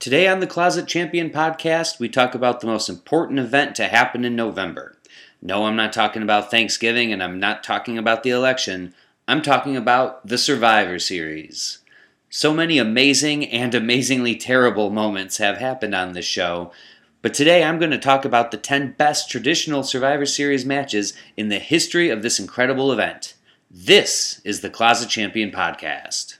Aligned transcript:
Today 0.00 0.28
on 0.28 0.40
the 0.40 0.46
Closet 0.46 0.86
Champion 0.86 1.30
podcast, 1.30 1.98
we 1.98 2.08
talk 2.10 2.34
about 2.34 2.60
the 2.60 2.66
most 2.66 2.88
important 2.90 3.38
event 3.38 3.74
to 3.76 3.86
happen 3.86 4.24
in 4.24 4.36
November. 4.36 4.98
No, 5.40 5.64
I'm 5.64 5.76
not 5.76 5.92
talking 5.94 6.20
about 6.20 6.50
Thanksgiving 6.50 7.12
and 7.12 7.22
I'm 7.22 7.40
not 7.40 7.62
talking 7.62 7.96
about 7.96 8.22
the 8.22 8.30
election. 8.30 8.92
I'm 9.26 9.40
talking 9.40 9.76
about 9.76 10.26
the 10.26 10.36
Survivor 10.36 10.98
Series. 10.98 11.78
So 12.28 12.52
many 12.52 12.76
amazing 12.76 13.46
and 13.46 13.74
amazingly 13.74 14.36
terrible 14.36 14.90
moments 14.90 15.38
have 15.38 15.56
happened 15.58 15.94
on 15.94 16.12
this 16.12 16.26
show, 16.26 16.72
but 17.22 17.32
today 17.32 17.64
I'm 17.64 17.78
going 17.78 17.92
to 17.92 17.98
talk 17.98 18.26
about 18.26 18.50
the 18.50 18.58
10 18.58 18.96
best 18.98 19.30
traditional 19.30 19.84
Survivor 19.84 20.26
Series 20.26 20.66
matches 20.66 21.14
in 21.36 21.48
the 21.48 21.60
history 21.60 22.10
of 22.10 22.22
this 22.22 22.38
incredible 22.38 22.92
event. 22.92 23.34
This 23.70 24.42
is 24.44 24.60
the 24.60 24.70
Closet 24.70 25.08
Champion 25.08 25.50
Podcast. 25.50 26.36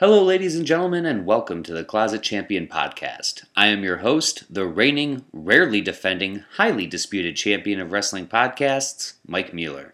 Hello, 0.00 0.24
ladies 0.24 0.56
and 0.56 0.64
gentlemen, 0.64 1.04
and 1.04 1.26
welcome 1.26 1.62
to 1.62 1.74
the 1.74 1.84
Closet 1.84 2.22
Champion 2.22 2.66
Podcast. 2.66 3.44
I 3.54 3.66
am 3.66 3.84
your 3.84 3.98
host, 3.98 4.44
the 4.48 4.64
reigning, 4.64 5.26
rarely 5.30 5.82
defending, 5.82 6.42
highly 6.54 6.86
disputed 6.86 7.36
champion 7.36 7.80
of 7.80 7.92
wrestling 7.92 8.26
podcasts, 8.26 9.16
Mike 9.26 9.52
Mueller. 9.52 9.92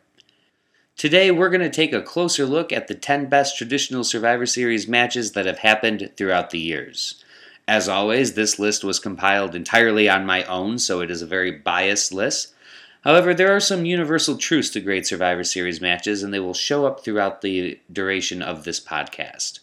Today, 0.97 1.33
we're 1.33 1.51
going 1.51 1.61
to 1.61 1.69
take 1.69 1.93
a 1.93 2.03
closer 2.03 2.47
look 2.47 2.73
at 2.73 2.87
the 2.87 2.95
10 2.95 3.29
best 3.29 3.59
traditional 3.59 4.05
Survivor 4.05 4.47
Series 4.47 4.87
matches 4.87 5.33
that 5.33 5.45
have 5.45 5.59
happened 5.59 6.13
throughout 6.17 6.51
the 6.51 6.61
years. 6.61 7.25
As 7.67 7.89
always, 7.89 8.35
this 8.35 8.61
list 8.61 8.85
was 8.85 9.01
compiled 9.01 9.57
entirely 9.57 10.09
on 10.09 10.25
my 10.25 10.45
own, 10.45 10.79
so 10.79 11.01
it 11.01 11.11
is 11.11 11.21
a 11.21 11.27
very 11.27 11.51
biased 11.51 12.13
list. 12.13 12.55
However, 13.03 13.35
there 13.35 13.57
are 13.57 13.59
some 13.59 13.85
universal 13.85 14.37
truths 14.37 14.71
to 14.71 14.81
great 14.81 15.05
Survivor 15.05 15.43
Series 15.43 15.81
matches, 15.81 16.23
and 16.23 16.33
they 16.33 16.39
will 16.39 16.55
show 16.55 16.87
up 16.87 17.03
throughout 17.03 17.41
the 17.41 17.81
duration 17.93 18.41
of 18.41 18.63
this 18.63 18.79
podcast. 18.79 19.59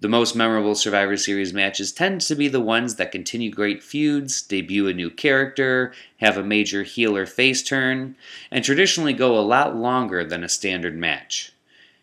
The 0.00 0.08
most 0.08 0.36
memorable 0.36 0.76
Survivor 0.76 1.16
Series 1.16 1.52
matches 1.52 1.90
tend 1.90 2.20
to 2.20 2.36
be 2.36 2.46
the 2.46 2.60
ones 2.60 2.94
that 2.94 3.10
continue 3.10 3.50
great 3.50 3.82
feuds, 3.82 4.40
debut 4.42 4.86
a 4.86 4.94
new 4.94 5.10
character, 5.10 5.92
have 6.18 6.36
a 6.36 6.44
major 6.44 6.84
heel 6.84 7.16
or 7.16 7.26
face 7.26 7.64
turn, 7.64 8.14
and 8.48 8.64
traditionally 8.64 9.12
go 9.12 9.36
a 9.36 9.40
lot 9.42 9.74
longer 9.74 10.24
than 10.24 10.44
a 10.44 10.48
standard 10.48 10.96
match. 10.96 11.52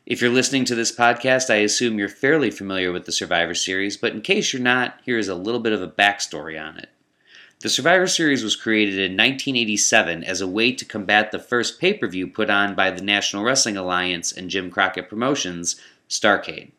If 0.06 0.20
you're 0.20 0.30
listening 0.30 0.66
to 0.66 0.76
this 0.76 0.94
podcast, 0.94 1.50
I 1.50 1.60
assume 1.60 1.98
you're 1.98 2.10
fairly 2.10 2.52
familiar 2.52 2.92
with 2.92 3.06
the 3.06 3.14
Survivor 3.14 3.56
Series, 3.56 3.96
but 3.96 4.12
in 4.12 4.22
case 4.22 4.52
you're 4.52 4.62
not, 4.62 5.00
here 5.06 5.18
is 5.18 5.30
a 5.30 5.36
little 5.36 5.62
bit 5.62 5.72
of 5.72 5.82
a 5.82 5.88
backstory 5.88 6.62
on 6.62 6.78
it. 6.78 6.90
The 7.62 7.70
Survivor 7.70 8.08
Series 8.08 8.44
was 8.44 8.58
created 8.58 8.96
in 8.96 9.14
1987 9.14 10.26
as 10.26 10.42
a 10.42 10.48
way 10.48 10.74
to 10.74 10.84
combat 10.84 11.32
the 11.32 11.40
first 11.40 11.80
pay 11.80 11.94
per 11.94 12.08
view 12.08 12.28
put 12.28 12.50
on 12.50 12.76
by 12.76 12.92
the 12.92 13.02
National 13.02 13.46
Wrestling 13.46 13.78
Alliance 13.78 14.34
and 14.34 14.50
Jim 14.50 14.70
Crockett 14.70 15.08
Promotions, 15.08 15.78
Starcade. 16.10 16.72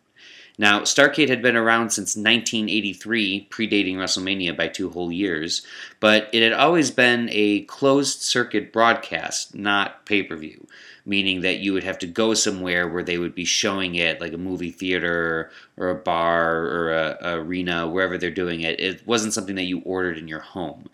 Now, 0.58 0.80
Starcade 0.80 1.28
had 1.28 1.42
been 1.42 1.56
around 1.56 1.90
since 1.90 2.16
1983, 2.16 3.48
predating 3.50 3.96
WrestleMania 3.96 4.56
by 4.56 4.68
two 4.68 4.88
whole 4.88 5.12
years, 5.12 5.66
but 6.00 6.30
it 6.32 6.42
had 6.42 6.54
always 6.54 6.90
been 6.90 7.28
a 7.30 7.62
closed 7.62 8.22
circuit 8.22 8.72
broadcast, 8.72 9.54
not 9.54 10.06
pay 10.06 10.22
per 10.22 10.34
view, 10.34 10.66
meaning 11.04 11.42
that 11.42 11.58
you 11.58 11.74
would 11.74 11.84
have 11.84 11.98
to 11.98 12.06
go 12.06 12.32
somewhere 12.32 12.88
where 12.88 13.02
they 13.02 13.18
would 13.18 13.34
be 13.34 13.44
showing 13.44 13.96
it, 13.96 14.18
like 14.18 14.32
a 14.32 14.38
movie 14.38 14.70
theater 14.70 15.50
or 15.76 15.90
a 15.90 15.94
bar 15.94 16.64
or 16.64 16.92
a, 16.92 17.18
a 17.20 17.38
arena, 17.38 17.86
wherever 17.86 18.16
they're 18.16 18.30
doing 18.30 18.62
it. 18.62 18.80
It 18.80 19.06
wasn't 19.06 19.34
something 19.34 19.56
that 19.56 19.64
you 19.64 19.80
ordered 19.80 20.16
in 20.16 20.26
your 20.26 20.40
home. 20.40 20.88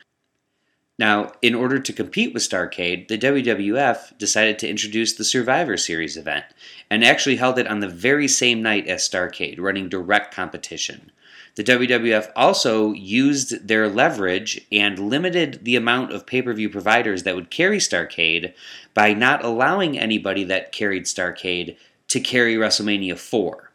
Now, 1.02 1.32
in 1.42 1.56
order 1.56 1.80
to 1.80 1.92
compete 1.92 2.32
with 2.32 2.48
Starcade, 2.48 3.08
the 3.08 3.18
WWF 3.18 4.16
decided 4.18 4.60
to 4.60 4.68
introduce 4.68 5.12
the 5.12 5.24
Survivor 5.24 5.76
Series 5.76 6.16
event, 6.16 6.44
and 6.88 7.04
actually 7.04 7.34
held 7.34 7.58
it 7.58 7.66
on 7.66 7.80
the 7.80 7.88
very 7.88 8.28
same 8.28 8.62
night 8.62 8.86
as 8.86 9.02
Starcade, 9.02 9.58
running 9.58 9.88
direct 9.88 10.32
competition. 10.32 11.10
The 11.56 11.64
WWF 11.64 12.30
also 12.36 12.92
used 12.92 13.66
their 13.66 13.88
leverage 13.88 14.64
and 14.70 14.96
limited 15.10 15.64
the 15.64 15.74
amount 15.74 16.12
of 16.12 16.24
pay 16.24 16.40
per 16.40 16.52
view 16.52 16.70
providers 16.70 17.24
that 17.24 17.34
would 17.34 17.50
carry 17.50 17.78
Starcade 17.78 18.54
by 18.94 19.12
not 19.12 19.44
allowing 19.44 19.98
anybody 19.98 20.44
that 20.44 20.70
carried 20.70 21.06
Starcade 21.06 21.76
to 22.06 22.20
carry 22.20 22.54
WrestleMania 22.54 23.19
4. 23.19 23.72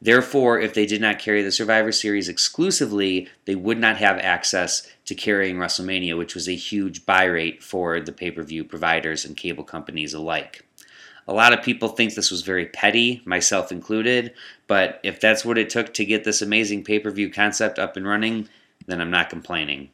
Therefore, 0.00 0.60
if 0.60 0.74
they 0.74 0.86
did 0.86 1.00
not 1.00 1.18
carry 1.18 1.42
the 1.42 1.50
Survivor 1.50 1.90
Series 1.90 2.28
exclusively, 2.28 3.28
they 3.46 3.54
would 3.54 3.78
not 3.78 3.96
have 3.96 4.18
access 4.18 4.86
to 5.06 5.14
carrying 5.14 5.56
WrestleMania, 5.56 6.18
which 6.18 6.34
was 6.34 6.48
a 6.48 6.54
huge 6.54 7.06
buy 7.06 7.24
rate 7.24 7.62
for 7.62 8.00
the 8.00 8.12
pay 8.12 8.30
per 8.30 8.42
view 8.42 8.64
providers 8.64 9.24
and 9.24 9.36
cable 9.36 9.64
companies 9.64 10.12
alike. 10.12 10.64
A 11.28 11.32
lot 11.34 11.52
of 11.52 11.64
people 11.64 11.88
think 11.88 12.14
this 12.14 12.30
was 12.30 12.42
very 12.42 12.66
petty, 12.66 13.20
myself 13.24 13.72
included, 13.72 14.32
but 14.68 15.00
if 15.02 15.20
that's 15.20 15.44
what 15.44 15.58
it 15.58 15.70
took 15.70 15.92
to 15.94 16.04
get 16.04 16.24
this 16.24 16.42
amazing 16.42 16.84
pay 16.84 16.98
per 16.98 17.10
view 17.10 17.30
concept 17.30 17.78
up 17.78 17.96
and 17.96 18.06
running, 18.06 18.48
then 18.86 19.00
I'm 19.00 19.10
not 19.10 19.30
complaining. 19.30 19.90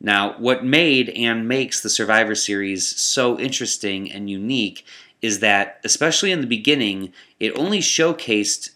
Now, 0.00 0.38
what 0.38 0.64
made 0.64 1.10
and 1.10 1.48
makes 1.48 1.80
the 1.80 1.90
Survivor 1.90 2.34
Series 2.34 2.86
so 2.86 3.38
interesting 3.38 4.10
and 4.10 4.28
unique 4.30 4.84
is 5.22 5.40
that, 5.40 5.80
especially 5.84 6.30
in 6.30 6.40
the 6.42 6.46
beginning, 6.46 7.12
it 7.40 7.58
only 7.58 7.78
showcased 7.78 8.70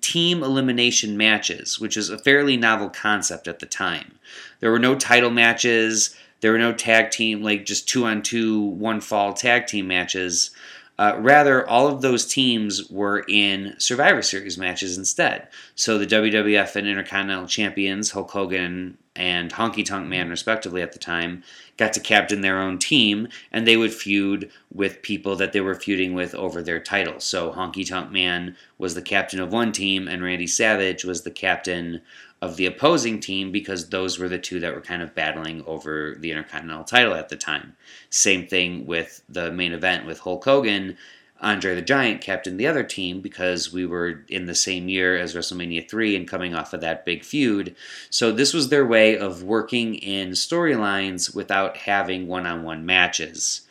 team 0.00 0.42
elimination 0.42 1.16
matches, 1.16 1.78
which 1.78 1.96
is 1.96 2.10
a 2.10 2.18
fairly 2.18 2.56
novel 2.56 2.90
concept 2.90 3.46
at 3.46 3.60
the 3.60 3.66
time. 3.66 4.18
There 4.60 4.70
were 4.70 4.78
no 4.78 4.94
title 4.94 5.30
matches. 5.30 6.14
There 6.40 6.52
were 6.52 6.58
no 6.58 6.72
tag 6.72 7.12
team, 7.12 7.42
like 7.42 7.64
just 7.64 7.88
two 7.88 8.04
on 8.04 8.22
two, 8.22 8.60
one 8.60 9.00
fall 9.00 9.32
tag 9.32 9.68
team 9.68 9.86
matches. 9.86 10.50
Uh, 10.98 11.16
rather, 11.18 11.68
all 11.68 11.88
of 11.88 12.02
those 12.02 12.26
teams 12.26 12.88
were 12.90 13.24
in 13.26 13.74
Survivor 13.78 14.22
Series 14.22 14.58
matches 14.58 14.98
instead. 14.98 15.48
So 15.74 15.98
the 15.98 16.06
WWF 16.06 16.76
and 16.76 16.86
Intercontinental 16.86 17.46
Champions, 17.46 18.10
Hulk 18.10 18.30
Hogan 18.30 18.98
and 19.16 19.52
Honky 19.52 19.84
Tonk 19.84 20.06
Man, 20.06 20.30
respectively, 20.30 20.82
at 20.82 20.92
the 20.92 20.98
time, 20.98 21.42
got 21.76 21.92
to 21.94 22.00
captain 22.00 22.40
their 22.40 22.60
own 22.60 22.78
team, 22.78 23.28
and 23.50 23.66
they 23.66 23.76
would 23.76 23.92
feud 23.92 24.50
with 24.72 25.02
people 25.02 25.36
that 25.36 25.52
they 25.52 25.60
were 25.60 25.74
feuding 25.74 26.14
with 26.14 26.34
over 26.34 26.62
their 26.62 26.80
titles. 26.80 27.24
So 27.24 27.52
Honky 27.52 27.88
Tonk 27.88 28.10
Man 28.10 28.56
was 28.78 28.94
the 28.94 29.02
captain 29.02 29.40
of 29.40 29.52
one 29.52 29.72
team, 29.72 30.08
and 30.08 30.22
Randy 30.22 30.46
Savage 30.46 31.04
was 31.04 31.22
the 31.22 31.30
captain 31.30 32.00
of 32.42 32.56
the 32.56 32.66
opposing 32.66 33.20
team 33.20 33.50
because 33.50 33.88
those 33.88 34.18
were 34.18 34.28
the 34.28 34.38
two 34.38 34.60
that 34.60 34.74
were 34.74 34.82
kind 34.82 35.00
of 35.00 35.14
battling 35.14 35.64
over 35.64 36.16
the 36.18 36.30
Intercontinental 36.30 36.84
title 36.84 37.14
at 37.14 37.30
the 37.30 37.36
time. 37.36 37.74
Same 38.10 38.46
thing 38.46 38.84
with 38.84 39.22
the 39.28 39.50
main 39.50 39.72
event 39.72 40.04
with 40.04 40.18
Hulk 40.20 40.44
Hogan 40.44 40.98
Andre 41.42 41.74
the 41.74 41.82
Giant 41.82 42.20
captained 42.20 42.58
the 42.58 42.68
other 42.68 42.84
team 42.84 43.20
because 43.20 43.72
we 43.72 43.84
were 43.84 44.24
in 44.28 44.46
the 44.46 44.54
same 44.54 44.88
year 44.88 45.16
as 45.16 45.34
WrestleMania 45.34 45.90
3 45.90 46.14
and 46.14 46.28
coming 46.28 46.54
off 46.54 46.72
of 46.72 46.80
that 46.82 47.04
big 47.04 47.24
feud. 47.24 47.74
So 48.10 48.30
this 48.30 48.54
was 48.54 48.68
their 48.68 48.86
way 48.86 49.18
of 49.18 49.42
working 49.42 49.96
in 49.96 50.30
storylines 50.30 51.34
without 51.34 51.78
having 51.78 52.28
one 52.28 52.46
on 52.46 52.62
one 52.62 52.86
matches. 52.86 53.62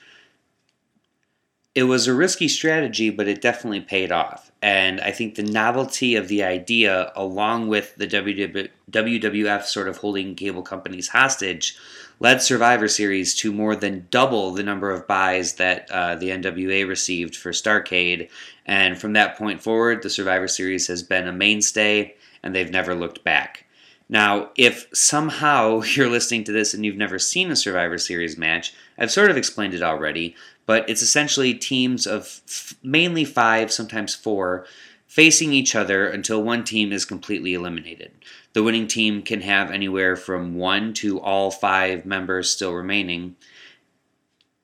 It 1.73 1.83
was 1.83 2.05
a 2.05 2.13
risky 2.13 2.49
strategy, 2.49 3.09
but 3.09 3.29
it 3.29 3.41
definitely 3.41 3.79
paid 3.79 4.11
off. 4.11 4.51
And 4.61 4.99
I 4.99 5.11
think 5.11 5.35
the 5.35 5.43
novelty 5.43 6.15
of 6.15 6.27
the 6.27 6.43
idea, 6.43 7.13
along 7.15 7.69
with 7.69 7.95
the 7.95 8.07
WWF 8.07 9.63
sort 9.63 9.87
of 9.87 9.97
holding 9.97 10.35
cable 10.35 10.63
companies 10.63 11.07
hostage, 11.07 11.77
led 12.19 12.41
Survivor 12.41 12.89
Series 12.89 13.33
to 13.35 13.53
more 13.53 13.75
than 13.75 14.07
double 14.11 14.51
the 14.51 14.63
number 14.63 14.91
of 14.91 15.07
buys 15.07 15.53
that 15.53 15.89
uh, 15.89 16.15
the 16.15 16.29
NWA 16.29 16.87
received 16.87 17.37
for 17.37 17.51
Starcade. 17.51 18.29
And 18.65 18.99
from 18.99 19.13
that 19.13 19.37
point 19.37 19.63
forward, 19.63 20.03
the 20.03 20.09
Survivor 20.09 20.49
Series 20.49 20.87
has 20.87 21.01
been 21.01 21.27
a 21.27 21.33
mainstay, 21.33 22.15
and 22.43 22.53
they've 22.53 22.69
never 22.69 22.93
looked 22.93 23.23
back. 23.23 23.65
Now, 24.07 24.51
if 24.57 24.87
somehow 24.93 25.81
you're 25.95 26.09
listening 26.09 26.43
to 26.43 26.51
this 26.51 26.73
and 26.73 26.85
you've 26.85 26.97
never 26.97 27.17
seen 27.17 27.49
a 27.49 27.55
Survivor 27.55 27.97
Series 27.97 28.37
match, 28.37 28.73
I've 28.99 29.09
sort 29.09 29.31
of 29.31 29.37
explained 29.37 29.73
it 29.73 29.81
already, 29.81 30.35
but 30.71 30.89
it's 30.89 31.01
essentially 31.01 31.53
teams 31.53 32.07
of 32.07 32.39
f- 32.47 32.75
mainly 32.81 33.25
five, 33.25 33.73
sometimes 33.73 34.15
four, 34.15 34.65
facing 35.05 35.51
each 35.51 35.75
other 35.75 36.07
until 36.07 36.41
one 36.41 36.63
team 36.63 36.93
is 36.93 37.03
completely 37.03 37.53
eliminated. 37.53 38.13
The 38.53 38.63
winning 38.63 38.87
team 38.87 39.21
can 39.21 39.41
have 39.41 39.69
anywhere 39.69 40.15
from 40.15 40.55
one 40.55 40.93
to 40.93 41.19
all 41.19 41.51
five 41.51 42.05
members 42.05 42.49
still 42.49 42.71
remaining. 42.71 43.35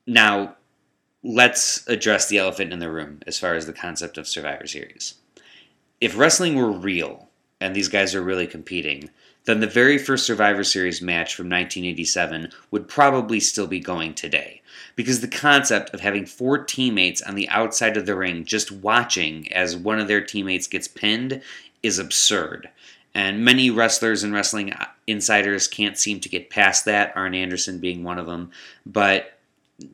Now, 0.06 0.56
let's 1.26 1.86
address 1.90 2.30
the 2.30 2.38
elephant 2.38 2.72
in 2.72 2.80
the 2.80 2.90
room 2.90 3.20
as 3.28 3.38
far 3.38 3.56
as 3.56 3.66
the 3.66 3.74
concept 3.74 4.18
of 4.18 4.30
Survivor 4.30 4.66
Series. 4.66 5.16
If 6.00 6.18
wrestling 6.18 6.56
were 6.56 6.72
real 6.72 7.28
and 7.60 7.76
these 7.76 7.90
guys 7.90 8.16
are 8.16 8.22
really 8.22 8.48
competing, 8.48 9.10
then 9.44 9.60
the 9.60 9.68
very 9.68 9.98
first 9.98 10.26
Survivor 10.26 10.64
Series 10.64 11.02
match 11.02 11.36
from 11.36 11.48
1987 11.48 12.54
would 12.72 12.88
probably 12.88 13.42
still 13.42 13.68
be 13.68 13.82
going 13.82 14.14
today. 14.14 14.62
Because 14.98 15.22
the 15.22 15.30
concept 15.30 15.94
of 15.94 16.02
having 16.02 16.26
four 16.26 16.58
teammates 16.58 17.22
on 17.22 17.36
the 17.36 17.48
outside 17.48 17.96
of 17.96 18.06
the 18.06 18.16
ring 18.16 18.44
just 18.44 18.72
watching 18.72 19.50
as 19.54 19.78
one 19.78 20.00
of 20.00 20.10
their 20.10 20.22
teammates 20.22 20.68
gets 20.68 20.90
pinned 20.90 21.42
is 21.84 22.00
absurd. 22.00 22.70
And 23.14 23.46
many 23.46 23.70
wrestlers 23.70 24.24
and 24.24 24.34
wrestling 24.34 24.74
insiders 25.08 25.68
can't 25.68 25.98
seem 25.98 26.20
to 26.20 26.30
get 26.30 26.50
past 26.50 26.86
that, 26.86 27.14
Arn 27.16 27.34
Anderson 27.34 27.80
being 27.80 28.04
one 28.04 28.20
of 28.20 28.26
them. 28.26 28.52
But 28.86 29.40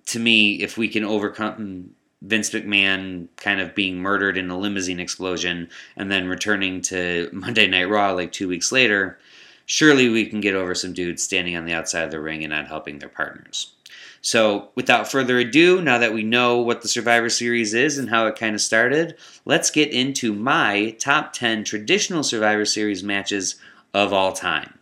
to 0.07 0.19
me, 0.19 0.55
if 0.61 0.77
we 0.77 0.87
can 0.87 1.03
overcome 1.03 1.91
Vince 2.21 2.49
McMahon 2.51 3.27
kind 3.35 3.59
of 3.59 3.75
being 3.75 3.97
murdered 3.97 4.37
in 4.37 4.49
a 4.49 4.57
limousine 4.57 4.99
explosion 4.99 5.69
and 5.97 6.09
then 6.09 6.27
returning 6.27 6.81
to 6.83 7.29
Monday 7.33 7.67
Night 7.67 7.89
Raw 7.89 8.11
like 8.13 8.31
two 8.31 8.47
weeks 8.47 8.71
later, 8.71 9.19
surely 9.65 10.09
we 10.09 10.25
can 10.25 10.39
get 10.41 10.55
over 10.55 10.73
some 10.73 10.93
dudes 10.93 11.21
standing 11.21 11.55
on 11.55 11.65
the 11.65 11.73
outside 11.73 12.03
of 12.03 12.11
the 12.11 12.21
ring 12.21 12.43
and 12.43 12.51
not 12.51 12.67
helping 12.67 12.99
their 12.99 13.09
partners. 13.09 13.72
So, 14.25 14.69
without 14.75 15.11
further 15.11 15.37
ado, 15.37 15.81
now 15.81 15.97
that 15.97 16.13
we 16.13 16.23
know 16.23 16.57
what 16.59 16.81
the 16.81 16.87
Survivor 16.87 17.29
Series 17.29 17.73
is 17.73 17.97
and 17.97 18.09
how 18.09 18.25
it 18.25 18.37
kind 18.37 18.55
of 18.55 18.61
started, 18.61 19.17
let's 19.43 19.69
get 19.69 19.91
into 19.91 20.33
my 20.33 20.95
top 20.97 21.33
10 21.33 21.65
traditional 21.65 22.23
Survivor 22.23 22.63
Series 22.63 23.03
matches 23.03 23.57
of 23.93 24.13
all 24.13 24.31
time. 24.31 24.79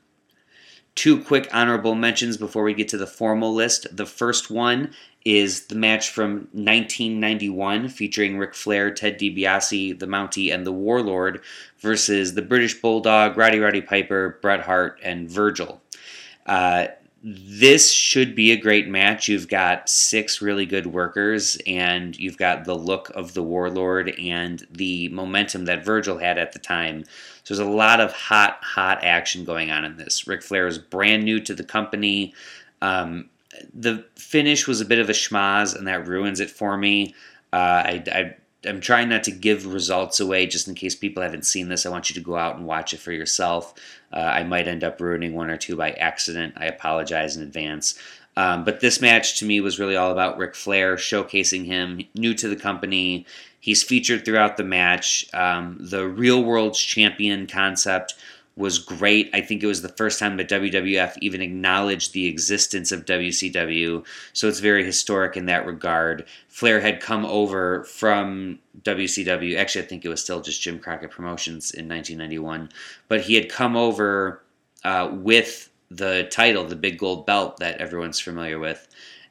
Two 0.93 1.23
quick 1.23 1.49
honorable 1.51 1.95
mentions 1.95 2.38
before 2.38 2.61
we 2.61 2.75
get 2.75 2.88
to 2.89 2.97
the 2.97 3.07
formal 3.07 3.51
list. 3.51 3.88
The 3.91 4.05
first 4.05 4.51
one 4.51 4.93
is 5.25 5.65
the 5.65 5.75
match 5.75 6.11
from 6.11 6.47
1991 6.51 7.89
featuring 7.89 8.38
Ric 8.38 8.53
Flair, 8.53 8.93
Ted 8.93 9.17
DiBiase, 9.17 9.97
the 9.97 10.05
Mountie, 10.05 10.53
and 10.53 10.67
the 10.67 10.71
Warlord 10.71 11.41
versus 11.79 12.35
the 12.35 12.43
British 12.43 12.79
Bulldog, 12.79 13.38
Rowdy 13.38 13.57
Roddy 13.57 13.81
Piper, 13.81 14.38
Bret 14.39 14.61
Hart, 14.61 14.99
and 15.01 15.27
Virgil. 15.27 15.81
Uh, 16.45 16.88
this 17.23 17.91
should 17.91 18.35
be 18.35 18.51
a 18.51 18.57
great 18.57 18.88
match. 18.88 19.27
You've 19.27 19.47
got 19.47 19.89
six 19.89 20.41
really 20.41 20.65
good 20.65 20.88
workers, 20.88 21.57
and 21.68 22.18
you've 22.18 22.38
got 22.38 22.65
the 22.65 22.75
look 22.75 23.12
of 23.12 23.35
the 23.35 23.44
Warlord 23.44 24.09
and 24.19 24.65
the 24.71 25.07
momentum 25.09 25.65
that 25.65 25.85
Virgil 25.85 26.18
had 26.18 26.39
at 26.39 26.53
the 26.53 26.59
time. 26.59 27.03
So 27.44 27.53
there's 27.53 27.68
a 27.68 27.71
lot 27.71 28.00
of 28.00 28.12
hot, 28.12 28.57
hot 28.63 29.03
action 29.03 29.45
going 29.45 29.69
on 29.69 29.85
in 29.85 29.97
this. 29.97 30.27
Ric 30.27 30.41
Flair 30.41 30.65
is 30.65 30.79
brand 30.79 31.23
new 31.23 31.39
to 31.41 31.53
the 31.53 31.63
company. 31.63 32.33
Um, 32.81 33.29
the 33.74 34.03
finish 34.15 34.67
was 34.67 34.81
a 34.81 34.85
bit 34.85 35.00
of 35.00 35.09
a 35.09 35.13
schmaz, 35.13 35.75
and 35.75 35.88
that 35.88 36.07
ruins 36.07 36.39
it 36.39 36.50
for 36.50 36.75
me. 36.75 37.13
Uh, 37.53 37.83
I, 37.85 38.03
I 38.07 38.35
I'm 38.66 38.80
trying 38.80 39.10
not 39.10 39.24
to 39.24 39.31
give 39.31 39.66
results 39.66 40.19
away 40.19 40.46
just 40.46 40.68
in 40.68 40.75
case 40.75 40.96
people 40.96 41.24
haven't 41.24 41.46
seen 41.46 41.69
this. 41.69 41.86
I 41.86 41.90
want 41.90 42.10
you 42.10 42.13
to 42.13 42.22
go 42.22 42.36
out 42.36 42.58
and 42.58 42.66
watch 42.66 42.94
it 42.94 43.00
for 43.00 43.12
yourself. 43.12 43.74
Uh, 44.13 44.19
I 44.19 44.44
might 44.44 44.68
end 44.68 44.84
up 44.84 45.02
ruining 45.02 45.34
one 45.34 45.50
or 45.50 45.58
two 45.58 45.75
by 45.75 45.92
accident. 45.94 46.54
I 46.58 46.66
apologize 46.66 47.36
in 47.36 47.44
advance. 47.44 47.98
Um, 48.38 48.63
but 48.63 48.80
this 48.80 49.02
match 49.02 49.40
to 49.40 49.46
me 49.46 49.60
was 49.62 49.80
really 49.80 49.96
all 49.96 50.12
about 50.12 50.38
Ric 50.38 50.56
Flair 50.56 50.96
showcasing 50.96 51.66
him, 51.66 52.02
new 52.16 52.34
to 52.36 52.48
the 52.48 52.56
company. 52.56 53.25
He's 53.60 53.84
featured 53.84 54.25
throughout 54.25 54.58
the 54.58 54.63
match. 54.63 55.25
Um, 55.34 55.78
the 55.80 56.08
real 56.08 56.44
world's 56.44 56.80
champion 56.80 57.48
concept 57.48 58.16
was 58.62 58.80
great. 58.80 59.30
I 59.34 59.42
think 59.42 59.62
it 59.62 59.68
was 59.68 59.81
the 59.81 59.90
first 59.90 60.19
time 60.19 60.38
that 60.38 60.50
WWF 60.50 61.18
even 61.19 61.42
acknowledged 61.42 62.13
the 62.13 62.28
existence 62.28 62.92
of 62.92 63.06
WCW, 63.06 64.06
so 64.31 64.48
it's 64.48 64.60
very 64.60 64.86
historic 64.86 65.36
in 65.36 65.48
that 65.48 65.66
regard. 65.66 66.25
Flair 66.48 66.80
had 66.80 67.02
come 67.02 67.25
over 67.25 67.84
from 67.84 68.60
WCW. 68.84 69.58
Actually, 69.58 69.84
I 69.84 69.88
think 69.88 70.06
it 70.06 70.10
was 70.10 70.24
still 70.24 70.42
just 70.42 70.62
Jim 70.62 70.80
Crockett 70.80 71.12
Promotions 71.12 71.72
in 71.72 71.90
1991, 71.90 72.69
but 73.10 73.22
he 73.22 73.36
had 73.36 73.50
come 73.50 73.75
over 73.75 74.42
uh, 74.84 75.10
with 75.12 75.69
the 75.90 76.28
title, 76.31 76.63
the 76.63 76.75
big 76.75 76.98
gold 76.98 77.25
belt 77.25 77.58
that 77.58 77.81
everyone's 77.81 78.19
familiar 78.19 78.58
with. 78.58 78.88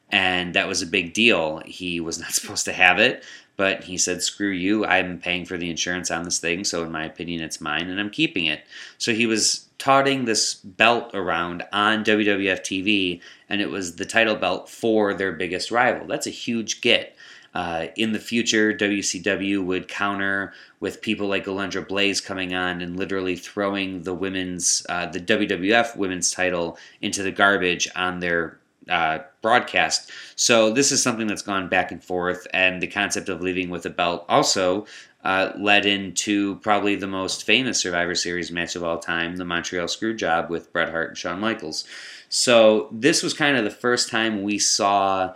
And 0.09 0.53
that 0.55 0.67
was 0.67 0.81
a 0.81 0.87
big 0.87 1.13
deal. 1.13 1.61
He 1.65 1.99
was 1.99 2.19
not 2.19 2.31
supposed 2.33 2.65
to 2.65 2.73
have 2.73 2.99
it. 2.99 3.23
But 3.57 3.83
he 3.83 3.97
said, 3.97 4.23
screw 4.23 4.49
you, 4.49 4.85
I'm 4.85 5.19
paying 5.19 5.45
for 5.45 5.57
the 5.57 5.69
insurance 5.69 6.09
on 6.09 6.23
this 6.23 6.39
thing, 6.39 6.63
so 6.63 6.83
in 6.83 6.91
my 6.91 7.05
opinion, 7.05 7.41
it's 7.41 7.61
mine 7.61 7.89
and 7.89 7.99
I'm 7.99 8.09
keeping 8.09 8.45
it. 8.45 8.63
So 8.97 9.13
he 9.13 9.25
was 9.25 9.69
touting 9.77 10.25
this 10.25 10.55
belt 10.55 11.11
around 11.13 11.63
on 11.73 12.03
WWF 12.03 12.61
TV, 12.61 13.19
and 13.49 13.61
it 13.61 13.69
was 13.69 13.95
the 13.95 14.05
title 14.05 14.35
belt 14.35 14.69
for 14.69 15.13
their 15.13 15.31
biggest 15.31 15.71
rival. 15.71 16.07
That's 16.07 16.27
a 16.27 16.31
huge 16.31 16.81
get. 16.81 17.15
Uh, 17.53 17.87
in 17.97 18.13
the 18.13 18.19
future, 18.19 18.73
WCW 18.73 19.63
would 19.65 19.87
counter 19.87 20.53
with 20.79 21.01
people 21.01 21.27
like 21.27 21.45
Alundra 21.45 21.85
Blaze 21.85 22.21
coming 22.21 22.53
on 22.53 22.81
and 22.81 22.95
literally 22.95 23.35
throwing 23.35 24.03
the 24.03 24.13
women's, 24.13 24.85
uh, 24.87 25.07
the 25.07 25.19
WWF 25.19 25.97
women's 25.97 26.31
title 26.31 26.77
into 27.01 27.23
the 27.23 27.31
garbage 27.31 27.89
on 27.95 28.19
their 28.19 28.60
uh, 28.89 29.19
broadcast. 29.41 30.11
So 30.35 30.71
this 30.71 30.91
is 30.91 31.03
something 31.03 31.27
that's 31.27 31.41
gone 31.41 31.69
back 31.69 31.91
and 31.91 32.03
forth, 32.03 32.47
and 32.53 32.81
the 32.81 32.87
concept 32.87 33.29
of 33.29 33.41
leaving 33.41 33.69
with 33.69 33.85
a 33.85 33.89
belt 33.89 34.25
also 34.27 34.85
uh, 35.23 35.51
led 35.57 35.85
into 35.85 36.55
probably 36.57 36.95
the 36.95 37.07
most 37.07 37.43
famous 37.43 37.79
Survivor 37.79 38.15
Series 38.15 38.51
match 38.51 38.75
of 38.75 38.83
all 38.83 38.97
time, 38.97 39.35
the 39.35 39.45
Montreal 39.45 39.85
Screwjob 39.85 40.49
with 40.49 40.73
Bret 40.73 40.89
Hart 40.89 41.09
and 41.09 41.17
Shawn 41.17 41.39
Michaels. 41.39 41.83
So 42.29 42.87
this 42.91 43.21
was 43.21 43.33
kind 43.33 43.57
of 43.57 43.63
the 43.63 43.69
first 43.69 44.09
time 44.09 44.41
we 44.41 44.57
saw 44.57 45.35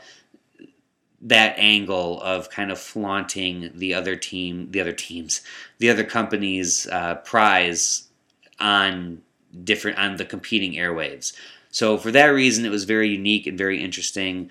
that 1.21 1.55
angle 1.57 2.21
of 2.21 2.49
kind 2.49 2.71
of 2.71 2.79
flaunting 2.79 3.71
the 3.75 3.93
other 3.93 4.15
team, 4.15 4.71
the 4.71 4.81
other 4.81 4.93
teams, 4.93 5.41
the 5.79 5.89
other 5.89 6.03
company's 6.03 6.87
uh, 6.87 7.15
prize 7.15 8.07
on 8.59 9.21
different 9.63 9.97
on 9.97 10.17
the 10.17 10.25
competing 10.25 10.73
airwaves. 10.73 11.33
So 11.75 11.97
for 11.97 12.09
that 12.11 12.27
reason, 12.27 12.63
it 12.63 12.71
was 12.71 12.85
very 12.85 13.09
unique 13.09 13.47
and 13.47 13.57
very 13.57 13.83
interesting. 13.83 14.49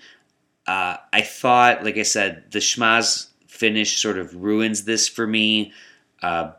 Uh, 0.67 0.97
I 1.11 1.21
thought, 1.21 1.83
like 1.83 1.97
I 1.97 2.03
said, 2.03 2.51
the 2.51 2.59
schmaz 2.59 3.29
finish 3.47 3.97
sort 3.97 4.19
of 4.19 4.35
ruins 4.35 4.83
this 4.83 5.07
for 5.09 5.25
me. 5.25 5.73
Uh, 6.21 6.51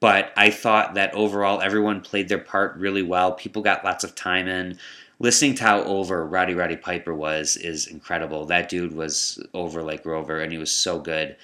but 0.00 0.32
I 0.34 0.48
thought 0.48 0.94
that 0.94 1.12
overall 1.12 1.60
everyone 1.60 2.00
played 2.00 2.30
their 2.30 2.38
part 2.38 2.74
really 2.78 3.02
well. 3.02 3.32
People 3.32 3.60
got 3.60 3.84
lots 3.84 4.02
of 4.02 4.14
time 4.14 4.48
in. 4.48 4.78
Listening 5.18 5.56
to 5.56 5.62
how 5.62 5.82
over 5.82 6.24
Rowdy 6.26 6.54
Roddy 6.54 6.78
Piper 6.78 7.14
was 7.14 7.58
is 7.58 7.86
incredible. 7.86 8.46
That 8.46 8.70
dude 8.70 8.94
was 8.94 9.44
over 9.52 9.82
like 9.82 10.06
Rover, 10.06 10.40
and 10.40 10.50
he 10.50 10.56
was 10.56 10.72
so 10.72 11.00
good. 11.00 11.36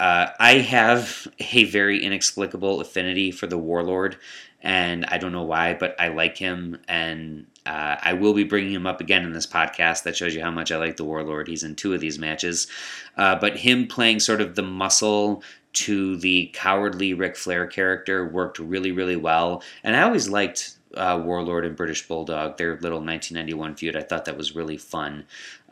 Uh, 0.00 0.30
I 0.40 0.54
have 0.54 1.28
a 1.52 1.62
very 1.62 2.02
inexplicable 2.02 2.80
affinity 2.80 3.30
for 3.30 3.46
the 3.46 3.56
Warlord, 3.56 4.16
and 4.62 5.04
I 5.04 5.18
don't 5.18 5.32
know 5.32 5.44
why, 5.44 5.74
but 5.74 5.94
I 6.00 6.08
like 6.08 6.36
him, 6.36 6.80
and 6.88 7.46
uh, 7.66 7.96
I 8.00 8.12
will 8.12 8.32
be 8.34 8.44
bringing 8.44 8.72
him 8.72 8.86
up 8.86 9.00
again 9.00 9.24
in 9.24 9.32
this 9.32 9.46
podcast. 9.46 10.04
That 10.04 10.16
shows 10.16 10.34
you 10.34 10.42
how 10.42 10.50
much 10.50 10.70
I 10.70 10.76
like 10.76 10.96
the 10.96 11.04
Warlord. 11.04 11.48
He's 11.48 11.64
in 11.64 11.74
two 11.74 11.92
of 11.92 12.00
these 12.00 12.18
matches. 12.18 12.68
Uh, 13.16 13.36
but 13.36 13.56
him 13.56 13.86
playing 13.86 14.20
sort 14.20 14.40
of 14.40 14.54
the 14.54 14.62
muscle 14.62 15.42
to 15.74 16.16
the 16.16 16.50
cowardly 16.54 17.12
Ric 17.12 17.36
Flair 17.36 17.66
character 17.66 18.26
worked 18.26 18.58
really, 18.58 18.92
really 18.92 19.16
well. 19.16 19.62
And 19.84 19.94
I 19.94 20.02
always 20.02 20.28
liked 20.28 20.75
uh, 20.96 21.20
Warlord 21.22 21.64
and 21.64 21.76
British 21.76 22.06
Bulldog, 22.06 22.56
their 22.56 22.74
little 22.74 22.98
1991 22.98 23.76
feud. 23.76 23.96
I 23.96 24.02
thought 24.02 24.24
that 24.24 24.36
was 24.36 24.56
really 24.56 24.76
fun. 24.76 25.24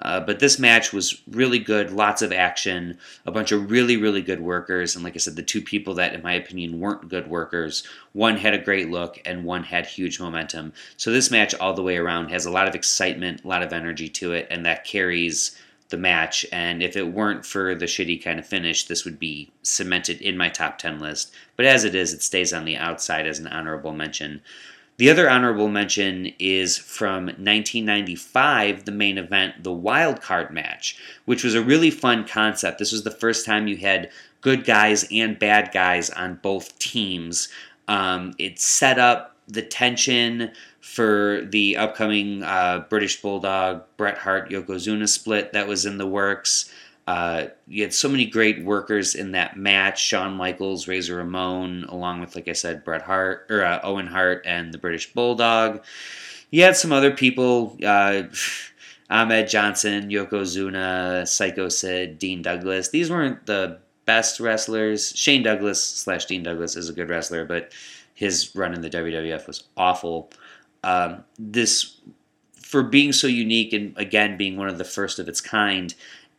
Uh, 0.02 0.20
but 0.20 0.40
this 0.40 0.58
match 0.58 0.92
was 0.92 1.22
really 1.30 1.58
good, 1.58 1.90
lots 1.90 2.20
of 2.20 2.32
action, 2.32 2.98
a 3.26 3.32
bunch 3.32 3.52
of 3.52 3.70
really, 3.70 3.96
really 3.96 4.22
good 4.22 4.40
workers. 4.40 4.94
And 4.94 5.04
like 5.04 5.14
I 5.14 5.18
said, 5.18 5.36
the 5.36 5.42
two 5.42 5.62
people 5.62 5.94
that, 5.94 6.14
in 6.14 6.22
my 6.22 6.34
opinion, 6.34 6.80
weren't 6.80 7.08
good 7.08 7.28
workers, 7.28 7.84
one 8.12 8.36
had 8.36 8.54
a 8.54 8.58
great 8.58 8.90
look 8.90 9.20
and 9.24 9.44
one 9.44 9.64
had 9.64 9.86
huge 9.86 10.20
momentum. 10.20 10.72
So 10.96 11.10
this 11.10 11.30
match, 11.30 11.54
all 11.54 11.74
the 11.74 11.82
way 11.82 11.96
around, 11.96 12.28
has 12.30 12.44
a 12.44 12.50
lot 12.50 12.68
of 12.68 12.74
excitement, 12.74 13.44
a 13.44 13.48
lot 13.48 13.62
of 13.62 13.72
energy 13.72 14.08
to 14.08 14.32
it, 14.32 14.46
and 14.50 14.66
that 14.66 14.84
carries 14.84 15.56
the 15.90 15.96
match. 15.96 16.44
And 16.50 16.82
if 16.82 16.96
it 16.96 17.12
weren't 17.12 17.46
for 17.46 17.74
the 17.74 17.84
shitty 17.86 18.22
kind 18.22 18.38
of 18.38 18.46
finish, 18.46 18.86
this 18.86 19.04
would 19.04 19.18
be 19.18 19.50
cemented 19.62 20.20
in 20.20 20.36
my 20.36 20.48
top 20.48 20.78
10 20.78 20.98
list. 20.98 21.32
But 21.56 21.66
as 21.66 21.84
it 21.84 21.94
is, 21.94 22.12
it 22.12 22.22
stays 22.22 22.52
on 22.52 22.64
the 22.64 22.76
outside 22.76 23.26
as 23.26 23.38
an 23.38 23.46
honorable 23.46 23.92
mention. 23.92 24.40
The 24.96 25.10
other 25.10 25.28
honorable 25.28 25.68
mention 25.68 26.32
is 26.38 26.78
from 26.78 27.24
1995, 27.26 28.84
the 28.84 28.92
main 28.92 29.18
event, 29.18 29.64
the 29.64 29.72
wild 29.72 30.22
card 30.22 30.52
match, 30.52 30.96
which 31.24 31.42
was 31.42 31.56
a 31.56 31.62
really 31.62 31.90
fun 31.90 32.26
concept. 32.26 32.78
This 32.78 32.92
was 32.92 33.02
the 33.02 33.10
first 33.10 33.44
time 33.44 33.66
you 33.66 33.76
had 33.76 34.10
good 34.40 34.64
guys 34.64 35.04
and 35.10 35.36
bad 35.36 35.72
guys 35.72 36.10
on 36.10 36.38
both 36.42 36.78
teams. 36.78 37.48
Um, 37.88 38.34
it 38.38 38.60
set 38.60 38.98
up 39.00 39.34
the 39.48 39.62
tension 39.62 40.52
for 40.80 41.44
the 41.50 41.76
upcoming 41.76 42.44
uh, 42.44 42.84
British 42.88 43.20
Bulldog 43.20 43.82
Bret 43.96 44.18
Hart 44.18 44.50
Yokozuna 44.50 45.08
split 45.08 45.52
that 45.54 45.66
was 45.66 45.86
in 45.86 45.98
the 45.98 46.06
works. 46.06 46.72
Uh, 47.06 47.46
you 47.66 47.82
had 47.82 47.92
so 47.92 48.08
many 48.08 48.24
great 48.24 48.64
workers 48.64 49.14
in 49.14 49.32
that 49.32 49.56
match: 49.56 50.00
Shawn 50.00 50.34
Michaels, 50.34 50.88
Razor 50.88 51.16
Ramon, 51.16 51.84
along 51.88 52.20
with, 52.20 52.34
like 52.34 52.48
I 52.48 52.52
said, 52.52 52.84
Bret 52.84 53.02
Hart 53.02 53.46
or 53.50 53.64
uh, 53.64 53.80
Owen 53.82 54.06
Hart 54.06 54.42
and 54.46 54.72
the 54.72 54.78
British 54.78 55.12
Bulldog. 55.12 55.84
You 56.50 56.62
had 56.62 56.76
some 56.76 56.92
other 56.92 57.10
people: 57.10 57.76
uh, 57.84 58.22
Ahmed 59.10 59.48
Johnson, 59.48 60.08
Yokozuna, 60.08 61.28
Psycho 61.28 61.68
Sid, 61.68 62.18
Dean 62.18 62.40
Douglas. 62.40 62.88
These 62.88 63.10
weren't 63.10 63.44
the 63.44 63.78
best 64.06 64.40
wrestlers. 64.40 65.12
Shane 65.16 65.42
Douglas 65.42 65.82
slash 65.82 66.26
Dean 66.26 66.42
Douglas 66.42 66.76
is 66.76 66.88
a 66.88 66.92
good 66.92 67.08
wrestler, 67.08 67.44
but 67.44 67.72
his 68.14 68.54
run 68.54 68.74
in 68.74 68.80
the 68.80 68.90
WWF 68.90 69.46
was 69.46 69.64
awful. 69.76 70.30
Um, 70.82 71.24
this, 71.38 72.00
for 72.60 72.82
being 72.82 73.12
so 73.12 73.26
unique 73.26 73.72
and 73.72 73.96
again 73.96 74.36
being 74.36 74.56
one 74.56 74.68
of 74.68 74.78
the 74.78 74.84
first 74.84 75.18
of 75.18 75.28
its 75.28 75.40
kind, 75.40 75.94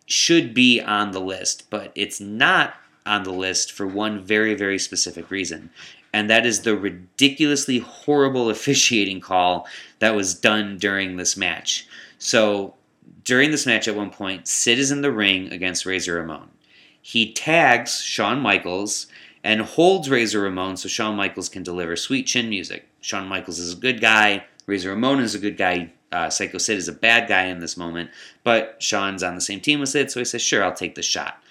should 0.05 0.53
be 0.53 0.81
on 0.81 1.11
the 1.11 1.19
list, 1.19 1.69
but 1.69 1.91
it's 1.95 2.19
not 2.19 2.75
on 3.05 3.23
the 3.23 3.31
list 3.31 3.71
for 3.71 3.85
one 3.85 4.23
very, 4.23 4.53
very 4.55 4.79
specific 4.79 5.29
reason. 5.29 5.69
And 6.13 6.29
that 6.29 6.45
is 6.45 6.61
the 6.61 6.77
ridiculously 6.77 7.79
horrible 7.79 8.49
officiating 8.55 9.19
call 9.19 9.67
that 9.99 10.15
was 10.15 10.33
done 10.33 10.77
during 10.77 11.17
this 11.17 11.35
match. 11.35 11.87
So, 12.17 12.75
during 13.23 13.51
this 13.51 13.65
match, 13.65 13.87
at 13.87 13.95
one 13.95 14.11
point, 14.11 14.47
Sid 14.47 14.77
is 14.77 14.91
in 14.91 15.01
the 15.01 15.11
ring 15.11 15.51
against 15.51 15.85
Razor 15.85 16.15
Ramon. 16.15 16.49
He 17.01 17.33
tags 17.33 18.01
Shawn 18.01 18.39
Michaels 18.39 19.07
and 19.43 19.61
holds 19.61 20.09
Razor 20.09 20.41
Ramon 20.41 20.77
so 20.77 20.87
Shawn 20.87 21.15
Michaels 21.15 21.49
can 21.49 21.61
deliver 21.61 21.95
sweet 21.95 22.25
chin 22.27 22.49
music. 22.49 22.87
Shawn 23.01 23.27
Michaels 23.27 23.59
is 23.59 23.73
a 23.73 23.77
good 23.77 24.01
guy. 24.01 24.45
Razor 24.65 24.89
Ramon 24.89 25.19
is 25.19 25.35
a 25.35 25.39
good 25.39 25.57
guy. 25.57 25.91
Uh, 26.15 26.29
Psycho 26.29 26.57
Sid 26.57 26.77
is 26.77 26.87
a 26.87 26.93
bad 26.93 27.27
guy 27.27 27.47
in 27.47 27.59
this 27.59 27.75
moment, 27.75 28.09
but 28.43 28.77
Shawn's 28.79 29.21
on 29.21 29.35
the 29.35 29.41
same 29.41 29.59
team 29.59 29.81
with 29.81 29.89
Sid, 29.89 30.09
so 30.09 30.21
he 30.21 30.25
says, 30.25 30.41
"Sure, 30.41 30.63
I'll 30.63 30.73
take 30.73 30.95
the 30.95 31.03
shot." 31.03 31.43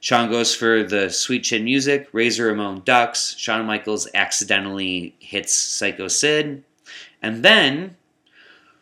Shawn 0.00 0.30
goes 0.30 0.54
for 0.54 0.82
the 0.82 1.10
sweet 1.10 1.44
chin 1.44 1.64
music. 1.64 2.08
Razor 2.12 2.46
Ramon 2.46 2.82
ducks. 2.84 3.34
Shawn 3.36 3.66
Michaels 3.66 4.08
accidentally 4.14 5.14
hits 5.18 5.52
Psycho 5.52 6.08
Sid, 6.08 6.62
and 7.20 7.44
then 7.44 7.96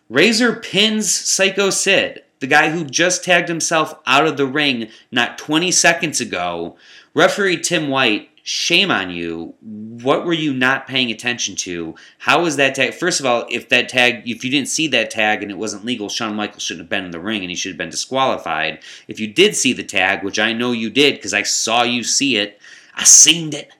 Razor 0.08 0.56
pins 0.56 1.10
Psycho 1.12 1.70
Sid, 1.70 2.22
the 2.38 2.46
guy 2.46 2.70
who 2.70 2.84
just 2.84 3.24
tagged 3.24 3.48
himself 3.48 3.98
out 4.06 4.26
of 4.26 4.36
the 4.36 4.46
ring 4.46 4.88
not 5.10 5.38
20 5.38 5.70
seconds 5.72 6.20
ago. 6.20 6.76
Referee 7.14 7.60
Tim 7.60 7.88
White 7.88 8.28
shame 8.46 8.90
on 8.90 9.10
you. 9.10 9.54
What 9.62 10.26
were 10.26 10.34
you 10.34 10.52
not 10.52 10.86
paying 10.86 11.10
attention 11.10 11.56
to? 11.56 11.94
How 12.18 12.42
was 12.42 12.56
that 12.56 12.74
tag? 12.74 12.92
First 12.92 13.18
of 13.18 13.24
all, 13.24 13.46
if 13.50 13.70
that 13.70 13.88
tag, 13.88 14.28
if 14.28 14.44
you 14.44 14.50
didn't 14.50 14.68
see 14.68 14.86
that 14.88 15.10
tag 15.10 15.42
and 15.42 15.50
it 15.50 15.56
wasn't 15.56 15.86
legal, 15.86 16.10
Shawn 16.10 16.36
Michaels 16.36 16.62
shouldn't 16.62 16.82
have 16.82 16.90
been 16.90 17.06
in 17.06 17.10
the 17.10 17.18
ring 17.18 17.40
and 17.40 17.50
he 17.50 17.56
should 17.56 17.70
have 17.70 17.78
been 17.78 17.88
disqualified. 17.88 18.80
If 19.08 19.18
you 19.18 19.28
did 19.28 19.56
see 19.56 19.72
the 19.72 19.82
tag, 19.82 20.22
which 20.22 20.38
I 20.38 20.52
know 20.52 20.72
you 20.72 20.90
did 20.90 21.14
because 21.14 21.32
I 21.32 21.42
saw 21.42 21.84
you 21.84 22.04
see 22.04 22.36
it, 22.36 22.60
I 22.94 23.04
seen 23.04 23.54
it 23.54 23.72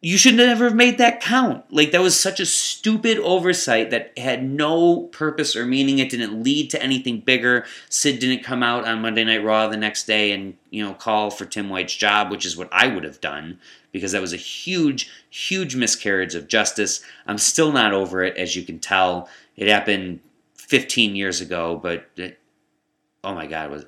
you 0.00 0.16
should 0.16 0.34
never 0.36 0.64
have 0.64 0.74
made 0.74 0.98
that 0.98 1.20
count. 1.20 1.64
Like 1.72 1.90
that 1.90 2.00
was 2.00 2.18
such 2.18 2.38
a 2.38 2.46
stupid 2.46 3.18
oversight 3.18 3.90
that 3.90 4.16
had 4.16 4.48
no 4.48 5.02
purpose 5.08 5.56
or 5.56 5.66
meaning. 5.66 5.98
It 5.98 6.10
didn't 6.10 6.42
lead 6.42 6.70
to 6.70 6.82
anything 6.82 7.20
bigger. 7.20 7.66
Sid 7.88 8.20
didn't 8.20 8.44
come 8.44 8.62
out 8.62 8.86
on 8.86 9.02
Monday 9.02 9.24
Night 9.24 9.42
Raw 9.42 9.66
the 9.66 9.76
next 9.76 10.06
day 10.06 10.32
and 10.32 10.56
you 10.70 10.84
know 10.84 10.94
call 10.94 11.30
for 11.30 11.46
Tim 11.46 11.68
White's 11.68 11.96
job, 11.96 12.30
which 12.30 12.46
is 12.46 12.56
what 12.56 12.68
I 12.70 12.86
would 12.86 13.04
have 13.04 13.20
done 13.20 13.58
because 13.90 14.12
that 14.12 14.20
was 14.20 14.32
a 14.32 14.36
huge, 14.36 15.10
huge 15.30 15.74
miscarriage 15.74 16.34
of 16.34 16.46
justice. 16.46 17.00
I'm 17.26 17.38
still 17.38 17.72
not 17.72 17.92
over 17.92 18.22
it, 18.22 18.36
as 18.36 18.54
you 18.54 18.62
can 18.62 18.78
tell. 18.78 19.28
It 19.56 19.68
happened 19.68 20.20
15 20.54 21.16
years 21.16 21.40
ago, 21.40 21.78
but 21.82 22.06
it, 22.16 22.38
oh 23.24 23.34
my 23.34 23.46
God, 23.46 23.70
was 23.70 23.86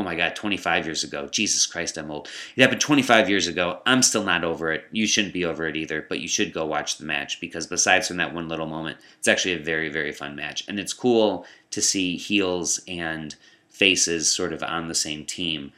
oh 0.00 0.02
my 0.02 0.14
God, 0.14 0.34
25 0.34 0.86
years 0.86 1.04
ago. 1.04 1.28
Jesus 1.28 1.66
Christ, 1.66 1.98
I'm 1.98 2.10
old. 2.10 2.26
It 2.56 2.62
happened 2.62 2.80
25 2.80 3.28
years 3.28 3.46
ago. 3.46 3.80
I'm 3.84 4.02
still 4.02 4.24
not 4.24 4.44
over 4.44 4.72
it. 4.72 4.86
You 4.92 5.06
shouldn't 5.06 5.34
be 5.34 5.44
over 5.44 5.66
it 5.66 5.76
either, 5.76 6.06
but 6.08 6.20
you 6.20 6.26
should 6.26 6.54
go 6.54 6.64
watch 6.64 6.96
the 6.96 7.04
match 7.04 7.38
because 7.38 7.66
besides 7.66 8.08
from 8.08 8.16
that 8.16 8.32
one 8.32 8.48
little 8.48 8.66
moment, 8.66 8.96
it's 9.18 9.28
actually 9.28 9.52
a 9.52 9.62
very, 9.62 9.90
very 9.90 10.10
fun 10.10 10.34
match. 10.34 10.64
And 10.68 10.80
it's 10.80 10.94
cool 10.94 11.44
to 11.72 11.82
see 11.82 12.16
heels 12.16 12.80
and 12.88 13.34
faces 13.68 14.32
sort 14.32 14.54
of 14.54 14.62
on 14.62 14.88
the 14.88 14.94
same 14.94 15.26
team. 15.26 15.70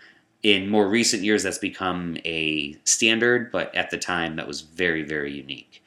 In 0.45 0.69
more 0.69 0.89
recent 0.89 1.25
years, 1.25 1.43
that's 1.43 1.59
become 1.59 2.17
a 2.25 2.77
standard, 2.85 3.51
but 3.51 3.75
at 3.75 3.91
the 3.91 3.99
time, 3.99 4.37
that 4.37 4.47
was 4.47 4.61
very, 4.61 5.03
very 5.03 5.33
unique. 5.33 5.82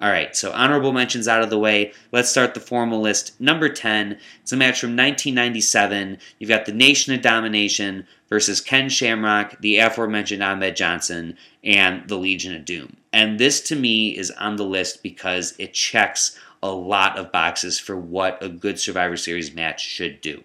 All 0.00 0.10
right, 0.10 0.34
so 0.34 0.50
honorable 0.52 0.92
mentions 0.92 1.28
out 1.28 1.42
of 1.42 1.50
the 1.50 1.58
way. 1.58 1.92
Let's 2.10 2.30
start 2.30 2.54
the 2.54 2.60
formal 2.60 3.02
list. 3.02 3.38
Number 3.38 3.68
10, 3.68 4.18
it's 4.40 4.50
a 4.50 4.56
match 4.56 4.80
from 4.80 4.90
1997. 4.90 6.16
You've 6.38 6.48
got 6.48 6.64
the 6.64 6.72
Nation 6.72 7.12
of 7.12 7.20
Domination 7.20 8.06
versus 8.30 8.62
Ken 8.62 8.88
Shamrock, 8.88 9.60
the 9.60 9.76
aforementioned 9.76 10.42
Ahmed 10.42 10.74
Johnson, 10.74 11.36
and 11.62 12.08
the 12.08 12.16
Legion 12.16 12.56
of 12.56 12.64
Doom. 12.64 12.96
And 13.12 13.38
this 13.38 13.60
to 13.68 13.76
me 13.76 14.16
is 14.16 14.30
on 14.30 14.56
the 14.56 14.64
list 14.64 15.02
because 15.02 15.54
it 15.58 15.74
checks 15.74 16.38
a 16.62 16.70
lot 16.70 17.18
of 17.18 17.30
boxes 17.30 17.78
for 17.78 17.96
what 17.96 18.42
a 18.42 18.48
good 18.48 18.80
Survivor 18.80 19.18
Series 19.18 19.54
match 19.54 19.82
should 19.82 20.22
do. 20.22 20.42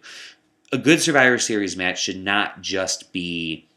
A 0.74 0.77
good 0.77 1.01
Survivor 1.01 1.39
Series 1.39 1.77
match 1.77 2.01
should 2.01 2.21
not 2.21 2.59
just 2.59 3.13
be 3.13 3.69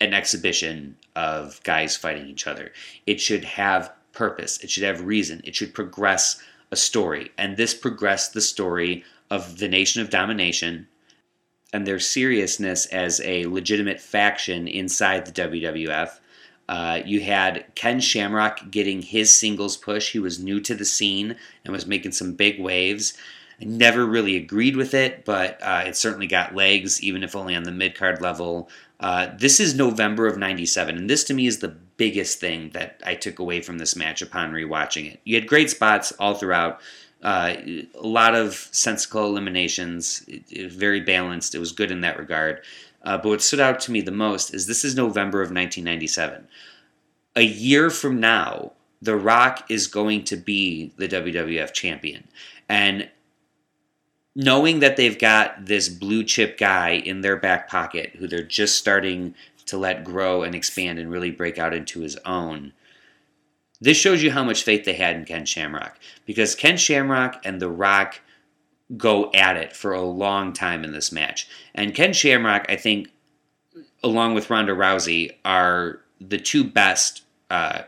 an 0.00 0.14
exhibition 0.14 0.96
of 1.16 1.60
guys 1.64 1.96
fighting 1.96 2.26
each 2.26 2.46
other. 2.46 2.70
It 3.06 3.20
should 3.20 3.44
have 3.44 3.92
purpose. 4.12 4.58
It 4.62 4.70
should 4.70 4.84
have 4.84 5.02
reason. 5.02 5.40
It 5.44 5.54
should 5.54 5.74
progress 5.74 6.40
a 6.70 6.76
story. 6.76 7.32
And 7.36 7.56
this 7.56 7.74
progressed 7.74 8.32
the 8.32 8.40
story 8.40 9.04
of 9.30 9.58
the 9.58 9.68
Nation 9.68 10.02
of 10.02 10.10
Domination 10.10 10.88
and 11.72 11.86
their 11.86 12.00
seriousness 12.00 12.86
as 12.86 13.20
a 13.24 13.46
legitimate 13.46 14.00
faction 14.00 14.66
inside 14.66 15.26
the 15.26 15.32
WWF. 15.32 16.18
Uh, 16.68 17.02
you 17.04 17.20
had 17.20 17.64
Ken 17.74 18.00
Shamrock 18.00 18.70
getting 18.70 19.02
his 19.02 19.34
singles 19.34 19.76
push. 19.76 20.12
He 20.12 20.18
was 20.18 20.38
new 20.38 20.60
to 20.60 20.74
the 20.74 20.84
scene 20.84 21.36
and 21.64 21.72
was 21.72 21.86
making 21.86 22.12
some 22.12 22.34
big 22.34 22.60
waves. 22.60 23.14
I 23.60 23.64
never 23.64 24.06
really 24.06 24.36
agreed 24.36 24.76
with 24.76 24.94
it, 24.94 25.24
but 25.24 25.58
uh, 25.62 25.84
it 25.86 25.96
certainly 25.96 26.26
got 26.26 26.54
legs, 26.54 27.02
even 27.02 27.22
if 27.22 27.36
only 27.36 27.54
on 27.54 27.64
the 27.64 27.72
mid 27.72 27.94
card 27.94 28.20
level. 28.22 28.70
Uh, 29.00 29.28
this 29.38 29.58
is 29.58 29.74
November 29.74 30.26
of 30.26 30.36
97, 30.36 30.96
and 30.96 31.08
this 31.08 31.24
to 31.24 31.34
me 31.34 31.46
is 31.46 31.58
the 31.58 31.68
biggest 31.68 32.38
thing 32.38 32.70
that 32.70 33.00
I 33.04 33.14
took 33.14 33.38
away 33.38 33.62
from 33.62 33.78
this 33.78 33.96
match 33.96 34.20
upon 34.20 34.52
rewatching 34.52 35.10
it. 35.10 35.20
You 35.24 35.36
had 35.36 35.48
great 35.48 35.70
spots 35.70 36.12
all 36.12 36.34
throughout. 36.34 36.80
Uh, 37.22 37.54
a 37.94 38.06
lot 38.06 38.34
of 38.34 38.68
sensical 38.72 39.26
eliminations. 39.26 40.22
It, 40.28 40.42
it, 40.50 40.72
very 40.72 41.00
balanced. 41.00 41.54
It 41.54 41.58
was 41.58 41.72
good 41.72 41.90
in 41.90 42.02
that 42.02 42.18
regard. 42.18 42.62
Uh, 43.02 43.16
but 43.16 43.28
what 43.28 43.42
stood 43.42 43.60
out 43.60 43.80
to 43.80 43.90
me 43.90 44.02
the 44.02 44.10
most 44.10 44.54
is 44.54 44.66
this 44.66 44.84
is 44.84 44.94
November 44.94 45.40
of 45.40 45.48
1997. 45.48 46.46
A 47.36 47.42
year 47.42 47.88
from 47.88 48.20
now, 48.20 48.72
The 49.00 49.16
Rock 49.16 49.70
is 49.70 49.86
going 49.86 50.24
to 50.24 50.36
be 50.36 50.92
the 50.96 51.08
WWF 51.08 51.72
champion. 51.72 52.28
And 52.68 53.08
knowing 54.34 54.80
that 54.80 54.96
they've 54.96 55.18
got 55.18 55.66
this 55.66 55.88
blue 55.88 56.22
chip 56.22 56.56
guy 56.58 56.90
in 56.90 57.20
their 57.20 57.36
back 57.36 57.68
pocket 57.68 58.14
who 58.18 58.26
they're 58.26 58.42
just 58.42 58.78
starting 58.78 59.34
to 59.66 59.76
let 59.76 60.04
grow 60.04 60.42
and 60.42 60.54
expand 60.54 60.98
and 60.98 61.10
really 61.10 61.30
break 61.30 61.58
out 61.58 61.74
into 61.74 62.00
his 62.00 62.16
own. 62.24 62.72
This 63.80 63.96
shows 63.96 64.22
you 64.22 64.30
how 64.30 64.44
much 64.44 64.62
faith 64.62 64.84
they 64.84 64.92
had 64.92 65.16
in 65.16 65.24
Ken 65.24 65.46
Shamrock 65.46 65.98
because 66.26 66.54
Ken 66.54 66.76
Shamrock 66.76 67.40
and 67.44 67.60
The 67.60 67.70
Rock 67.70 68.20
go 68.96 69.30
at 69.32 69.56
it 69.56 69.74
for 69.74 69.92
a 69.92 70.02
long 70.02 70.52
time 70.52 70.84
in 70.84 70.92
this 70.92 71.12
match. 71.12 71.48
And 71.74 71.94
Ken 71.94 72.12
Shamrock, 72.12 72.66
I 72.68 72.76
think, 72.76 73.10
along 74.02 74.34
with 74.34 74.50
Ronda 74.50 74.72
Rousey, 74.72 75.32
are 75.44 76.00
the 76.20 76.38
two 76.38 76.64
best 76.64 77.22
uh, 77.48 77.82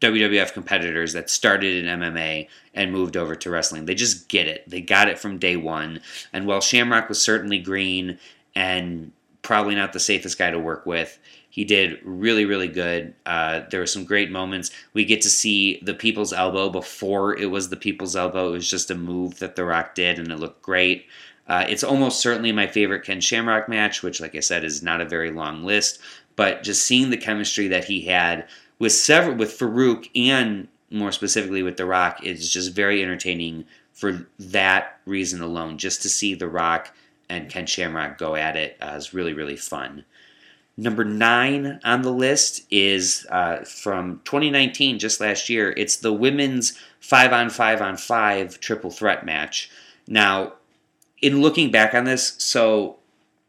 WWF 0.00 0.52
competitors 0.52 1.12
that 1.12 1.30
started 1.30 1.84
in 1.84 2.00
MMA 2.00 2.48
and 2.74 2.92
moved 2.92 3.16
over 3.16 3.34
to 3.34 3.50
wrestling. 3.50 3.86
They 3.86 3.94
just 3.94 4.28
get 4.28 4.48
it. 4.48 4.64
They 4.68 4.80
got 4.80 5.08
it 5.08 5.18
from 5.18 5.38
day 5.38 5.56
one. 5.56 6.00
And 6.32 6.46
while 6.46 6.60
Shamrock 6.60 7.08
was 7.08 7.20
certainly 7.20 7.58
green 7.58 8.18
and 8.54 9.12
probably 9.42 9.74
not 9.74 9.92
the 9.92 10.00
safest 10.00 10.38
guy 10.38 10.50
to 10.50 10.58
work 10.58 10.86
with. 10.86 11.18
He 11.48 11.64
did 11.64 11.98
really, 12.04 12.44
really 12.44 12.68
good. 12.68 13.14
Uh, 13.26 13.62
there 13.70 13.80
were 13.80 13.86
some 13.86 14.04
great 14.04 14.30
moments. 14.30 14.70
We 14.92 15.04
get 15.04 15.22
to 15.22 15.30
see 15.30 15.80
the 15.82 15.94
People's 15.94 16.32
Elbow 16.32 16.70
before 16.70 17.36
it 17.36 17.50
was 17.50 17.68
the 17.68 17.76
People's 17.76 18.14
Elbow. 18.14 18.50
It 18.50 18.52
was 18.52 18.70
just 18.70 18.90
a 18.90 18.94
move 18.94 19.38
that 19.38 19.56
The 19.56 19.64
Rock 19.64 19.94
did, 19.94 20.18
and 20.18 20.30
it 20.30 20.38
looked 20.38 20.62
great. 20.62 21.06
Uh, 21.48 21.64
it's 21.68 21.82
almost 21.82 22.20
certainly 22.20 22.52
my 22.52 22.68
favorite 22.68 23.04
Ken 23.04 23.20
Shamrock 23.20 23.68
match, 23.68 24.02
which, 24.02 24.20
like 24.20 24.36
I 24.36 24.40
said, 24.40 24.62
is 24.62 24.82
not 24.82 25.00
a 25.00 25.08
very 25.08 25.32
long 25.32 25.64
list. 25.64 25.98
But 26.36 26.62
just 26.62 26.86
seeing 26.86 27.10
the 27.10 27.16
chemistry 27.16 27.66
that 27.68 27.84
he 27.84 28.02
had 28.02 28.46
with 28.80 28.92
several, 28.92 29.36
with 29.36 29.56
Faarooq, 29.56 30.10
and 30.16 30.66
more 30.90 31.12
specifically 31.12 31.62
with 31.62 31.76
The 31.76 31.86
Rock, 31.86 32.24
is 32.24 32.52
just 32.52 32.74
very 32.74 33.00
entertaining 33.00 33.66
for 33.92 34.26
that 34.40 34.98
reason 35.04 35.40
alone. 35.40 35.78
Just 35.78 36.02
to 36.02 36.08
see 36.08 36.34
The 36.34 36.48
Rock 36.48 36.92
and 37.28 37.48
Ken 37.48 37.66
Shamrock 37.66 38.18
go 38.18 38.34
at 38.34 38.56
it 38.56 38.76
uh, 38.82 38.94
is 38.96 39.14
really, 39.14 39.34
really 39.34 39.56
fun. 39.56 40.04
Number 40.76 41.04
nine 41.04 41.78
on 41.84 42.02
the 42.02 42.12
list 42.12 42.62
is 42.70 43.26
uh, 43.30 43.58
from 43.58 44.22
2019, 44.24 44.98
just 44.98 45.20
last 45.20 45.50
year. 45.50 45.74
It's 45.76 45.96
the 45.96 46.12
women's 46.12 46.76
five 47.00 47.32
on 47.32 47.50
five 47.50 47.82
on 47.82 47.98
five 47.98 48.58
triple 48.60 48.90
threat 48.90 49.26
match. 49.26 49.70
Now, 50.08 50.54
in 51.20 51.42
looking 51.42 51.70
back 51.70 51.92
on 51.92 52.04
this, 52.04 52.34
so 52.38 52.96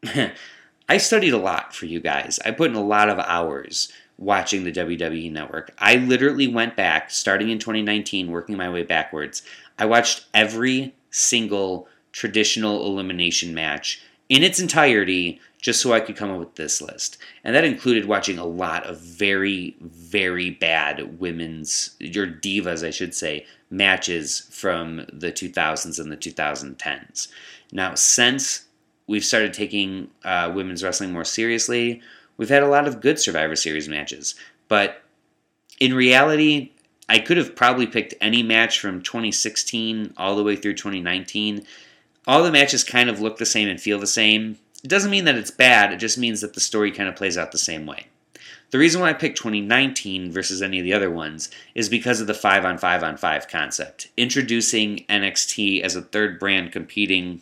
I 0.88 0.98
studied 0.98 1.32
a 1.32 1.38
lot 1.38 1.74
for 1.74 1.86
you 1.86 2.00
guys. 2.00 2.38
I 2.44 2.50
put 2.50 2.70
in 2.70 2.76
a 2.76 2.84
lot 2.84 3.08
of 3.08 3.18
hours 3.18 3.90
watching 4.22 4.64
the 4.64 4.72
WWE 4.72 5.32
Network. 5.32 5.74
I 5.78 5.96
literally 5.96 6.46
went 6.46 6.76
back, 6.76 7.10
starting 7.10 7.50
in 7.50 7.58
2019, 7.58 8.30
working 8.30 8.56
my 8.56 8.70
way 8.70 8.84
backwards. 8.84 9.42
I 9.78 9.86
watched 9.86 10.26
every 10.32 10.94
single 11.10 11.88
traditional 12.12 12.86
elimination 12.86 13.52
match 13.52 14.00
in 14.28 14.42
its 14.42 14.60
entirety 14.60 15.40
just 15.60 15.80
so 15.80 15.92
I 15.92 16.00
could 16.00 16.16
come 16.16 16.30
up 16.30 16.38
with 16.38 16.54
this 16.56 16.80
list. 16.80 17.18
And 17.44 17.54
that 17.54 17.64
included 17.64 18.06
watching 18.06 18.38
a 18.38 18.44
lot 18.44 18.84
of 18.84 19.00
very, 19.00 19.76
very 19.80 20.50
bad 20.50 21.20
women's, 21.20 21.96
your 21.98 22.26
divas, 22.26 22.86
I 22.86 22.90
should 22.90 23.14
say, 23.14 23.46
matches 23.70 24.40
from 24.50 25.06
the 25.12 25.32
2000s 25.32 26.00
and 26.00 26.10
the 26.10 26.16
2010s. 26.16 27.28
Now, 27.72 27.94
since 27.94 28.66
we've 29.06 29.24
started 29.24 29.52
taking 29.52 30.10
uh, 30.24 30.52
women's 30.54 30.82
wrestling 30.82 31.12
more 31.12 31.24
seriously, 31.24 32.02
we've 32.42 32.48
had 32.48 32.64
a 32.64 32.68
lot 32.68 32.88
of 32.88 33.00
good 33.00 33.20
Survivor 33.20 33.54
Series 33.54 33.88
matches. 33.88 34.34
But 34.66 35.00
in 35.78 35.94
reality, 35.94 36.72
I 37.08 37.20
could 37.20 37.36
have 37.36 37.54
probably 37.54 37.86
picked 37.86 38.14
any 38.20 38.42
match 38.42 38.80
from 38.80 39.00
2016 39.00 40.12
all 40.16 40.34
the 40.34 40.42
way 40.42 40.56
through 40.56 40.74
2019. 40.74 41.64
All 42.26 42.42
the 42.42 42.50
matches 42.50 42.82
kind 42.82 43.08
of 43.08 43.20
look 43.20 43.38
the 43.38 43.46
same 43.46 43.68
and 43.68 43.80
feel 43.80 44.00
the 44.00 44.08
same. 44.08 44.58
It 44.82 44.90
doesn't 44.90 45.12
mean 45.12 45.24
that 45.26 45.36
it's 45.36 45.52
bad, 45.52 45.92
it 45.92 45.98
just 45.98 46.18
means 46.18 46.40
that 46.40 46.54
the 46.54 46.60
story 46.60 46.90
kind 46.90 47.08
of 47.08 47.14
plays 47.14 47.38
out 47.38 47.52
the 47.52 47.58
same 47.58 47.86
way. 47.86 48.08
The 48.72 48.78
reason 48.78 49.00
why 49.00 49.10
I 49.10 49.12
picked 49.12 49.38
2019 49.38 50.32
versus 50.32 50.62
any 50.62 50.80
of 50.80 50.84
the 50.84 50.94
other 50.94 51.12
ones 51.12 51.48
is 51.76 51.88
because 51.88 52.20
of 52.20 52.26
the 52.26 52.34
5 52.34 52.64
on 52.64 52.76
5 52.76 53.04
on 53.04 53.16
5 53.16 53.46
concept. 53.46 54.08
Introducing 54.16 55.04
NXT 55.08 55.80
as 55.82 55.94
a 55.94 56.02
third 56.02 56.40
brand 56.40 56.72
competing 56.72 57.40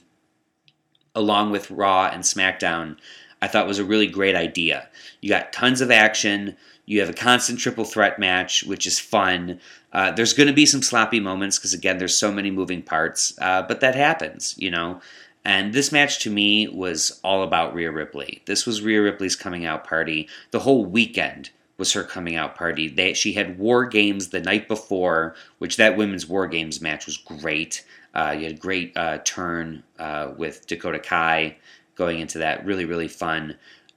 along 1.14 1.50
with 1.50 1.70
Raw 1.70 2.10
and 2.12 2.22
SmackDown, 2.22 2.96
I 3.42 3.48
thought 3.48 3.66
was 3.66 3.78
a 3.78 3.84
really 3.84 4.06
great 4.06 4.34
idea. 4.36 4.88
You 5.20 5.28
got 5.28 5.52
tons 5.52 5.80
of 5.80 5.90
action. 5.90 6.56
You 6.86 7.00
have 7.00 7.10
a 7.10 7.14
constant 7.14 7.58
triple 7.58 7.84
threat 7.84 8.18
match, 8.18 8.64
which 8.64 8.86
is 8.86 8.98
fun. 8.98 9.60
Uh, 9.92 10.10
there's 10.10 10.32
going 10.32 10.48
to 10.48 10.52
be 10.52 10.66
some 10.66 10.82
sloppy 10.82 11.20
moments 11.20 11.58
because, 11.58 11.72
again, 11.72 11.98
there's 11.98 12.16
so 12.16 12.32
many 12.32 12.50
moving 12.50 12.82
parts, 12.82 13.32
uh, 13.40 13.62
but 13.62 13.80
that 13.80 13.94
happens, 13.94 14.54
you 14.58 14.70
know. 14.70 15.00
And 15.44 15.72
this 15.72 15.90
match 15.90 16.18
to 16.20 16.30
me 16.30 16.68
was 16.68 17.18
all 17.24 17.42
about 17.42 17.74
Rhea 17.74 17.90
Ripley. 17.90 18.42
This 18.44 18.66
was 18.66 18.82
Rhea 18.82 19.02
Ripley's 19.02 19.36
coming 19.36 19.64
out 19.64 19.84
party. 19.84 20.28
The 20.50 20.60
whole 20.60 20.84
weekend 20.84 21.50
was 21.78 21.92
her 21.94 22.04
coming 22.04 22.36
out 22.36 22.54
party. 22.54 22.88
They, 22.88 23.14
she 23.14 23.32
had 23.32 23.58
War 23.58 23.86
Games 23.86 24.28
the 24.28 24.40
night 24.40 24.68
before, 24.68 25.34
which 25.58 25.78
that 25.78 25.96
women's 25.96 26.28
War 26.28 26.46
Games 26.46 26.82
match 26.82 27.06
was 27.06 27.16
great. 27.16 27.86
Uh, 28.14 28.34
you 28.36 28.44
had 28.44 28.56
a 28.56 28.58
great 28.58 28.94
uh, 28.96 29.18
turn 29.24 29.82
uh, 29.98 30.32
with 30.36 30.66
Dakota 30.66 30.98
Kai 30.98 31.56
going 31.94 32.20
into 32.20 32.38
that. 32.38 32.64
Really, 32.64 32.84
really 32.84 33.08
fun. 33.08 33.56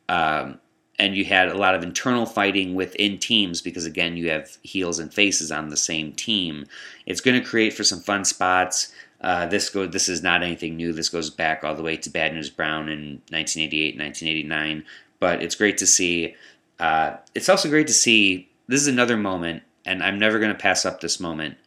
Um, 0.10 0.60
and 1.00 1.16
you 1.16 1.26
had 1.26 1.50
a 1.50 1.58
lot 1.58 1.76
of 1.76 1.84
internal 1.84 2.26
fighting 2.26 2.76
within 2.76 3.18
teams 3.18 3.62
because, 3.62 3.86
again, 3.86 4.16
you 4.16 4.30
have 4.30 4.58
heels 4.62 5.00
and 5.00 5.14
faces 5.14 5.52
on 5.52 5.70
the 5.70 5.78
same 5.78 6.14
team. 6.14 6.66
It's 7.06 7.22
going 7.22 7.42
to 7.42 7.48
create 7.48 7.74
for 7.74 7.84
some 7.84 8.00
fun 8.00 8.26
spots. 8.26 8.94
Uh, 9.22 9.46
this 9.46 9.70
go 9.70 9.88
this 9.88 10.10
is 10.10 10.22
not 10.22 10.44
anything 10.44 10.76
new. 10.76 10.92
This 10.92 11.10
goes 11.10 11.30
back 11.30 11.64
all 11.64 11.76
the 11.76 11.84
way 11.84 11.98
to 11.98 12.10
Bad 12.10 12.34
News 12.34 12.50
Brown 12.50 12.90
in 12.90 13.22
1988, 13.30 13.98
1989. 13.98 14.86
But 15.20 15.42
it's 15.42 15.56
great 15.56 15.78
to 15.80 15.88
see. 15.88 16.36
Uh, 16.80 17.16
it's 17.34 17.50
also 17.50 17.70
great 17.70 17.88
to 17.88 17.94
see. 17.94 18.50
This 18.68 18.82
is 18.82 18.88
another 18.88 19.18
moment, 19.18 19.64
and 19.86 20.04
I'm 20.04 20.20
never 20.20 20.40
going 20.40 20.52
to 20.52 20.58
pass 20.58 20.86
up 20.86 21.02
this 21.02 21.20
moment 21.20 21.58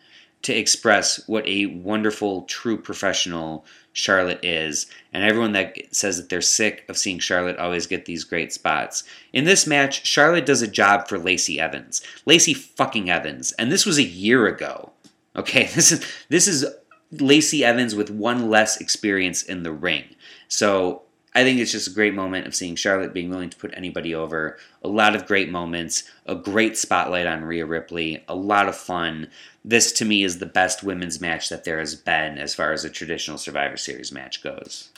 to 0.42 0.54
express 0.54 1.26
what 1.26 1.46
a 1.46 1.66
wonderful, 1.66 2.42
true 2.42 2.76
professional 2.76 3.64
Charlotte 3.92 4.44
is, 4.44 4.86
and 5.12 5.24
everyone 5.24 5.52
that 5.52 5.76
says 5.90 6.18
that 6.18 6.28
they're 6.28 6.42
sick 6.42 6.84
of 6.88 6.98
seeing 6.98 7.18
Charlotte 7.18 7.58
always 7.58 7.86
get 7.86 8.04
these 8.04 8.24
great 8.24 8.52
spots. 8.52 9.04
In 9.32 9.44
this 9.44 9.66
match, 9.66 10.06
Charlotte 10.06 10.44
does 10.44 10.60
a 10.60 10.68
job 10.68 11.08
for 11.08 11.18
Lacey 11.18 11.58
Evans. 11.58 12.02
Lacey 12.26 12.52
fucking 12.52 13.08
Evans, 13.08 13.52
and 13.52 13.72
this 13.72 13.86
was 13.86 13.98
a 13.98 14.04
year 14.04 14.46
ago. 14.46 14.92
Okay, 15.34 15.64
this 15.74 15.92
is 15.92 16.04
this 16.28 16.46
is 16.46 16.66
Lacey 17.10 17.64
Evans 17.64 17.94
with 17.94 18.10
one 18.10 18.50
less 18.50 18.80
experience 18.80 19.42
in 19.42 19.62
the 19.62 19.72
ring. 19.72 20.04
So 20.48 21.02
I 21.36 21.44
think 21.44 21.60
it's 21.60 21.70
just 21.70 21.86
a 21.86 21.92
great 21.92 22.14
moment 22.14 22.46
of 22.46 22.54
seeing 22.54 22.76
Charlotte 22.76 23.12
being 23.12 23.28
willing 23.28 23.50
to 23.50 23.56
put 23.58 23.76
anybody 23.76 24.14
over. 24.14 24.56
A 24.82 24.88
lot 24.88 25.14
of 25.14 25.26
great 25.26 25.50
moments, 25.50 26.04
a 26.24 26.34
great 26.34 26.78
spotlight 26.78 27.26
on 27.26 27.44
Rhea 27.44 27.66
Ripley, 27.66 28.24
a 28.26 28.34
lot 28.34 28.70
of 28.70 28.74
fun. 28.74 29.28
This 29.62 29.92
to 29.92 30.06
me 30.06 30.24
is 30.24 30.38
the 30.38 30.46
best 30.46 30.82
women's 30.82 31.20
match 31.20 31.50
that 31.50 31.64
there 31.64 31.78
has 31.78 31.94
been 31.94 32.38
as 32.38 32.54
far 32.54 32.72
as 32.72 32.86
a 32.86 32.90
traditional 32.90 33.36
Survivor 33.36 33.76
Series 33.76 34.10
match 34.10 34.42
goes. 34.42 34.88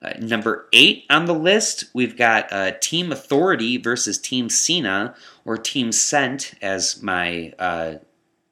Uh, 0.00 0.12
number 0.20 0.68
eight 0.72 1.06
on 1.10 1.24
the 1.24 1.34
list, 1.34 1.86
we've 1.92 2.16
got 2.16 2.52
uh, 2.52 2.70
Team 2.80 3.10
Authority 3.10 3.78
versus 3.78 4.18
Team 4.18 4.48
Cena, 4.48 5.16
or 5.44 5.56
Team 5.56 5.90
Sent, 5.90 6.54
as 6.62 7.02
my 7.02 7.52
uh, 7.58 7.94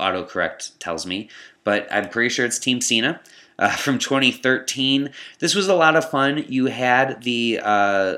autocorrect 0.01 0.73
tells 0.81 1.07
me 1.07 1.29
but 1.65 1.89
I'm 1.91 2.11
pretty 2.11 2.29
sure 2.29 2.47
it's 2.47 2.59
Team 2.59 2.81
Cena. 2.81 3.21
Uh, 3.57 3.71
from 3.77 4.01
2013. 4.01 5.11
This 5.39 5.55
was 5.55 5.69
a 5.69 5.77
lot 5.77 5.95
of 5.95 6.11
fun. 6.11 6.45
You 6.49 6.67
had 6.67 7.23
the 7.23 7.61
uh, 7.63 8.17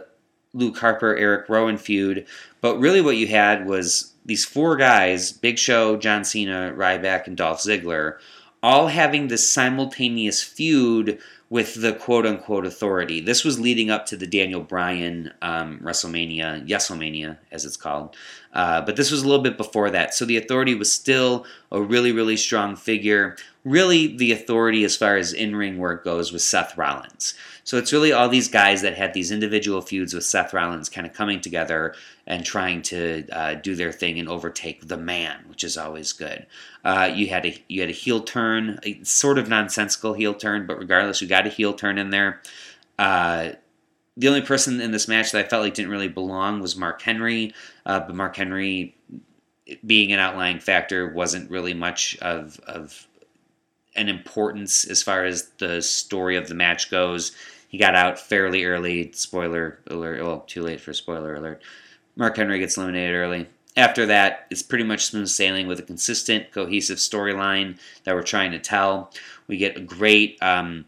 Luke 0.54 0.78
Harper, 0.78 1.14
Eric 1.14 1.50
Rowan 1.50 1.76
feud, 1.76 2.26
but 2.62 2.78
really 2.78 3.02
what 3.02 3.18
you 3.18 3.26
had 3.26 3.66
was 3.66 4.14
these 4.24 4.46
four 4.46 4.76
guys 4.76 5.32
Big 5.32 5.58
Show, 5.58 5.98
John 5.98 6.24
Cena, 6.24 6.72
Ryback, 6.74 7.26
and 7.26 7.36
Dolph 7.36 7.60
Ziggler 7.60 8.16
all 8.62 8.88
having 8.88 9.28
this 9.28 9.48
simultaneous 9.48 10.42
feud 10.42 11.20
with 11.48 11.80
the 11.80 11.92
quote 11.92 12.26
unquote 12.26 12.66
authority. 12.66 13.20
This 13.20 13.44
was 13.44 13.60
leading 13.60 13.90
up 13.90 14.06
to 14.06 14.16
the 14.16 14.26
Daniel 14.26 14.60
Bryan 14.60 15.32
um, 15.40 15.78
WrestleMania, 15.78 16.66
YesleMania, 16.66 17.38
as 17.52 17.64
it's 17.64 17.76
called. 17.76 18.16
Uh, 18.52 18.80
but 18.80 18.96
this 18.96 19.12
was 19.12 19.22
a 19.22 19.28
little 19.28 19.42
bit 19.42 19.56
before 19.56 19.90
that. 19.90 20.14
So 20.14 20.24
the 20.24 20.36
authority 20.36 20.74
was 20.74 20.90
still 20.90 21.46
a 21.70 21.80
really, 21.80 22.10
really 22.10 22.36
strong 22.36 22.74
figure. 22.74 23.36
Really, 23.66 24.16
the 24.16 24.30
authority 24.30 24.84
as 24.84 24.96
far 24.96 25.16
as 25.16 25.32
in 25.32 25.56
ring 25.56 25.76
work 25.78 26.04
goes 26.04 26.30
was 26.30 26.46
Seth 26.46 26.78
Rollins. 26.78 27.34
So 27.64 27.76
it's 27.78 27.92
really 27.92 28.12
all 28.12 28.28
these 28.28 28.46
guys 28.46 28.80
that 28.82 28.96
had 28.96 29.12
these 29.12 29.32
individual 29.32 29.80
feuds 29.80 30.14
with 30.14 30.22
Seth 30.22 30.54
Rollins 30.54 30.88
kind 30.88 31.04
of 31.04 31.12
coming 31.12 31.40
together 31.40 31.92
and 32.28 32.44
trying 32.44 32.80
to 32.82 33.26
uh, 33.32 33.54
do 33.54 33.74
their 33.74 33.90
thing 33.90 34.20
and 34.20 34.28
overtake 34.28 34.86
the 34.86 34.96
man, 34.96 35.40
which 35.48 35.64
is 35.64 35.76
always 35.76 36.12
good. 36.12 36.46
Uh, 36.84 37.10
you 37.12 37.26
had 37.26 37.44
a 37.44 37.60
you 37.66 37.80
had 37.80 37.90
a 37.90 37.92
heel 37.92 38.20
turn, 38.20 38.78
a 38.84 39.02
sort 39.02 39.36
of 39.36 39.48
nonsensical 39.48 40.12
heel 40.12 40.34
turn, 40.34 40.64
but 40.64 40.78
regardless, 40.78 41.20
you 41.20 41.26
got 41.26 41.48
a 41.48 41.50
heel 41.50 41.74
turn 41.74 41.98
in 41.98 42.10
there. 42.10 42.40
Uh, 43.00 43.48
the 44.16 44.28
only 44.28 44.42
person 44.42 44.80
in 44.80 44.92
this 44.92 45.08
match 45.08 45.32
that 45.32 45.44
I 45.44 45.48
felt 45.48 45.64
like 45.64 45.74
didn't 45.74 45.90
really 45.90 46.06
belong 46.06 46.60
was 46.60 46.76
Mark 46.76 47.02
Henry, 47.02 47.52
uh, 47.84 47.98
but 47.98 48.14
Mark 48.14 48.36
Henry, 48.36 48.96
being 49.84 50.12
an 50.12 50.20
outlying 50.20 50.60
factor, 50.60 51.12
wasn't 51.12 51.50
really 51.50 51.74
much 51.74 52.16
of 52.18 52.60
of 52.60 53.08
an 53.96 54.08
importance 54.08 54.84
as 54.84 55.02
far 55.02 55.24
as 55.24 55.50
the 55.58 55.82
story 55.82 56.36
of 56.36 56.48
the 56.48 56.54
match 56.54 56.90
goes. 56.90 57.32
He 57.68 57.78
got 57.78 57.94
out 57.94 58.18
fairly 58.18 58.64
early. 58.64 59.10
Spoiler 59.12 59.78
alert. 59.88 60.22
Well, 60.22 60.40
too 60.40 60.62
late 60.62 60.80
for 60.80 60.92
spoiler 60.92 61.34
alert. 61.34 61.62
Mark 62.16 62.36
Henry 62.36 62.58
gets 62.58 62.76
eliminated 62.76 63.14
early. 63.14 63.46
After 63.76 64.06
that, 64.06 64.46
it's 64.50 64.62
pretty 64.62 64.84
much 64.84 65.04
smooth 65.04 65.28
sailing 65.28 65.66
with 65.66 65.78
a 65.78 65.82
consistent, 65.82 66.50
cohesive 66.50 66.96
storyline 66.96 67.78
that 68.04 68.14
we're 68.14 68.22
trying 68.22 68.52
to 68.52 68.58
tell. 68.58 69.12
We 69.48 69.58
get 69.58 69.76
a 69.76 69.80
great 69.80 70.38
um, 70.42 70.86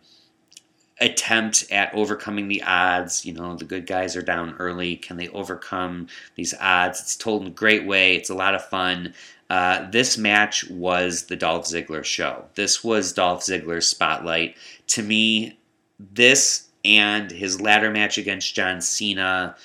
attempt 1.01 1.71
at 1.71 1.95
overcoming 1.95 2.49
the 2.49 2.63
odds. 2.63 3.27
You 3.27 3.35
know, 3.35 3.55
the 3.55 3.67
good 3.67 3.87
guys 3.87 4.17
are 4.17 4.23
down 4.23 4.57
early. 4.59 4.97
Can 4.97 5.19
they 5.19 5.29
overcome 5.29 6.07
these 6.35 6.55
odds? 6.59 7.01
It's 7.01 7.17
told 7.17 7.43
in 7.43 7.49
a 7.49 7.51
great 7.51 7.87
way. 7.87 8.17
It's 8.17 8.31
a 8.31 8.35
lot 8.35 8.55
of 8.55 8.65
fun. 8.65 9.13
Uh, 9.51 9.91
this 9.91 10.19
match 10.19 10.69
was 10.69 11.25
the 11.25 11.37
Dolph 11.37 11.65
Ziggler 11.65 12.05
show. 12.05 12.45
This 12.55 12.85
was 12.85 13.13
Dolph 13.13 13.43
Ziggler's 13.43 13.89
spotlight. 13.89 14.57
To 14.89 15.03
me, 15.03 15.59
this 15.99 16.69
and 16.85 17.31
his 17.31 17.61
ladder 17.61 17.91
match 17.91 18.19
against 18.19 18.55
John 18.55 18.81
Cena 18.81 19.57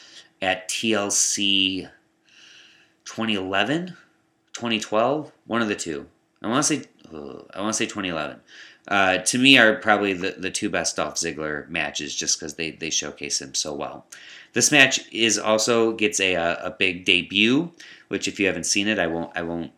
at 0.41 0.69
TLC 0.69 1.89
2011, 3.06 3.96
2012, 4.54 5.32
one 5.46 5.62
of 5.62 5.67
the 5.67 5.76
two. 5.76 6.08
I 6.41 6.48
want 6.48 6.65
to 6.65 6.76
say 6.76 6.86
I 7.54 7.62
want 7.62 7.74
to 7.74 7.78
say 7.78 7.86
2011. 7.86 8.39
Uh, 8.88 9.17
to 9.19 9.38
me, 9.38 9.58
are 9.58 9.76
probably 9.76 10.13
the, 10.13 10.32
the 10.32 10.52
two 10.52 10.69
best 10.69 10.98
Dolph 10.98 11.15
Ziggler 11.15 11.69
matches, 11.69 12.15
just 12.15 12.39
because 12.39 12.56
they 12.56 12.72
they 12.72 12.89
showcase 12.89 13.41
him 13.41 13.54
so 13.54 13.74
well. 13.74 14.06
This 14.54 14.72
match 14.72 15.12
is 15.12 15.38
also 15.38 15.94
gets 15.94 16.20
a, 16.20 16.36
a 16.36 16.76
big 16.78 17.06
debut, 17.06 17.72
which 18.08 18.28
if 18.28 18.39
you 18.39 18.48
haven't 18.48 18.66
seen 18.66 18.88
it, 18.88 19.00
I 19.00 19.08
won't 19.08 19.32
I 19.36 19.42
won't 19.42 19.72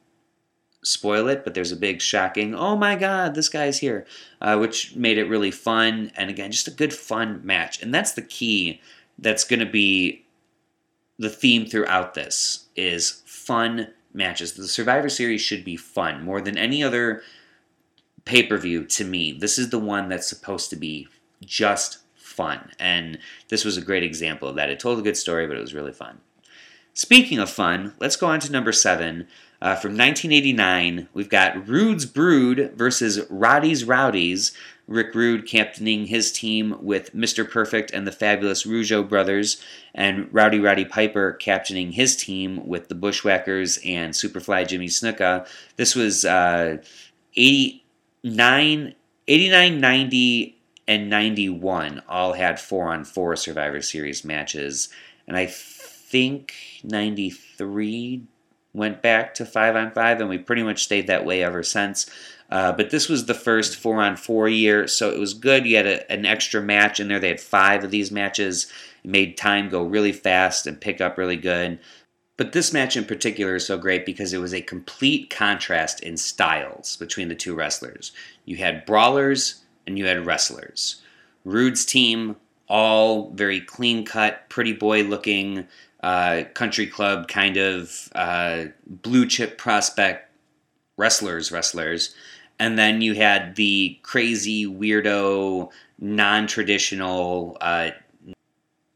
spoil 0.86 1.28
it, 1.28 1.44
but 1.44 1.54
there's 1.54 1.72
a 1.72 1.78
big 1.78 2.02
shocking, 2.02 2.54
oh 2.54 2.76
my 2.76 2.96
god, 2.96 3.34
this 3.34 3.50
guy's 3.50 3.80
here, 3.80 4.06
uh, 4.42 4.58
which 4.58 4.96
made 4.96 5.18
it 5.18 5.30
really 5.30 5.52
fun. 5.52 6.12
And 6.16 6.30
again, 6.30 6.52
just 6.52 6.68
a 6.68 6.72
good 6.72 6.94
fun 6.94 7.42
match. 7.44 7.82
And 7.82 7.94
that's 7.94 8.14
the 8.14 8.22
key 8.22 8.82
that's 9.18 9.44
going 9.44 9.62
to 9.62 9.66
be 9.66 10.26
the 11.18 11.30
theme 11.30 11.66
throughout 11.66 12.14
this 12.14 12.68
is 12.76 13.24
fun 13.26 13.88
matches. 14.14 14.54
The 14.54 14.68
Survivor 14.68 15.10
Series 15.10 15.42
should 15.42 15.64
be 15.64 15.78
fun 15.78 16.24
more 16.24 16.42
than 16.42 16.58
any 16.58 16.84
other 16.84 17.22
pay 18.26 18.44
per 18.44 18.58
view 18.58 18.86
to 18.86 19.06
me. 19.06 19.32
This 19.32 19.58
is 19.58 19.70
the 19.70 19.80
one 19.80 20.10
that's 20.10 20.28
supposed 20.28 20.70
to 20.70 20.76
be 20.76 21.08
just 21.44 22.00
fun. 22.36 22.72
And 22.80 23.18
this 23.50 23.66
was 23.66 23.78
a 23.78 23.82
great 23.82 24.04
example 24.04 24.48
of 24.48 24.56
that. 24.56 24.70
It 24.70 24.80
told 24.80 25.00
a 25.00 25.04
good 25.04 25.18
story, 25.18 25.48
but 25.48 25.58
it 25.58 25.62
was 25.62 25.74
really 25.74 25.94
fun. 25.94 26.20
Speaking 26.94 27.40
of 27.40 27.50
fun, 27.50 27.94
let's 28.00 28.16
go 28.16 28.28
on 28.28 28.40
to 28.42 28.52
number 28.52 28.72
seven. 28.72 29.28
Uh, 29.62 29.76
from 29.76 29.92
1989, 29.92 31.10
we've 31.14 31.30
got 31.30 31.68
Rude's 31.68 32.06
Brood 32.06 32.74
versus 32.76 33.20
Roddy's 33.30 33.84
Rowdies. 33.84 34.56
Rick 34.88 35.16
Rude 35.16 35.48
captaining 35.48 36.06
his 36.06 36.32
team 36.32 36.78
with 36.80 37.14
Mr. 37.16 37.50
Perfect 37.50 37.92
and 37.92 38.06
the 38.06 38.12
fabulous 38.12 38.66
Rougeau 38.66 39.08
brothers, 39.08 39.62
and 39.94 40.30
Rowdy 40.32 40.60
Roddy 40.60 40.86
Piper 40.86 41.34
captaining 41.34 41.94
his 41.94 42.16
team 42.16 42.66
with 42.68 42.88
the 42.88 42.96
Bushwhackers 42.96 43.80
and 43.84 44.14
Superfly 44.14 44.68
Jimmy 44.68 44.88
Snuka. 44.88 45.48
This 45.76 45.96
was 45.96 46.24
uh, 46.24 46.78
89, 47.36 48.94
89, 49.28 49.80
90, 49.80 50.58
and 50.88 51.10
91 51.10 52.04
all 52.08 52.34
had 52.34 52.60
four 52.60 52.92
on 52.92 53.06
four 53.06 53.36
Survivor 53.36 53.82
Series 53.82 54.24
matches. 54.24 54.90
And 55.28 55.36
I 55.36 55.48
think 55.48 56.54
93 56.84 58.24
went 58.74 59.02
back 59.02 59.34
to 59.36 59.46
five 59.46 59.76
on 59.76 59.92
five, 59.92 60.20
and 60.20 60.30
we 60.30 60.38
pretty 60.38 60.64
much 60.64 60.84
stayed 60.84 61.08
that 61.08 61.26
way 61.26 61.44
ever 61.44 61.64
since. 61.64 62.10
Uh, 62.52 62.72
but 62.72 62.92
this 62.92 63.10
was 63.10 63.26
the 63.26 63.34
first 63.34 63.76
four 63.76 64.02
on 64.02 64.16
four 64.16 64.48
year, 64.48 64.88
so 64.88 65.10
it 65.10 65.20
was 65.20 65.34
good. 65.34 65.66
You 65.66 65.78
had 65.78 65.88
a, 65.88 66.12
an 66.12 66.26
extra 66.26 66.62
match 66.62 67.00
in 67.00 67.08
there. 67.08 67.20
They 67.20 67.30
had 67.30 67.42
five 67.42 67.84
of 67.84 67.92
these 67.92 68.12
matches. 68.12 68.68
It 69.04 69.10
made 69.10 69.38
time 69.38 69.70
go 69.70 69.84
really 69.84 70.12
fast 70.12 70.68
and 70.68 70.80
pick 70.80 71.02
up 71.02 71.18
really 71.18 71.38
good. 71.38 71.80
But 72.38 72.52
this 72.52 72.74
match 72.74 72.98
in 72.98 73.06
particular 73.06 73.56
is 73.56 73.66
so 73.66 73.78
great 73.78 74.06
because 74.06 74.34
it 74.34 74.42
was 74.42 74.54
a 74.54 74.62
complete 74.62 75.30
contrast 75.30 76.02
in 76.02 76.18
styles 76.18 76.98
between 76.98 77.30
the 77.30 77.36
two 77.36 77.56
wrestlers. 77.56 78.12
You 78.44 78.58
had 78.58 78.86
brawlers 78.86 79.65
and 79.88 79.98
you 79.98 80.06
had 80.06 80.26
wrestlers. 80.26 81.02
Rude's 81.44 81.86
team, 81.86 82.36
all 82.68 83.30
very 83.32 83.62
clean 83.62 84.06
cut, 84.06 84.50
pretty 84.50 84.74
boy 84.74 85.04
looking, 85.04 85.68
uh, 86.02 86.44
country 86.54 86.88
club 86.88 87.28
kind 87.28 87.58
of 87.58 88.10
uh, 88.16 88.66
blue 88.86 89.26
chip 89.26 89.58
prospect 89.58 90.32
wrestlers, 90.98 91.52
wrestlers. 91.52 92.16
And 92.60 92.80
then 92.80 93.02
you 93.02 93.16
had 93.16 93.56
the 93.56 94.00
crazy, 94.02 94.66
weirdo, 94.66 95.70
non 96.00 96.48
traditional 96.48 97.58
uh, 97.60 97.90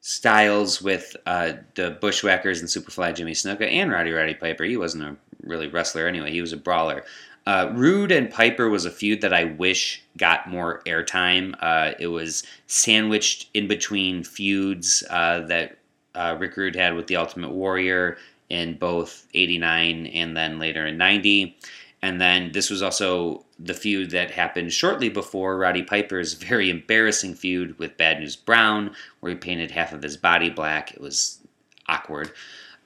styles 0.02 0.82
with 0.82 1.16
uh, 1.26 1.54
the 1.76 1.98
Bushwhackers 2.02 2.60
and 2.62 2.70
Superfly 2.70 3.16
Jimmy 3.16 3.34
Snuka 3.34 3.70
and 3.70 3.92
Rowdy 3.92 4.12
Roddy 4.12 4.34
Piper. 4.34 4.64
He 4.64 4.78
wasn't 4.78 5.04
a 5.04 5.16
really 5.44 5.68
wrestler 5.68 6.08
anyway, 6.08 6.32
he 6.32 6.42
was 6.42 6.54
a 6.54 6.58
brawler. 6.58 7.04
Uh, 7.50 7.72
Rude 7.74 8.12
and 8.12 8.30
Piper 8.30 8.70
was 8.70 8.86
a 8.86 8.92
feud 8.92 9.22
that 9.22 9.34
I 9.34 9.46
wish 9.46 10.04
got 10.18 10.48
more 10.48 10.84
airtime. 10.86 11.56
Uh, 11.60 11.94
it 11.98 12.06
was 12.06 12.44
sandwiched 12.68 13.50
in 13.56 13.68
between 13.68 14.24
feuds 14.24 15.04
uh, 15.10 15.40
that 15.48 15.80
uh, 16.14 16.36
Rick 16.38 16.56
Rude 16.58 16.76
had 16.76 16.94
with 16.94 17.08
the 17.08 17.16
Ultimate 17.16 17.50
Warrior 17.50 18.20
in 18.52 18.78
both 18.78 19.26
89 19.34 20.06
and 20.06 20.38
then 20.38 20.60
later 20.60 20.86
in 20.86 21.00
90. 21.00 21.58
And 22.04 22.22
then 22.22 22.52
this 22.52 22.70
was 22.70 22.84
also 22.84 23.44
the 23.58 23.74
feud 23.74 24.12
that 24.12 24.30
happened 24.30 24.72
shortly 24.72 25.10
before 25.10 25.58
Roddy 25.58 25.82
Piper's 25.82 26.34
very 26.34 26.70
embarrassing 26.70 27.34
feud 27.34 27.80
with 27.80 27.98
Bad 27.98 28.20
News 28.20 28.36
Brown, 28.36 28.94
where 29.22 29.32
he 29.32 29.36
painted 29.36 29.72
half 29.72 29.92
of 29.92 30.04
his 30.04 30.18
body 30.18 30.52
black. 30.52 30.92
It 30.92 31.02
was 31.02 31.40
awkward. 31.88 32.32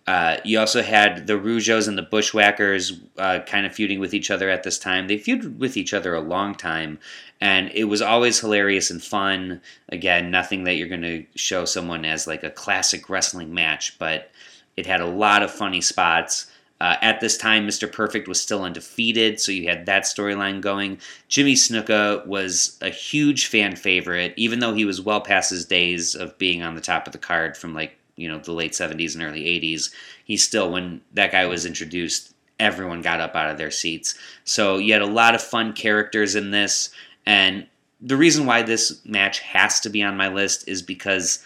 Uh, 0.05 0.37
you 0.43 0.59
also 0.59 0.81
had 0.81 1.27
the 1.27 1.33
Rougeaus 1.33 1.87
and 1.87 1.97
the 1.97 2.01
Bushwhackers 2.01 2.99
uh, 3.17 3.39
kind 3.45 3.65
of 3.65 3.73
feuding 3.73 3.99
with 3.99 4.13
each 4.13 4.29
other 4.29 4.49
at 4.49 4.63
this 4.63 4.77
time. 4.77 5.07
They 5.07 5.17
feuded 5.17 5.57
with 5.57 5.77
each 5.77 5.93
other 5.93 6.13
a 6.13 6.21
long 6.21 6.55
time, 6.55 6.99
and 7.39 7.71
it 7.73 7.85
was 7.85 8.01
always 8.01 8.39
hilarious 8.39 8.91
and 8.91 9.01
fun. 9.01 9.61
Again, 9.89 10.29
nothing 10.29 10.65
that 10.65 10.75
you're 10.75 10.89
going 10.89 11.01
to 11.03 11.25
show 11.35 11.63
someone 11.63 12.03
as 12.03 12.27
like 12.27 12.43
a 12.43 12.49
classic 12.49 13.09
wrestling 13.09 13.53
match, 13.53 13.97
but 13.97 14.29
it 14.75 14.85
had 14.85 14.99
a 14.99 15.07
lot 15.07 15.41
of 15.41 15.51
funny 15.51 15.81
spots. 15.81 16.47
Uh, 16.81 16.97
at 17.01 17.21
this 17.21 17.37
time, 17.37 17.65
Mr. 17.65 17.89
Perfect 17.89 18.27
was 18.27 18.41
still 18.41 18.63
undefeated, 18.63 19.39
so 19.39 19.53
you 19.53 19.69
had 19.69 19.85
that 19.85 20.03
storyline 20.03 20.59
going. 20.59 20.99
Jimmy 21.29 21.53
Snuka 21.53 22.25
was 22.27 22.77
a 22.81 22.89
huge 22.89 23.45
fan 23.45 23.77
favorite, 23.77 24.33
even 24.35 24.59
though 24.59 24.73
he 24.73 24.83
was 24.83 24.99
well 24.99 25.21
past 25.21 25.49
his 25.49 25.63
days 25.63 26.13
of 26.13 26.37
being 26.37 26.61
on 26.61 26.75
the 26.75 26.81
top 26.81 27.07
of 27.07 27.13
the 27.13 27.19
card 27.19 27.55
from 27.55 27.73
like 27.73 27.97
you 28.15 28.27
know 28.27 28.39
the 28.39 28.51
late 28.51 28.73
70s 28.73 29.15
and 29.15 29.23
early 29.23 29.43
80s 29.43 29.91
he 30.25 30.37
still 30.37 30.71
when 30.71 31.01
that 31.13 31.31
guy 31.31 31.45
was 31.45 31.65
introduced 31.65 32.33
everyone 32.59 33.01
got 33.01 33.19
up 33.19 33.35
out 33.35 33.49
of 33.49 33.57
their 33.57 33.71
seats 33.71 34.15
so 34.43 34.77
you 34.77 34.93
had 34.93 35.01
a 35.01 35.07
lot 35.07 35.35
of 35.35 35.41
fun 35.41 35.73
characters 35.73 36.35
in 36.35 36.51
this 36.51 36.89
and 37.25 37.67
the 38.03 38.17
reason 38.17 38.45
why 38.45 38.61
this 38.61 39.03
match 39.05 39.39
has 39.39 39.79
to 39.79 39.89
be 39.89 40.03
on 40.03 40.17
my 40.17 40.27
list 40.27 40.67
is 40.67 40.81
because 40.81 41.43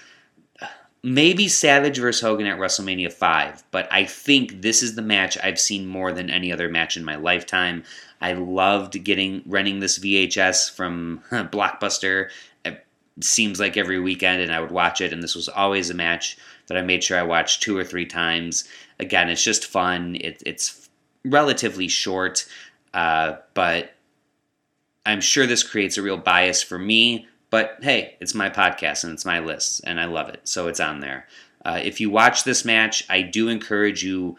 uh, 0.60 0.66
maybe 1.04 1.48
Savage 1.48 2.00
versus 2.00 2.22
Hogan 2.22 2.48
at 2.48 2.58
WrestleMania 2.58 3.14
5, 3.14 3.64
but 3.70 3.88
I 3.92 4.06
think 4.06 4.64
this 4.64 4.82
is 4.82 4.96
the 4.96 5.04
match 5.04 5.38
I've 5.42 5.60
seen 5.60 5.86
more 5.86 6.12
than 6.12 6.32
any 6.32 6.52
other 6.52 6.68
match 6.68 6.98
in 6.98 7.06
my 7.06 7.16
lifetime. 7.16 7.84
I 8.20 8.34
loved 8.34 9.04
getting 9.04 9.44
renting 9.46 9.80
this 9.80 10.00
VHS 10.00 10.76
from 10.76 11.22
Blockbuster. 11.32 12.32
It 12.66 12.84
seems 13.22 13.60
like 13.60 13.78
every 13.78 14.00
weekend, 14.00 14.42
and 14.42 14.52
I 14.52 14.60
would 14.60 14.72
watch 14.72 15.00
it, 15.00 15.14
and 15.14 15.22
this 15.22 15.36
was 15.36 15.48
always 15.48 15.92
a 15.92 15.94
match 15.94 16.38
that 16.68 16.78
I 16.78 16.82
made 16.82 17.04
sure 17.04 17.18
I 17.18 17.24
watched 17.24 17.64
two 17.64 17.78
or 17.78 17.84
three 17.84 18.06
times. 18.06 18.68
Again, 19.00 19.30
it's 19.30 19.44
just 19.44 19.66
fun. 19.66 20.16
It, 20.20 20.44
it's 20.46 20.90
relatively 21.26 21.88
short, 21.88 22.48
uh, 22.94 23.38
but 23.54 23.92
I'm 25.06 25.22
sure 25.22 25.46
this 25.46 25.64
creates 25.64 25.98
a 25.98 26.02
real 26.02 26.18
bias 26.18 26.62
for 26.62 26.78
me. 26.78 27.28
But 27.50 27.78
hey, 27.82 28.18
it's 28.20 28.36
my 28.36 28.50
podcast 28.50 29.04
and 29.04 29.14
it's 29.14 29.26
my 29.26 29.40
list, 29.40 29.82
and 29.86 30.00
I 30.00 30.06
love 30.06 30.28
it, 30.30 30.42
so 30.44 30.68
it's 30.68 30.82
on 30.82 31.00
there. 31.00 31.28
Uh, 31.64 31.80
if 31.82 32.00
you 32.00 32.10
watch 32.10 32.44
this 32.44 32.66
match, 32.66 33.06
I 33.10 33.22
do 33.22 33.48
encourage 33.48 34.04
you 34.04 34.38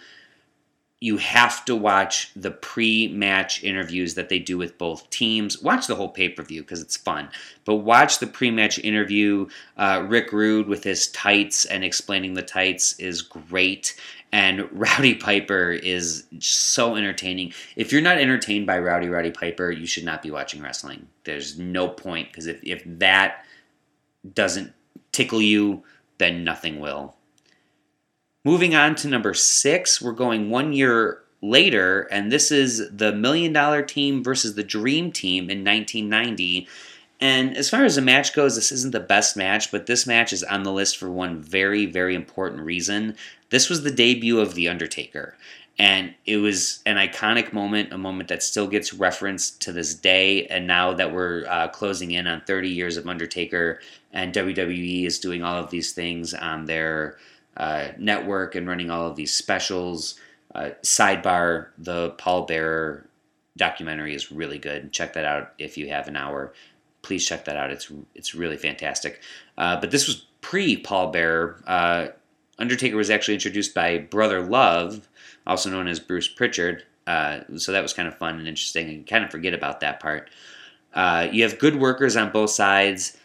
you 1.00 1.16
have 1.16 1.64
to 1.64 1.76
watch 1.76 2.32
the 2.34 2.50
pre-match 2.50 3.62
interviews 3.62 4.14
that 4.14 4.28
they 4.28 4.38
do 4.40 4.58
with 4.58 4.76
both 4.78 5.08
teams. 5.10 5.62
Watch 5.62 5.86
the 5.86 5.94
whole 5.94 6.08
pay-per-view 6.08 6.62
because 6.62 6.82
it's 6.82 6.96
fun, 6.96 7.28
but 7.64 7.76
watch 7.76 8.18
the 8.18 8.26
pre-match 8.26 8.80
interview. 8.80 9.46
Uh, 9.76 10.04
Rick 10.08 10.32
Rude 10.32 10.66
with 10.66 10.82
his 10.82 11.06
tights 11.08 11.64
and 11.66 11.84
explaining 11.84 12.34
the 12.34 12.42
tights 12.42 12.98
is 12.98 13.22
great, 13.22 13.98
and 14.32 14.68
Rowdy 14.72 15.14
Piper 15.14 15.70
is 15.70 16.24
so 16.40 16.96
entertaining. 16.96 17.52
If 17.76 17.92
you're 17.92 18.02
not 18.02 18.18
entertained 18.18 18.66
by 18.66 18.80
Rowdy 18.80 19.08
Roddy 19.08 19.30
Piper, 19.30 19.70
you 19.70 19.86
should 19.86 20.04
not 20.04 20.22
be 20.22 20.32
watching 20.32 20.60
wrestling. 20.60 21.06
There's 21.22 21.58
no 21.58 21.88
point 21.88 22.28
because 22.32 22.46
if 22.46 22.60
if 22.64 22.82
that 22.84 23.44
doesn't 24.34 24.72
tickle 25.12 25.40
you, 25.40 25.84
then 26.18 26.42
nothing 26.42 26.80
will. 26.80 27.17
Moving 28.48 28.74
on 28.74 28.94
to 28.94 29.08
number 29.08 29.34
six, 29.34 30.00
we're 30.00 30.12
going 30.12 30.48
one 30.48 30.72
year 30.72 31.20
later, 31.42 32.08
and 32.10 32.32
this 32.32 32.50
is 32.50 32.88
the 32.90 33.12
Million 33.12 33.52
Dollar 33.52 33.82
Team 33.82 34.24
versus 34.24 34.54
the 34.54 34.64
Dream 34.64 35.12
Team 35.12 35.50
in 35.50 35.62
1990. 35.62 36.66
And 37.20 37.54
as 37.54 37.68
far 37.68 37.84
as 37.84 37.96
the 37.96 38.00
match 38.00 38.34
goes, 38.34 38.54
this 38.54 38.72
isn't 38.72 38.92
the 38.92 39.00
best 39.00 39.36
match, 39.36 39.70
but 39.70 39.84
this 39.84 40.06
match 40.06 40.32
is 40.32 40.42
on 40.44 40.62
the 40.62 40.72
list 40.72 40.96
for 40.96 41.10
one 41.10 41.42
very, 41.42 41.84
very 41.84 42.14
important 42.14 42.62
reason. 42.62 43.16
This 43.50 43.68
was 43.68 43.82
the 43.82 43.90
debut 43.90 44.40
of 44.40 44.54
The 44.54 44.70
Undertaker. 44.70 45.36
And 45.78 46.14
it 46.24 46.38
was 46.38 46.82
an 46.86 46.96
iconic 46.96 47.52
moment, 47.52 47.92
a 47.92 47.98
moment 47.98 48.30
that 48.30 48.42
still 48.42 48.66
gets 48.66 48.94
referenced 48.94 49.60
to 49.60 49.72
this 49.72 49.94
day. 49.94 50.46
And 50.46 50.66
now 50.66 50.94
that 50.94 51.12
we're 51.12 51.44
uh, 51.46 51.68
closing 51.68 52.12
in 52.12 52.26
on 52.26 52.40
30 52.46 52.70
years 52.70 52.96
of 52.96 53.08
Undertaker, 53.08 53.80
and 54.10 54.32
WWE 54.32 55.04
is 55.04 55.18
doing 55.18 55.42
all 55.42 55.62
of 55.62 55.68
these 55.68 55.92
things 55.92 56.32
on 56.32 56.64
their 56.64 57.18
uh, 57.58 57.88
network 57.98 58.54
and 58.54 58.66
running 58.66 58.90
all 58.90 59.06
of 59.06 59.16
these 59.16 59.34
specials. 59.34 60.18
Uh, 60.54 60.70
sidebar: 60.82 61.68
the 61.76 62.10
Paul 62.10 62.46
Bearer 62.46 63.08
documentary 63.58 64.14
is 64.14 64.32
really 64.32 64.58
good. 64.58 64.92
Check 64.92 65.12
that 65.12 65.24
out 65.26 65.52
if 65.58 65.76
you 65.76 65.88
have 65.90 66.08
an 66.08 66.16
hour. 66.16 66.54
Please 67.02 67.26
check 67.26 67.44
that 67.44 67.56
out. 67.56 67.70
It's 67.70 67.92
it's 68.14 68.34
really 68.34 68.56
fantastic. 68.56 69.20
Uh, 69.58 69.78
but 69.78 69.90
this 69.90 70.06
was 70.06 70.26
pre 70.40 70.76
Paul 70.76 71.10
Bearer. 71.10 71.62
Uh, 71.66 72.06
Undertaker 72.58 72.96
was 72.96 73.10
actually 73.10 73.34
introduced 73.34 73.74
by 73.74 73.98
Brother 73.98 74.42
Love, 74.42 75.08
also 75.46 75.70
known 75.70 75.86
as 75.86 76.00
Bruce 76.00 76.28
Prichard. 76.28 76.84
Uh, 77.06 77.40
so 77.56 77.72
that 77.72 77.82
was 77.82 77.92
kind 77.92 78.08
of 78.08 78.16
fun 78.18 78.38
and 78.38 78.48
interesting. 78.48 78.88
And 78.88 79.06
kind 79.06 79.24
of 79.24 79.30
forget 79.30 79.54
about 79.54 79.80
that 79.80 80.00
part. 80.00 80.30
Uh, 80.92 81.28
you 81.30 81.42
have 81.42 81.58
good 81.58 81.76
workers 81.76 82.16
on 82.16 82.32
both 82.32 82.50
sides. 82.50 83.16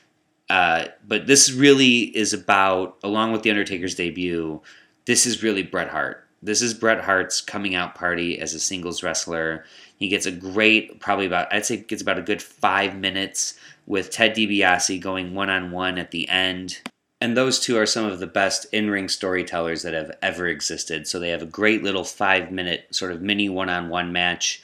Uh, 0.53 0.85
but 1.07 1.25
this 1.25 1.51
really 1.51 2.15
is 2.15 2.31
about, 2.31 2.99
along 3.03 3.31
with 3.31 3.41
The 3.41 3.49
Undertaker's 3.49 3.95
debut, 3.95 4.61
this 5.05 5.25
is 5.25 5.41
really 5.41 5.63
Bret 5.63 5.89
Hart. 5.89 6.27
This 6.43 6.61
is 6.61 6.75
Bret 6.75 7.03
Hart's 7.03 7.41
coming 7.41 7.73
out 7.73 7.95
party 7.95 8.37
as 8.37 8.53
a 8.53 8.59
singles 8.59 9.01
wrestler. 9.01 9.65
He 9.97 10.09
gets 10.09 10.27
a 10.27 10.31
great, 10.31 10.99
probably 10.99 11.25
about, 11.25 11.51
I'd 11.51 11.65
say, 11.65 11.77
gets 11.77 12.03
about 12.03 12.19
a 12.19 12.21
good 12.21 12.39
five 12.39 12.95
minutes 12.95 13.57
with 13.87 14.11
Ted 14.11 14.35
DiBiase 14.35 15.01
going 15.01 15.33
one 15.33 15.49
on 15.49 15.71
one 15.71 15.97
at 15.97 16.11
the 16.11 16.29
end. 16.29 16.81
And 17.19 17.35
those 17.35 17.59
two 17.59 17.75
are 17.79 17.87
some 17.87 18.05
of 18.05 18.19
the 18.19 18.27
best 18.27 18.67
in 18.71 18.91
ring 18.91 19.09
storytellers 19.09 19.81
that 19.81 19.95
have 19.95 20.11
ever 20.21 20.45
existed. 20.45 21.07
So 21.07 21.19
they 21.19 21.29
have 21.29 21.41
a 21.41 21.47
great 21.47 21.81
little 21.81 22.03
five 22.03 22.51
minute 22.51 22.85
sort 22.91 23.11
of 23.11 23.23
mini 23.23 23.49
one 23.49 23.71
on 23.71 23.89
one 23.89 24.11
match. 24.11 24.61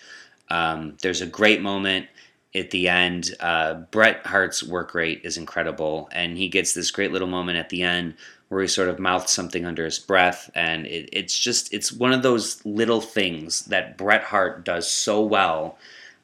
Um, 0.52 0.98
there's 1.02 1.22
a 1.22 1.26
great 1.26 1.64
moment 1.64 2.06
at 2.56 2.72
the 2.72 2.90
end. 2.90 3.36
Uh, 3.40 3.76
Bret 3.92 4.26
Hart's 4.26 4.64
work 4.64 4.94
rate 4.94 5.22
is 5.24 5.38
incredible, 5.38 6.10
and 6.12 6.38
he 6.38 6.48
gets 6.48 6.74
this 6.74 6.92
great 6.92 7.12
little 7.12 7.28
moment 7.28 7.58
at 7.58 7.70
the 7.70 7.84
end 7.84 8.16
where 8.50 8.62
he 8.62 8.68
sort 8.68 8.90
of 8.90 9.00
mouths 9.00 9.32
something 9.32 9.66
under 9.66 9.86
his 9.86 10.00
breath, 10.00 10.50
and 10.56 10.88
it, 10.88 11.10
it's 11.14 11.38
just 11.38 11.72
it's 11.74 11.92
one 11.92 12.12
of 12.12 12.24
those 12.24 12.64
little 12.66 13.02
things 13.02 13.66
that 13.66 13.98
Bret 13.98 14.24
Hart 14.24 14.66
does 14.66 14.92
so 14.92 15.22
well 15.22 15.78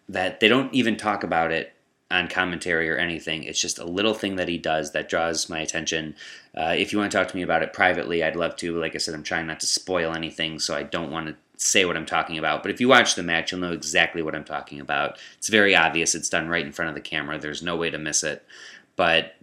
that 0.09 0.39
they 0.39 0.47
don't 0.47 0.73
even 0.73 0.97
talk 0.97 1.23
about 1.23 1.51
it 1.51 1.73
on 2.11 2.27
commentary 2.27 2.89
or 2.89 2.97
anything. 2.97 3.43
It's 3.43 3.59
just 3.59 3.79
a 3.79 3.85
little 3.85 4.13
thing 4.13 4.35
that 4.35 4.47
he 4.47 4.57
does 4.57 4.91
that 4.91 5.09
draws 5.09 5.49
my 5.49 5.59
attention. 5.59 6.15
Uh, 6.55 6.75
if 6.77 6.91
you 6.91 6.99
want 6.99 7.11
to 7.11 7.17
talk 7.17 7.27
to 7.27 7.35
me 7.35 7.41
about 7.41 7.63
it 7.63 7.73
privately, 7.73 8.23
I'd 8.23 8.35
love 8.35 8.55
to. 8.57 8.79
Like 8.79 8.95
I 8.95 8.99
said, 8.99 9.13
I'm 9.13 9.23
trying 9.23 9.47
not 9.47 9.59
to 9.61 9.67
spoil 9.67 10.13
anything, 10.13 10.59
so 10.59 10.75
I 10.75 10.83
don't 10.83 11.11
want 11.11 11.27
to 11.27 11.35
say 11.57 11.85
what 11.85 11.97
I'm 11.97 12.05
talking 12.05 12.37
about. 12.37 12.61
But 12.61 12.71
if 12.71 12.81
you 12.81 12.87
watch 12.87 13.15
the 13.15 13.23
match, 13.23 13.51
you'll 13.51 13.61
know 13.61 13.71
exactly 13.71 14.21
what 14.21 14.35
I'm 14.35 14.43
talking 14.43 14.79
about. 14.79 15.17
It's 15.37 15.49
very 15.49 15.75
obvious. 15.75 16.15
It's 16.15 16.29
done 16.29 16.47
right 16.47 16.65
in 16.65 16.71
front 16.71 16.89
of 16.89 16.95
the 16.95 17.01
camera. 17.01 17.37
There's 17.37 17.63
no 17.63 17.75
way 17.75 17.89
to 17.89 17.97
miss 17.97 18.23
it. 18.23 18.45
But 18.95 19.35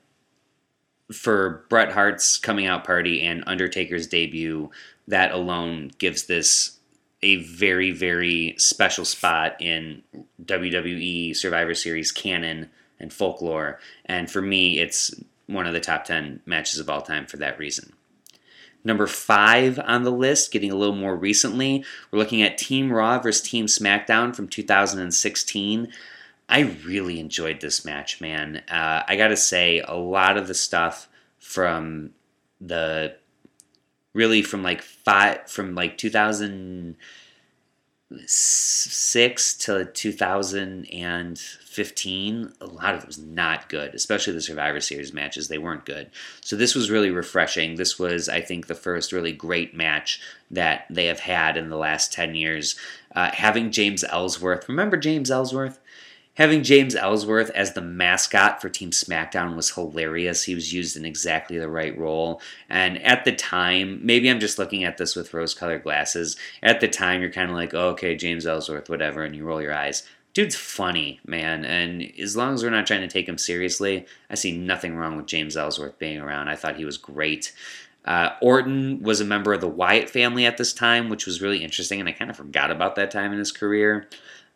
for 1.12 1.64
Bret 1.68 1.92
Hart's 1.92 2.38
coming 2.38 2.66
out 2.66 2.84
party 2.84 3.22
and 3.22 3.44
Undertaker's 3.46 4.06
debut, 4.06 4.70
that 5.08 5.32
alone 5.32 5.90
gives 5.98 6.24
this 6.24 6.78
a 7.22 7.36
very, 7.36 7.92
very 7.92 8.54
special 8.58 9.04
spot 9.04 9.60
in 9.60 10.02
WWE 10.44 11.36
Survivor 11.36 11.74
Series 11.74 12.10
canon 12.10 12.68
and 12.98 13.12
folklore. 13.12 13.78
And 14.06 14.30
for 14.30 14.42
me, 14.42 14.80
it's 14.80 15.14
one 15.46 15.66
of 15.66 15.72
the 15.72 15.80
top 15.80 16.04
10 16.04 16.40
matches 16.46 16.80
of 16.80 16.88
all 16.88 17.02
time 17.02 17.26
for 17.26 17.36
that 17.36 17.58
reason. 17.58 17.92
Number 18.84 19.06
five 19.06 19.78
on 19.78 20.02
the 20.02 20.10
list, 20.10 20.52
getting 20.52 20.72
a 20.72 20.76
little 20.76 20.94
more 20.94 21.16
recently, 21.16 21.84
we're 22.10 22.18
looking 22.18 22.42
at 22.42 22.58
Team 22.58 22.92
Raw 22.92 23.18
versus 23.18 23.42
Team 23.42 23.66
SmackDown 23.66 24.34
from 24.34 24.48
2016. 24.48 25.92
I 26.48 26.60
really 26.84 27.20
enjoyed 27.20 27.60
this 27.60 27.84
match, 27.84 28.20
man. 28.20 28.62
Uh, 28.68 29.02
I 29.06 29.16
gotta 29.16 29.36
say, 29.36 29.80
a 29.80 29.94
lot 29.94 30.36
of 30.36 30.48
the 30.48 30.54
stuff 30.54 31.08
from 31.38 32.10
the 32.60 33.16
really 34.14 34.42
from 34.42 34.62
like 34.62 34.82
five 34.82 35.48
from 35.50 35.74
like 35.74 35.96
2006 38.18 39.54
to 39.54 39.86
2015 39.86 42.52
a 42.60 42.66
lot 42.66 42.94
of 42.94 43.02
it 43.02 43.06
was 43.06 43.18
not 43.18 43.68
good 43.68 43.94
especially 43.94 44.32
the 44.32 44.40
survivor 44.40 44.80
series 44.80 45.12
matches. 45.12 45.48
They 45.48 45.58
weren't 45.58 45.86
good. 45.86 46.10
So 46.40 46.56
this 46.56 46.74
was 46.74 46.90
really 46.90 47.10
refreshing. 47.10 47.76
This 47.76 47.98
was 47.98 48.28
i 48.28 48.40
think 48.40 48.66
the 48.66 48.74
first 48.74 49.12
really 49.12 49.32
great 49.32 49.74
match 49.74 50.20
that 50.50 50.86
they 50.90 51.06
have 51.06 51.20
had 51.20 51.56
in 51.56 51.70
the 51.70 51.76
last 51.76 52.12
10 52.12 52.34
years. 52.34 52.76
Uh, 53.14 53.30
having 53.32 53.70
james 53.70 54.04
ellsworth 54.04 54.68
remember 54.68 54.96
james 54.96 55.30
ellsworth 55.30 55.78
Having 56.36 56.62
James 56.62 56.96
Ellsworth 56.96 57.50
as 57.50 57.74
the 57.74 57.82
mascot 57.82 58.62
for 58.62 58.70
Team 58.70 58.90
SmackDown 58.90 59.54
was 59.54 59.72
hilarious. 59.72 60.44
He 60.44 60.54
was 60.54 60.72
used 60.72 60.96
in 60.96 61.04
exactly 61.04 61.58
the 61.58 61.68
right 61.68 61.96
role. 61.98 62.40
And 62.70 63.02
at 63.02 63.26
the 63.26 63.32
time, 63.32 64.00
maybe 64.02 64.30
I'm 64.30 64.40
just 64.40 64.58
looking 64.58 64.82
at 64.82 64.96
this 64.96 65.14
with 65.14 65.34
rose 65.34 65.54
colored 65.54 65.82
glasses. 65.82 66.36
At 66.62 66.80
the 66.80 66.88
time, 66.88 67.20
you're 67.20 67.30
kind 67.30 67.50
of 67.50 67.56
like, 67.56 67.74
oh, 67.74 67.90
okay, 67.90 68.16
James 68.16 68.46
Ellsworth, 68.46 68.88
whatever, 68.88 69.22
and 69.22 69.36
you 69.36 69.44
roll 69.44 69.60
your 69.60 69.74
eyes. 69.74 70.08
Dude's 70.32 70.56
funny, 70.56 71.20
man. 71.26 71.66
And 71.66 72.10
as 72.18 72.34
long 72.34 72.54
as 72.54 72.62
we're 72.62 72.70
not 72.70 72.86
trying 72.86 73.02
to 73.02 73.08
take 73.08 73.28
him 73.28 73.36
seriously, 73.36 74.06
I 74.30 74.34
see 74.34 74.56
nothing 74.56 74.96
wrong 74.96 75.18
with 75.18 75.26
James 75.26 75.54
Ellsworth 75.54 75.98
being 75.98 76.18
around. 76.18 76.48
I 76.48 76.56
thought 76.56 76.76
he 76.76 76.86
was 76.86 76.96
great. 76.96 77.52
Uh, 78.06 78.30
Orton 78.40 79.02
was 79.02 79.20
a 79.20 79.26
member 79.26 79.52
of 79.52 79.60
the 79.60 79.68
Wyatt 79.68 80.08
family 80.08 80.46
at 80.46 80.56
this 80.56 80.72
time, 80.72 81.10
which 81.10 81.26
was 81.26 81.42
really 81.42 81.62
interesting, 81.62 82.00
and 82.00 82.08
I 82.08 82.12
kind 82.12 82.30
of 82.30 82.36
forgot 82.36 82.70
about 82.70 82.96
that 82.96 83.10
time 83.10 83.32
in 83.32 83.38
his 83.38 83.52
career. 83.52 84.08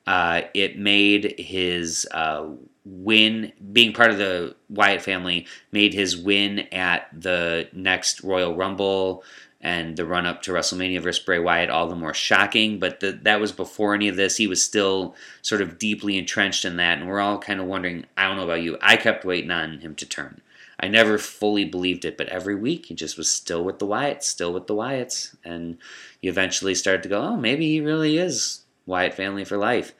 Uh, 0.06 0.42
it 0.54 0.78
made 0.78 1.34
his 1.38 2.06
uh, 2.12 2.46
win, 2.84 3.52
being 3.72 3.92
part 3.92 4.10
of 4.10 4.18
the 4.18 4.54
Wyatt 4.68 5.02
family, 5.02 5.46
made 5.72 5.92
his 5.92 6.16
win 6.16 6.60
at 6.72 7.08
the 7.12 7.68
next 7.72 8.22
Royal 8.22 8.54
Rumble 8.54 9.24
and 9.60 9.96
the 9.96 10.04
run 10.04 10.26
up 10.26 10.42
to 10.42 10.52
WrestleMania 10.52 11.00
versus 11.00 11.24
Bray 11.24 11.40
Wyatt 11.40 11.70
all 11.70 11.88
the 11.88 11.96
more 11.96 12.14
shocking. 12.14 12.78
But 12.78 13.00
the, 13.00 13.18
that 13.22 13.40
was 13.40 13.50
before 13.50 13.94
any 13.94 14.06
of 14.06 14.14
this. 14.14 14.36
He 14.36 14.46
was 14.46 14.62
still 14.62 15.16
sort 15.42 15.60
of 15.60 15.78
deeply 15.78 16.16
entrenched 16.16 16.64
in 16.64 16.76
that, 16.76 16.98
and 16.98 17.08
we're 17.08 17.20
all 17.20 17.38
kind 17.38 17.58
of 17.58 17.66
wondering. 17.66 18.06
I 18.16 18.28
don't 18.28 18.36
know 18.36 18.44
about 18.44 18.62
you. 18.62 18.78
I 18.80 18.96
kept 18.96 19.24
waiting 19.24 19.50
on 19.50 19.80
him 19.80 19.96
to 19.96 20.06
turn. 20.06 20.40
I 20.78 20.88
never 20.88 21.16
fully 21.16 21.64
believed 21.64 22.04
it, 22.04 22.18
but 22.18 22.28
every 22.28 22.54
week 22.54 22.86
he 22.86 22.94
just 22.94 23.16
was 23.16 23.30
still 23.30 23.64
with 23.64 23.78
the 23.78 23.86
Wyatts, 23.86 24.24
still 24.24 24.52
with 24.52 24.66
the 24.66 24.74
Wyatts, 24.74 25.34
and 25.42 25.78
you 26.20 26.30
eventually 26.30 26.74
started 26.74 27.02
to 27.02 27.08
go, 27.08 27.20
oh, 27.20 27.36
maybe 27.36 27.66
he 27.66 27.80
really 27.80 28.18
is 28.18 28.65
Wyatt 28.86 29.14
family 29.14 29.44
for 29.44 29.56
life. 29.56 29.92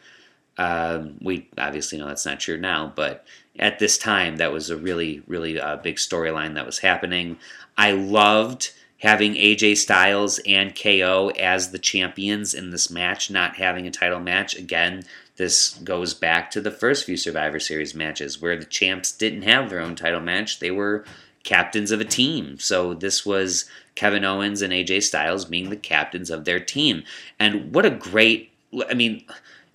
Um, 0.59 1.19
we 1.21 1.49
obviously 1.59 1.99
know 1.99 2.07
that's 2.07 2.25
not 2.25 2.41
true 2.41 2.57
now, 2.57 2.93
but 2.95 3.27
at 3.59 3.79
this 3.79 3.99
time, 3.99 4.37
that 4.37 4.53
was 4.53 4.71
a 4.71 4.77
really, 4.77 5.23
really 5.27 5.61
uh, 5.61 5.77
big 5.77 5.97
storyline 5.97 6.55
that 6.55 6.67
was 6.67 6.79
happening. 6.79 7.39
I 7.77 7.93
loved 7.93 8.73
having 8.99 9.35
AJ 9.35 9.77
Styles 9.77 10.41
and 10.47 10.75
KO 10.75 11.31
as 11.39 11.71
the 11.71 11.79
champions 11.79 12.55
in 12.55 12.71
this 12.71 12.91
match, 12.91 13.31
not 13.31 13.57
having 13.57 13.87
a 13.87 13.91
title 13.91 14.21
match. 14.21 14.57
Again, 14.57 15.05
this 15.37 15.75
goes 15.85 16.15
back 16.15 16.51
to 16.51 16.61
the 16.61 16.71
first 16.71 17.05
few 17.05 17.17
Survivor 17.17 17.61
Series 17.61 17.95
matches 17.95 18.41
where 18.41 18.57
the 18.57 18.65
champs 18.65 19.13
didn't 19.13 19.43
have 19.43 19.69
their 19.69 19.81
own 19.81 19.95
title 19.95 20.21
match. 20.21 20.61
They 20.61 20.71
were 20.71 21.05
captains 21.45 21.91
of 21.91 22.01
a 22.01 22.05
team. 22.05 22.59
So 22.59 22.95
this 22.95 23.25
was 23.25 23.67
Kevin 23.95 24.25
Owens 24.25 24.63
and 24.63 24.73
AJ 24.73 25.03
Styles 25.05 25.45
being 25.45 25.71
the 25.71 25.77
captains 25.77 26.31
of 26.31 26.45
their 26.45 26.61
team. 26.61 27.05
And 27.39 27.75
what 27.75 27.87
a 27.87 27.91
great, 27.91 28.51
I 28.89 28.95
mean, 28.95 29.25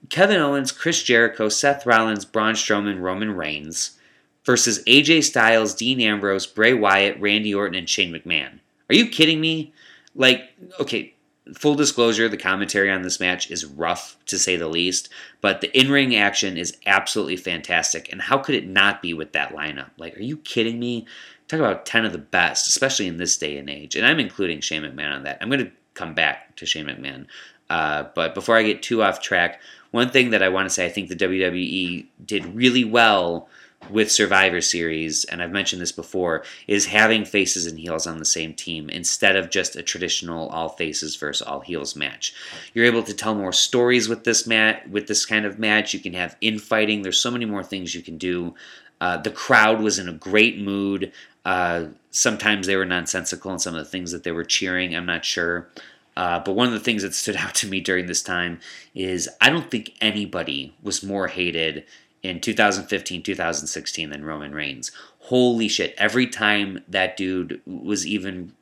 Kevin 0.10 0.42
Owens, 0.42 0.72
Chris 0.72 1.04
Jericho, 1.04 1.50
Seth 1.50 1.86
Rollins, 1.86 2.26
Braun 2.26 2.54
Strowman, 2.54 3.02
Roman 3.02 3.36
Reigns 3.36 3.98
versus 4.46 4.84
AJ 4.86 5.24
Styles, 5.24 5.76
Dean 5.76 6.02
Ambrose, 6.02 6.48
Bray 6.48 6.74
Wyatt, 6.74 7.20
Randy 7.20 7.54
Orton, 7.54 7.78
and 7.78 7.90
Shane 7.90 8.14
McMahon. 8.14 8.60
Are 8.90 8.96
you 8.96 9.08
kidding 9.08 9.40
me? 9.40 9.74
Like, 10.16 10.50
okay, 10.80 11.14
full 11.54 11.76
disclosure, 11.76 12.28
the 12.28 12.38
commentary 12.38 12.92
on 12.92 13.02
this 13.02 13.20
match 13.20 13.50
is 13.50 13.66
rough 13.66 14.18
to 14.26 14.38
say 14.38 14.56
the 14.56 14.68
least, 14.68 15.10
but 15.42 15.62
the 15.62 15.78
in 15.78 15.92
ring 15.92 16.16
action 16.16 16.58
is 16.58 16.78
absolutely 16.86 17.38
fantastic. 17.38 18.12
And 18.12 18.22
how 18.22 18.38
could 18.38 18.56
it 18.56 18.68
not 18.68 19.02
be 19.02 19.14
with 19.14 19.34
that 19.34 19.54
lineup? 19.54 19.92
Like, 19.98 20.18
are 20.18 20.24
you 20.24 20.38
kidding 20.38 20.80
me? 20.80 21.08
Talk 21.48 21.60
about 21.60 21.86
10 21.86 22.06
of 22.06 22.12
the 22.12 22.18
best, 22.18 22.68
especially 22.68 23.08
in 23.08 23.18
this 23.18 23.38
day 23.38 23.58
and 23.58 23.70
age. 23.70 23.96
And 23.96 24.06
I'm 24.06 24.20
including 24.20 24.62
Shane 24.62 24.84
McMahon 24.84 25.14
on 25.14 25.24
that. 25.24 25.38
I'm 25.42 25.50
going 25.50 25.66
to 25.66 25.72
come 25.94 26.14
back 26.14 26.56
to 26.58 26.66
Shane 26.66 26.86
McMahon. 26.86 27.26
Uh, 27.72 28.10
but 28.16 28.36
before 28.36 28.58
I 28.58 28.64
get 28.64 28.84
too 28.84 29.02
off 29.02 29.22
track, 29.22 29.62
one 29.92 30.10
thing 30.10 30.32
that 30.32 30.44
I 30.44 30.50
want 30.50 30.66
to 30.66 30.70
say 30.70 30.86
I 30.86 30.90
think 30.90 31.08
the 31.08 31.16
WWE 31.16 32.06
did 32.26 32.46
really 32.54 32.84
well 32.84 33.48
with 33.90 34.12
Survivor 34.12 34.60
Series, 34.60 35.24
and 35.24 35.42
I've 35.42 35.54
mentioned 35.54 35.82
this 35.82 35.94
before, 35.94 36.44
is 36.68 36.88
having 36.88 37.24
faces 37.24 37.66
and 37.66 37.80
heels 37.80 38.06
on 38.06 38.20
the 38.20 38.26
same 38.26 38.54
team 38.54 38.90
instead 38.90 39.38
of 39.38 39.50
just 39.50 39.78
a 39.78 39.82
traditional 39.82 40.50
all 40.50 40.68
faces 40.68 41.16
versus 41.16 41.48
all 41.48 41.62
heels 41.62 41.96
match. 41.96 42.34
You're 42.74 42.86
able 42.86 43.04
to 43.04 43.14
tell 43.14 43.36
more 43.36 43.54
stories 43.54 44.10
with 44.10 44.26
this 44.26 44.46
mat 44.46 44.90
with 44.90 45.08
this 45.08 45.26
kind 45.26 45.46
of 45.46 45.58
match. 45.58 45.94
You 45.94 46.02
can 46.02 46.14
have 46.14 46.36
infighting. 46.42 47.04
There's 47.04 47.22
so 47.22 47.32
many 47.32 47.46
more 47.46 47.64
things 47.64 47.96
you 47.96 48.02
can 48.02 48.18
do. 48.18 48.54
Uh, 49.00 49.16
the 49.16 49.32
crowd 49.32 49.80
was 49.80 49.98
in 49.98 50.10
a 50.10 50.14
great 50.14 50.60
mood. 50.60 51.14
Uh, 51.46 51.86
sometimes 52.10 52.68
they 52.68 52.76
were 52.76 52.86
nonsensical 52.86 53.50
and 53.50 53.62
some 53.62 53.76
of 53.76 53.84
the 53.84 53.90
things 53.90 54.12
that 54.12 54.24
they 54.24 54.32
were 54.34 54.44
cheering. 54.44 54.94
I'm 54.94 55.06
not 55.06 55.24
sure. 55.24 55.70
Uh, 56.18 56.40
but 56.40 56.54
one 56.54 56.68
of 56.68 56.74
the 56.74 56.80
things 56.80 57.04
that 57.04 57.14
stood 57.14 57.36
out 57.38 57.56
to 57.56 57.68
me 57.68 57.80
during 57.80 58.08
this 58.08 58.24
time 58.24 58.60
is 58.94 59.30
I 59.40 59.50
don't 59.50 59.72
think 59.72 59.96
anybody 60.02 60.76
was 60.82 61.04
more 61.04 61.28
hated 61.28 61.86
in 62.24 62.40
2015, 62.40 63.24
2016 63.24 64.10
than 64.10 64.26
Roman 64.26 64.54
Reigns. 64.54 64.92
Holy 65.20 65.68
shit. 65.68 65.96
Every 65.98 66.28
time 66.28 66.84
that 66.88 67.18
dude 67.18 67.62
was 67.66 68.06
even 68.06 68.54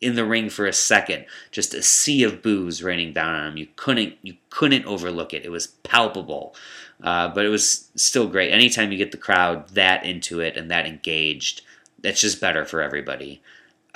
in 0.00 0.14
the 0.14 0.24
ring 0.24 0.50
for 0.50 0.66
a 0.66 0.72
second, 0.72 1.26
just 1.50 1.74
a 1.74 1.82
sea 1.82 2.22
of 2.22 2.42
boos 2.42 2.82
raining 2.82 3.12
down 3.12 3.34
on 3.34 3.48
him. 3.48 3.56
You 3.56 3.68
couldn't 3.76 4.14
you 4.22 4.36
couldn't 4.50 4.84
overlook 4.86 5.32
it. 5.34 5.44
It 5.44 5.50
was 5.50 5.68
palpable. 5.68 6.54
Uh, 7.02 7.28
but 7.28 7.44
it 7.44 7.50
was 7.50 7.90
still 7.94 8.26
great. 8.26 8.52
Anytime 8.52 8.90
you 8.90 8.98
get 8.98 9.12
the 9.12 9.18
crowd 9.18 9.68
that 9.70 10.04
into 10.04 10.40
it 10.40 10.56
and 10.56 10.70
that 10.70 10.86
engaged, 10.86 11.62
that's 12.00 12.20
just 12.20 12.40
better 12.40 12.64
for 12.64 12.80
everybody. 12.80 13.42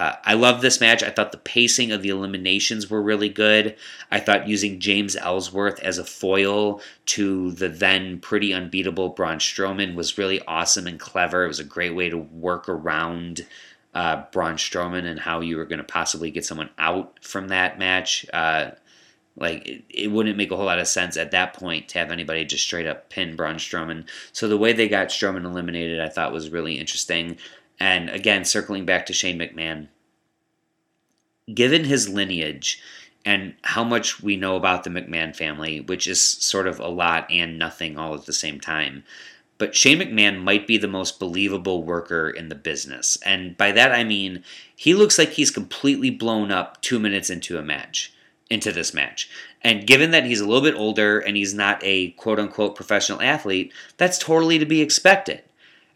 Uh, 0.00 0.16
I 0.24 0.32
love 0.32 0.62
this 0.62 0.80
match. 0.80 1.02
I 1.02 1.10
thought 1.10 1.30
the 1.30 1.36
pacing 1.36 1.92
of 1.92 2.00
the 2.00 2.08
eliminations 2.08 2.88
were 2.88 3.02
really 3.02 3.28
good. 3.28 3.76
I 4.10 4.18
thought 4.18 4.48
using 4.48 4.80
James 4.80 5.14
Ellsworth 5.14 5.78
as 5.80 5.98
a 5.98 6.04
foil 6.04 6.80
to 7.04 7.50
the 7.50 7.68
then 7.68 8.18
pretty 8.18 8.54
unbeatable 8.54 9.10
Braun 9.10 9.36
Strowman 9.36 9.94
was 9.94 10.16
really 10.16 10.40
awesome 10.46 10.86
and 10.86 10.98
clever. 10.98 11.44
It 11.44 11.48
was 11.48 11.60
a 11.60 11.64
great 11.64 11.94
way 11.94 12.08
to 12.08 12.16
work 12.16 12.66
around 12.66 13.46
uh, 13.92 14.22
Braun 14.32 14.54
Strowman 14.54 15.04
and 15.04 15.20
how 15.20 15.40
you 15.40 15.58
were 15.58 15.66
going 15.66 15.76
to 15.80 15.84
possibly 15.84 16.30
get 16.30 16.46
someone 16.46 16.70
out 16.78 17.22
from 17.22 17.48
that 17.48 17.78
match. 17.78 18.24
Uh, 18.32 18.70
like 19.36 19.68
it, 19.68 19.84
it, 19.90 20.10
wouldn't 20.10 20.38
make 20.38 20.50
a 20.50 20.56
whole 20.56 20.64
lot 20.64 20.78
of 20.78 20.88
sense 20.88 21.18
at 21.18 21.32
that 21.32 21.52
point 21.52 21.88
to 21.88 21.98
have 21.98 22.10
anybody 22.10 22.46
just 22.46 22.64
straight 22.64 22.86
up 22.86 23.10
pin 23.10 23.36
Braun 23.36 23.56
Strowman. 23.56 24.08
So 24.32 24.48
the 24.48 24.56
way 24.56 24.72
they 24.72 24.88
got 24.88 25.08
Strowman 25.08 25.44
eliminated, 25.44 26.00
I 26.00 26.08
thought 26.08 26.32
was 26.32 26.48
really 26.48 26.78
interesting. 26.78 27.36
And 27.80 28.10
again, 28.10 28.44
circling 28.44 28.84
back 28.84 29.06
to 29.06 29.14
Shane 29.14 29.38
McMahon, 29.38 29.88
given 31.52 31.84
his 31.84 32.08
lineage 32.08 32.80
and 33.24 33.54
how 33.62 33.82
much 33.82 34.22
we 34.22 34.36
know 34.36 34.56
about 34.56 34.84
the 34.84 34.90
McMahon 34.90 35.34
family, 35.34 35.80
which 35.80 36.06
is 36.06 36.20
sort 36.20 36.66
of 36.66 36.78
a 36.78 36.88
lot 36.88 37.30
and 37.30 37.58
nothing 37.58 37.98
all 37.98 38.14
at 38.14 38.26
the 38.26 38.32
same 38.32 38.60
time. 38.60 39.04
But 39.58 39.74
Shane 39.74 39.98
McMahon 39.98 40.42
might 40.42 40.66
be 40.66 40.78
the 40.78 40.88
most 40.88 41.18
believable 41.18 41.82
worker 41.82 42.30
in 42.30 42.48
the 42.48 42.54
business. 42.54 43.18
And 43.24 43.56
by 43.56 43.72
that 43.72 43.92
I 43.92 44.04
mean 44.04 44.42
he 44.74 44.94
looks 44.94 45.18
like 45.18 45.30
he's 45.30 45.50
completely 45.50 46.10
blown 46.10 46.50
up 46.50 46.80
two 46.80 46.98
minutes 46.98 47.28
into 47.28 47.58
a 47.58 47.62
match, 47.62 48.12
into 48.48 48.72
this 48.72 48.94
match. 48.94 49.28
And 49.62 49.86
given 49.86 50.12
that 50.12 50.24
he's 50.24 50.40
a 50.40 50.46
little 50.46 50.62
bit 50.62 50.74
older 50.74 51.18
and 51.18 51.36
he's 51.36 51.52
not 51.52 51.78
a 51.82 52.12
quote 52.12 52.38
unquote 52.38 52.74
professional 52.74 53.20
athlete, 53.20 53.72
that's 53.98 54.18
totally 54.18 54.58
to 54.58 54.66
be 54.66 54.80
expected. 54.80 55.42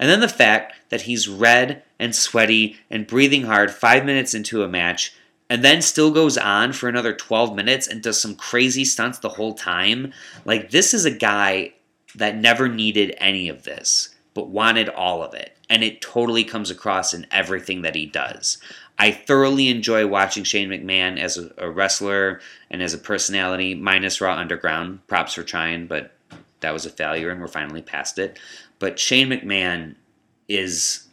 And 0.04 0.10
then 0.10 0.20
the 0.20 0.28
fact 0.28 0.74
that 0.90 1.00
he's 1.00 1.28
red 1.28 1.82
and 1.98 2.14
sweaty 2.14 2.76
and 2.90 3.06
breathing 3.06 3.44
hard 3.44 3.70
five 3.70 4.04
minutes 4.04 4.34
into 4.34 4.62
a 4.62 4.68
match 4.68 5.14
and 5.48 5.64
then 5.64 5.80
still 5.80 6.10
goes 6.10 6.36
on 6.36 6.74
for 6.74 6.90
another 6.90 7.14
12 7.14 7.56
minutes 7.56 7.86
and 7.86 8.02
does 8.02 8.20
some 8.20 8.34
crazy 8.34 8.84
stunts 8.84 9.18
the 9.18 9.30
whole 9.30 9.54
time. 9.54 10.12
Like, 10.44 10.68
this 10.68 10.92
is 10.92 11.06
a 11.06 11.10
guy 11.10 11.72
that 12.16 12.36
never 12.36 12.68
needed 12.68 13.14
any 13.16 13.48
of 13.48 13.62
this, 13.62 14.14
but 14.34 14.50
wanted 14.50 14.90
all 14.90 15.22
of 15.22 15.32
it. 15.32 15.56
And 15.70 15.82
it 15.82 16.02
totally 16.02 16.44
comes 16.44 16.70
across 16.70 17.14
in 17.14 17.26
everything 17.30 17.80
that 17.80 17.94
he 17.94 18.04
does. 18.04 18.58
I 18.98 19.10
thoroughly 19.10 19.70
enjoy 19.70 20.06
watching 20.06 20.44
Shane 20.44 20.68
McMahon 20.68 21.18
as 21.18 21.38
a, 21.56 21.70
wrestler 21.70 22.42
and 22.70 22.82
as 22.82 22.92
a 22.92 22.98
personality, 22.98 23.74
minus 23.74 24.20
Raw 24.20 24.36
Underground. 24.36 25.06
Props 25.06 25.32
for 25.32 25.44
trying, 25.44 25.86
but 25.86 26.12
that 26.64 26.72
was 26.72 26.86
a 26.86 26.90
failure 26.90 27.30
and 27.30 27.40
we're 27.40 27.46
finally 27.46 27.82
past 27.82 28.18
it. 28.18 28.38
But 28.84 28.98
Shane 28.98 29.30
McMahon 29.30 29.94
is 30.46 31.08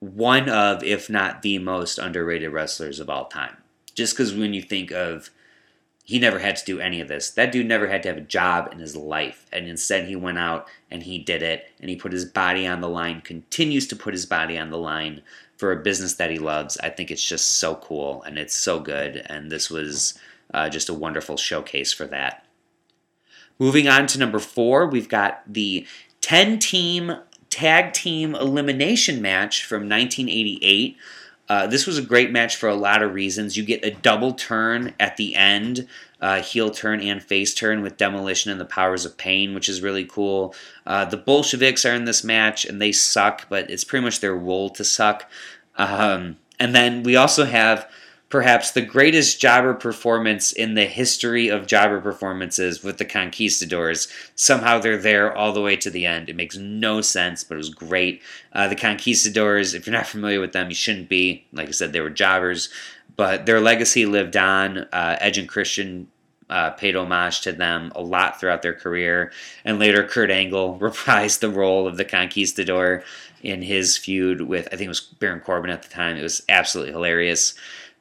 one 0.00 0.46
of, 0.50 0.84
if 0.84 1.08
not 1.08 1.40
the 1.40 1.56
most 1.58 1.96
underrated 1.96 2.52
wrestlers 2.52 3.00
of 3.00 3.08
all 3.08 3.28
time. 3.28 3.56
Just 3.94 4.12
because 4.12 4.34
when 4.34 4.52
you 4.52 4.60
think 4.60 4.90
of 4.90 5.30
he 6.04 6.18
never 6.18 6.38
had 6.38 6.56
to 6.56 6.64
do 6.66 6.78
any 6.78 7.00
of 7.00 7.08
this. 7.08 7.30
That 7.30 7.50
dude 7.50 7.66
never 7.66 7.88
had 7.88 8.02
to 8.02 8.10
have 8.10 8.18
a 8.18 8.20
job 8.20 8.68
in 8.72 8.78
his 8.78 8.94
life. 8.94 9.46
And 9.54 9.66
instead, 9.66 10.06
he 10.06 10.16
went 10.16 10.36
out 10.36 10.68
and 10.90 11.02
he 11.02 11.18
did 11.18 11.42
it. 11.42 11.72
And 11.80 11.88
he 11.88 11.96
put 11.96 12.12
his 12.12 12.26
body 12.26 12.66
on 12.66 12.82
the 12.82 12.90
line, 12.90 13.22
continues 13.22 13.86
to 13.88 13.96
put 13.96 14.12
his 14.12 14.26
body 14.26 14.58
on 14.58 14.68
the 14.68 14.76
line 14.76 15.22
for 15.56 15.72
a 15.72 15.82
business 15.82 16.16
that 16.16 16.30
he 16.30 16.38
loves. 16.38 16.76
I 16.76 16.90
think 16.90 17.10
it's 17.10 17.26
just 17.26 17.54
so 17.54 17.76
cool 17.76 18.22
and 18.24 18.36
it's 18.36 18.54
so 18.54 18.80
good. 18.80 19.24
And 19.30 19.50
this 19.50 19.70
was 19.70 20.18
uh, 20.52 20.68
just 20.68 20.90
a 20.90 20.94
wonderful 20.94 21.38
showcase 21.38 21.94
for 21.94 22.04
that. 22.08 22.46
Moving 23.58 23.88
on 23.88 24.06
to 24.08 24.18
number 24.18 24.38
four, 24.38 24.86
we've 24.86 25.08
got 25.08 25.40
the 25.50 25.86
10 26.26 26.58
team 26.58 27.16
tag 27.50 27.92
team 27.92 28.34
elimination 28.34 29.22
match 29.22 29.64
from 29.64 29.82
1988. 29.82 30.96
Uh, 31.48 31.68
this 31.68 31.86
was 31.86 31.98
a 31.98 32.02
great 32.02 32.32
match 32.32 32.56
for 32.56 32.68
a 32.68 32.74
lot 32.74 33.00
of 33.00 33.14
reasons. 33.14 33.56
You 33.56 33.62
get 33.62 33.84
a 33.84 33.92
double 33.92 34.32
turn 34.32 34.92
at 34.98 35.16
the 35.18 35.36
end, 35.36 35.86
uh, 36.20 36.42
heel 36.42 36.72
turn 36.72 37.00
and 37.00 37.22
face 37.22 37.54
turn 37.54 37.80
with 37.80 37.96
Demolition 37.96 38.50
and 38.50 38.60
the 38.60 38.64
Powers 38.64 39.04
of 39.04 39.16
Pain, 39.16 39.54
which 39.54 39.68
is 39.68 39.82
really 39.82 40.04
cool. 40.04 40.52
Uh, 40.84 41.04
the 41.04 41.16
Bolsheviks 41.16 41.84
are 41.84 41.94
in 41.94 42.06
this 42.06 42.24
match 42.24 42.64
and 42.64 42.82
they 42.82 42.90
suck, 42.90 43.48
but 43.48 43.70
it's 43.70 43.84
pretty 43.84 44.04
much 44.04 44.18
their 44.18 44.34
role 44.34 44.68
to 44.70 44.82
suck. 44.82 45.30
Um, 45.76 46.38
and 46.58 46.74
then 46.74 47.04
we 47.04 47.14
also 47.14 47.44
have 47.44 47.88
perhaps 48.28 48.72
the 48.72 48.82
greatest 48.82 49.40
jobber 49.40 49.72
performance 49.72 50.52
in 50.52 50.74
the 50.74 50.84
history 50.84 51.48
of 51.48 51.66
jobber 51.66 52.00
performances 52.00 52.82
with 52.82 52.98
the 52.98 53.04
Conquistadors. 53.04 54.08
Somehow 54.34 54.78
they're 54.78 54.98
there 54.98 55.34
all 55.34 55.52
the 55.52 55.62
way 55.62 55.76
to 55.76 55.90
the 55.90 56.06
end. 56.06 56.28
It 56.28 56.36
makes 56.36 56.56
no 56.56 57.00
sense, 57.00 57.44
but 57.44 57.54
it 57.54 57.58
was 57.58 57.70
great. 57.70 58.20
Uh, 58.52 58.66
the 58.68 58.76
Conquistadors, 58.76 59.74
if 59.74 59.86
you're 59.86 59.96
not 59.96 60.08
familiar 60.08 60.40
with 60.40 60.52
them, 60.52 60.68
you 60.68 60.74
shouldn't 60.74 61.08
be. 61.08 61.46
Like 61.52 61.68
I 61.68 61.72
said, 61.72 61.92
they 61.92 62.00
were 62.00 62.10
jobbers, 62.10 62.68
but 63.16 63.46
their 63.46 63.60
legacy 63.60 64.06
lived 64.06 64.36
on. 64.36 64.78
Uh, 64.92 65.16
Edge 65.20 65.38
and 65.38 65.48
Christian 65.48 66.08
uh, 66.50 66.70
paid 66.70 66.96
homage 66.96 67.40
to 67.42 67.52
them 67.52 67.92
a 67.94 68.00
lot 68.00 68.40
throughout 68.40 68.62
their 68.62 68.74
career, 68.74 69.32
and 69.64 69.78
later 69.78 70.04
Kurt 70.04 70.30
Angle 70.30 70.78
reprised 70.80 71.40
the 71.40 71.50
role 71.50 71.86
of 71.86 71.96
the 71.96 72.04
Conquistador 72.04 73.04
in 73.42 73.62
his 73.62 73.96
feud 73.96 74.40
with, 74.40 74.66
I 74.68 74.70
think 74.70 74.86
it 74.86 74.88
was 74.88 75.00
Baron 75.00 75.40
Corbin 75.40 75.70
at 75.70 75.82
the 75.82 75.88
time. 75.88 76.16
It 76.16 76.22
was 76.22 76.42
absolutely 76.48 76.92
hilarious. 76.92 77.54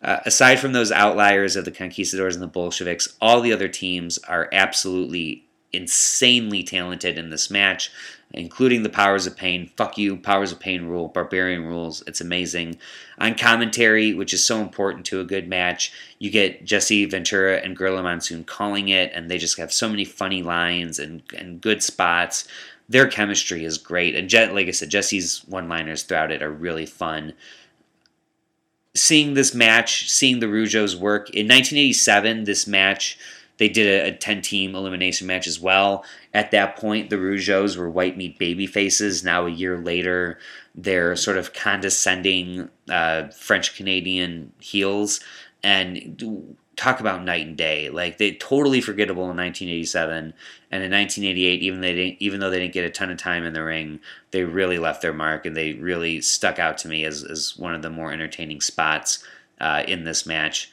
Uh, 0.06 0.20
aside 0.26 0.60
from 0.60 0.72
those 0.72 0.92
outliers 0.92 1.56
of 1.56 1.66
the 1.66 1.72
Conquistadors 1.72 2.36
and 2.36 2.44
the 2.44 2.48
Bolsheviks, 2.48 3.18
all 3.20 3.42
the 3.42 3.52
other 3.52 3.68
teams 3.68 4.20
are 4.20 4.48
absolutely 4.54 5.46
insanely 5.74 6.62
talented 6.62 7.18
in 7.18 7.32
this 7.32 7.50
match, 7.50 7.92
including 8.32 8.84
the 8.84 8.90
Powers 8.90 9.26
of 9.26 9.36
Pain. 9.36 9.72
Fuck 9.76 9.98
you, 9.98 10.16
Powers 10.16 10.52
of 10.52 10.60
Pain 10.60 10.86
rule, 10.86 11.08
Barbarian 11.08 11.66
rules. 11.66 12.04
It's 12.06 12.22
amazing. 12.22 12.78
On 13.18 13.34
commentary, 13.34 14.14
which 14.14 14.32
is 14.32 14.46
so 14.46 14.62
important 14.62 15.08
to 15.08 15.22
a 15.22 15.26
good 15.26 15.48
match, 15.48 15.92
you 16.20 16.30
get 16.30 16.64
Jesse 16.64 17.06
Ventura 17.06 17.58
and 17.58 17.76
Gorilla 17.76 18.04
Monsoon 18.04 18.44
calling 18.44 18.90
it, 18.90 19.12
and 19.12 19.28
they 19.28 19.40
just 19.40 19.58
have 19.58 19.74
so 19.74 19.90
many 19.90 20.06
funny 20.06 20.44
lines 20.44 21.00
and, 21.00 21.24
and 21.36 21.60
good 21.60 21.82
spots. 21.82 22.48
Their 22.88 23.08
chemistry 23.08 23.66
is 23.66 23.80
great. 23.80 24.16
And 24.16 24.32
like 24.54 24.68
I 24.68 24.72
said, 24.72 24.92
Jesse's 24.92 25.40
one 25.48 25.68
liners 25.68 26.04
throughout 26.04 26.32
it 26.32 26.44
are 26.44 26.52
really 26.52 26.86
fun 26.86 27.34
seeing 28.96 29.34
this 29.34 29.54
match, 29.54 30.10
seeing 30.10 30.40
the 30.40 30.48
Rougeaus 30.48 30.96
work 30.96 31.30
in 31.30 31.48
1987, 31.48 32.46
this 32.46 32.66
match 32.66 33.18
they 33.58 33.70
did 33.70 33.88
a, 33.88 34.10
a 34.10 34.12
10 34.12 34.42
team 34.42 34.76
elimination 34.76 35.28
match 35.28 35.48
as 35.48 35.60
well. 35.60 36.04
At 36.34 36.52
that 36.52 36.76
point, 36.78 37.10
the 37.10 37.18
Rougeaus 37.18 37.78
were 37.78 37.90
white 37.90 38.18
meat 38.18 38.38
baby 38.38 38.68
faces. 38.68 39.24
Now, 39.24 39.46
a 39.46 39.52
year 39.52 39.78
later, 39.78 40.40
they're 40.74 41.16
sort 41.16 41.38
of 41.38 41.54
condescending 41.54 42.70
uh, 42.90 43.30
French 43.30 43.76
Canadian 43.76 44.52
heels. 44.60 45.22
And 45.64 46.58
talk 46.76 47.00
about 47.00 47.24
night 47.24 47.46
and 47.46 47.58
day. 47.58 47.90
Like 47.90 48.18
they 48.18 48.34
totally 48.34 48.82
forgettable 48.82 49.24
in 49.24 49.38
1987, 49.38 50.34
and 50.72 50.84
in 50.84 50.92
1988, 50.92 51.62
even 51.62 51.82
they 51.82 51.94
didn't, 51.94 52.18
even 52.20 52.40
though 52.40 52.50
they 52.50 52.60
didn't 52.60 52.74
get 52.74 52.86
a 52.86 52.90
ton 52.90 53.12
of 53.12 53.18
time 53.18 53.44
in 53.44 53.54
the 53.54 53.64
ring, 53.64 54.00
they 54.32 54.44
really 54.44 54.78
left 54.78 55.02
their 55.02 55.14
mark, 55.14 55.46
and 55.46 55.56
they 55.56 55.74
really 55.74 56.22
stuck 56.22 56.60
out 56.60 56.78
to 56.80 56.88
me 56.88 57.06
as 57.06 57.24
as 57.24 57.58
one 57.58 57.74
of 57.76 57.82
the 57.82 57.90
more 57.90 58.12
entertaining 58.12 58.62
spots 58.62 59.24
uh, 59.60 59.84
in 59.88 60.04
this 60.04 60.26
match. 60.26 60.72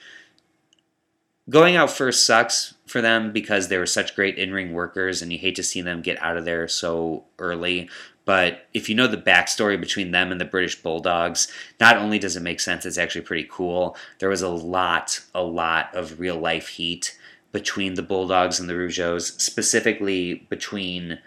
Going 1.51 1.75
out 1.75 1.91
first 1.91 2.25
sucks 2.25 2.75
for 2.87 3.01
them 3.01 3.33
because 3.33 3.67
they 3.69 3.79
were 3.79 3.87
such 3.87 4.15
great 4.15 4.39
in 4.39 4.53
ring 4.53 4.73
workers, 4.73 5.23
and 5.23 5.33
you 5.33 5.39
hate 5.39 5.57
to 5.57 5.63
see 5.63 5.81
them 5.81 6.03
get 6.03 6.23
out 6.23 6.37
of 6.37 6.45
there 6.45 6.69
so 6.69 7.25
early. 7.39 7.91
But 8.25 8.67
if 8.73 8.89
you 8.89 8.95
know 8.95 9.09
the 9.09 9.17
backstory 9.17 9.81
between 9.81 10.13
them 10.13 10.31
and 10.31 10.41
the 10.41 10.45
British 10.45 10.81
Bulldogs, 10.81 11.49
not 11.81 11.97
only 11.97 12.19
does 12.19 12.37
it 12.37 12.43
make 12.43 12.61
sense, 12.61 12.87
it's 12.87 12.99
actually 12.99 13.23
pretty 13.23 13.49
cool. 13.51 13.97
There 14.19 14.29
was 14.29 14.43
a 14.43 14.49
lot, 14.49 15.21
a 15.35 15.43
lot 15.43 15.95
of 15.95 16.21
real 16.21 16.37
life 16.37 16.69
heat 16.69 17.19
between 17.51 17.95
the 17.95 18.03
Bulldogs 18.03 18.61
and 18.61 18.69
the 18.69 18.75
Rougeaus, 18.75 19.41
specifically 19.41 20.47
between 20.49 21.19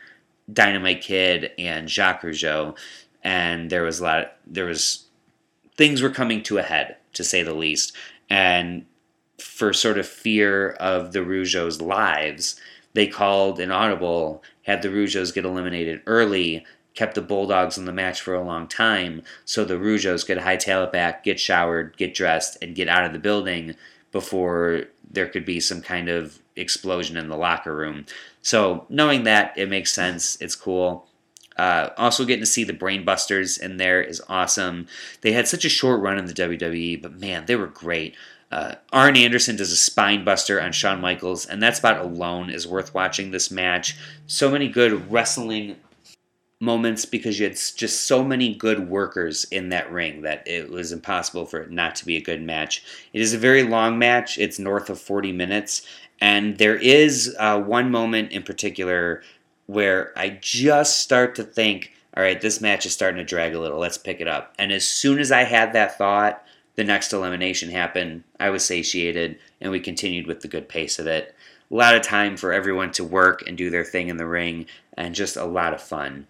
Dynamite 0.51 1.01
Kid 1.01 1.51
and 1.57 1.89
Jacques 1.89 2.21
Rougeau. 2.21 2.77
And 3.23 3.69
there 3.69 3.83
was 3.83 3.99
a 3.99 4.03
lot, 4.03 4.37
there 4.47 4.65
was, 4.65 5.05
things 5.75 6.01
were 6.01 6.09
coming 6.09 6.43
to 6.43 6.57
a 6.57 6.63
head, 6.63 6.95
to 7.13 7.23
say 7.23 7.43
the 7.43 7.53
least. 7.53 7.93
And 8.29 8.85
for 9.39 9.73
sort 9.73 9.97
of 9.97 10.07
fear 10.07 10.71
of 10.71 11.11
the 11.11 11.19
Rougeaus' 11.19 11.81
lives, 11.81 12.59
they 12.93 13.07
called 13.07 13.59
an 13.59 13.71
audible, 13.71 14.41
had 14.63 14.81
the 14.81 14.87
Rougeaus 14.87 15.33
get 15.33 15.45
eliminated 15.45 16.01
early 16.05 16.65
kept 16.95 17.15
the 17.15 17.21
Bulldogs 17.21 17.77
in 17.77 17.85
the 17.85 17.91
match 17.91 18.21
for 18.21 18.33
a 18.33 18.43
long 18.43 18.67
time, 18.67 19.21
so 19.43 19.63
the 19.63 19.75
Rougeaus 19.75 20.25
could 20.25 20.39
hightail 20.39 20.85
it 20.85 20.91
back, 20.91 21.23
get 21.23 21.39
showered, 21.39 21.95
get 21.97 22.15
dressed, 22.15 22.57
and 22.61 22.75
get 22.75 22.87
out 22.87 23.05
of 23.05 23.13
the 23.13 23.19
building 23.19 23.75
before 24.11 24.85
there 25.11 25.27
could 25.27 25.45
be 25.45 25.59
some 25.59 25.81
kind 25.81 26.09
of 26.09 26.39
explosion 26.55 27.17
in 27.17 27.27
the 27.27 27.37
locker 27.37 27.75
room. 27.75 28.05
So 28.41 28.85
knowing 28.89 29.23
that, 29.23 29.57
it 29.57 29.69
makes 29.69 29.91
sense. 29.91 30.37
It's 30.41 30.55
cool. 30.55 31.07
Uh, 31.57 31.89
also, 31.97 32.25
getting 32.25 32.41
to 32.41 32.45
see 32.45 32.63
the 32.63 32.73
Brainbusters 32.73 33.59
in 33.59 33.77
there 33.77 34.01
is 34.01 34.21
awesome. 34.27 34.87
They 35.21 35.31
had 35.31 35.47
such 35.47 35.63
a 35.63 35.69
short 35.69 36.01
run 36.01 36.17
in 36.17 36.25
the 36.25 36.33
WWE, 36.33 37.01
but 37.01 37.19
man, 37.19 37.45
they 37.45 37.55
were 37.55 37.67
great. 37.67 38.15
Uh, 38.51 38.75
Arn 38.93 39.17
Anderson 39.17 39.55
does 39.55 39.71
a 39.71 39.77
spine 39.77 40.23
buster 40.23 40.61
on 40.61 40.71
Shawn 40.71 41.01
Michaels, 41.01 41.45
and 41.45 41.63
that 41.63 41.77
spot 41.77 41.97
alone 41.97 42.49
is 42.49 42.67
worth 42.67 42.93
watching 42.93 43.31
this 43.31 43.49
match. 43.49 43.97
So 44.27 44.51
many 44.51 44.67
good 44.67 45.11
wrestling 45.11 45.77
moments 46.61 47.05
because 47.05 47.39
you 47.39 47.45
had 47.45 47.57
just 47.75 48.03
so 48.03 48.23
many 48.23 48.55
good 48.55 48.89
workers 48.89 49.43
in 49.45 49.69
that 49.69 49.91
ring 49.91 50.21
that 50.21 50.47
it 50.47 50.69
was 50.69 50.91
impossible 50.91 51.45
for 51.45 51.61
it 51.61 51.71
not 51.71 51.95
to 51.95 52.05
be 52.05 52.15
a 52.15 52.21
good 52.21 52.41
match. 52.41 52.83
It 53.13 53.21
is 53.21 53.33
a 53.33 53.37
very 53.37 53.63
long 53.63 53.99
match, 53.99 54.37
it's 54.37 54.57
north 54.57 54.89
of 54.89 54.99
40 54.99 55.33
minutes, 55.33 55.85
and 56.21 56.57
there 56.57 56.77
is 56.77 57.35
uh, 57.39 57.59
one 57.59 57.91
moment 57.91 58.31
in 58.31 58.43
particular 58.43 59.21
where 59.67 60.13
I 60.17 60.29
just 60.41 60.99
start 60.99 61.35
to 61.35 61.43
think, 61.43 61.91
all 62.15 62.23
right, 62.23 62.39
this 62.39 62.61
match 62.61 62.85
is 62.85 62.93
starting 62.93 63.17
to 63.17 63.25
drag 63.25 63.53
a 63.53 63.59
little, 63.59 63.79
let's 63.79 63.97
pick 63.97 64.21
it 64.21 64.27
up. 64.27 64.53
And 64.57 64.71
as 64.71 64.87
soon 64.87 65.19
as 65.19 65.31
I 65.31 65.43
had 65.43 65.73
that 65.73 65.97
thought, 65.97 66.45
the 66.75 66.83
next 66.83 67.13
elimination 67.13 67.69
happened. 67.69 68.23
I 68.39 68.49
was 68.49 68.65
satiated, 68.65 69.39
and 69.59 69.71
we 69.71 69.79
continued 69.79 70.27
with 70.27 70.41
the 70.41 70.47
good 70.47 70.69
pace 70.69 70.99
of 70.99 71.07
it. 71.07 71.33
A 71.71 71.75
lot 71.75 71.95
of 71.95 72.01
time 72.01 72.37
for 72.37 72.53
everyone 72.53 72.91
to 72.91 73.03
work 73.03 73.43
and 73.47 73.57
do 73.57 73.69
their 73.69 73.83
thing 73.83 74.09
in 74.09 74.17
the 74.17 74.27
ring, 74.27 74.67
and 74.95 75.15
just 75.15 75.35
a 75.35 75.45
lot 75.45 75.73
of 75.73 75.81
fun. 75.81 76.27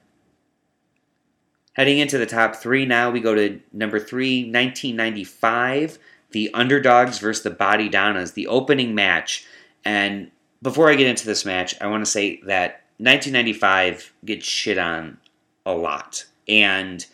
Heading 1.76 1.98
into 1.98 2.18
the 2.18 2.26
top 2.26 2.56
three 2.56 2.86
now, 2.86 3.12
we 3.12 3.20
go 3.20 3.36
to 3.36 3.60
number 3.74 4.00
three, 4.00 4.44
1995, 4.44 6.00
the 6.32 6.50
underdogs 6.54 7.20
versus 7.20 7.44
the 7.44 7.50
Body 7.50 7.90
Donnas, 7.90 8.32
the 8.32 8.48
opening 8.48 8.96
match. 8.96 9.46
And 9.84 10.32
before 10.62 10.90
I 10.90 10.96
get 10.96 11.08
into 11.08 11.26
this 11.26 11.46
match, 11.46 11.76
I 11.82 11.88
want 11.88 12.04
to 12.04 12.10
say 12.10 12.38
that 12.46 12.84
1995 12.98 14.14
gets 14.24 14.46
shit 14.46 14.78
on 14.78 15.18
a 15.66 15.74
lot. 15.74 16.26
And 16.48 17.06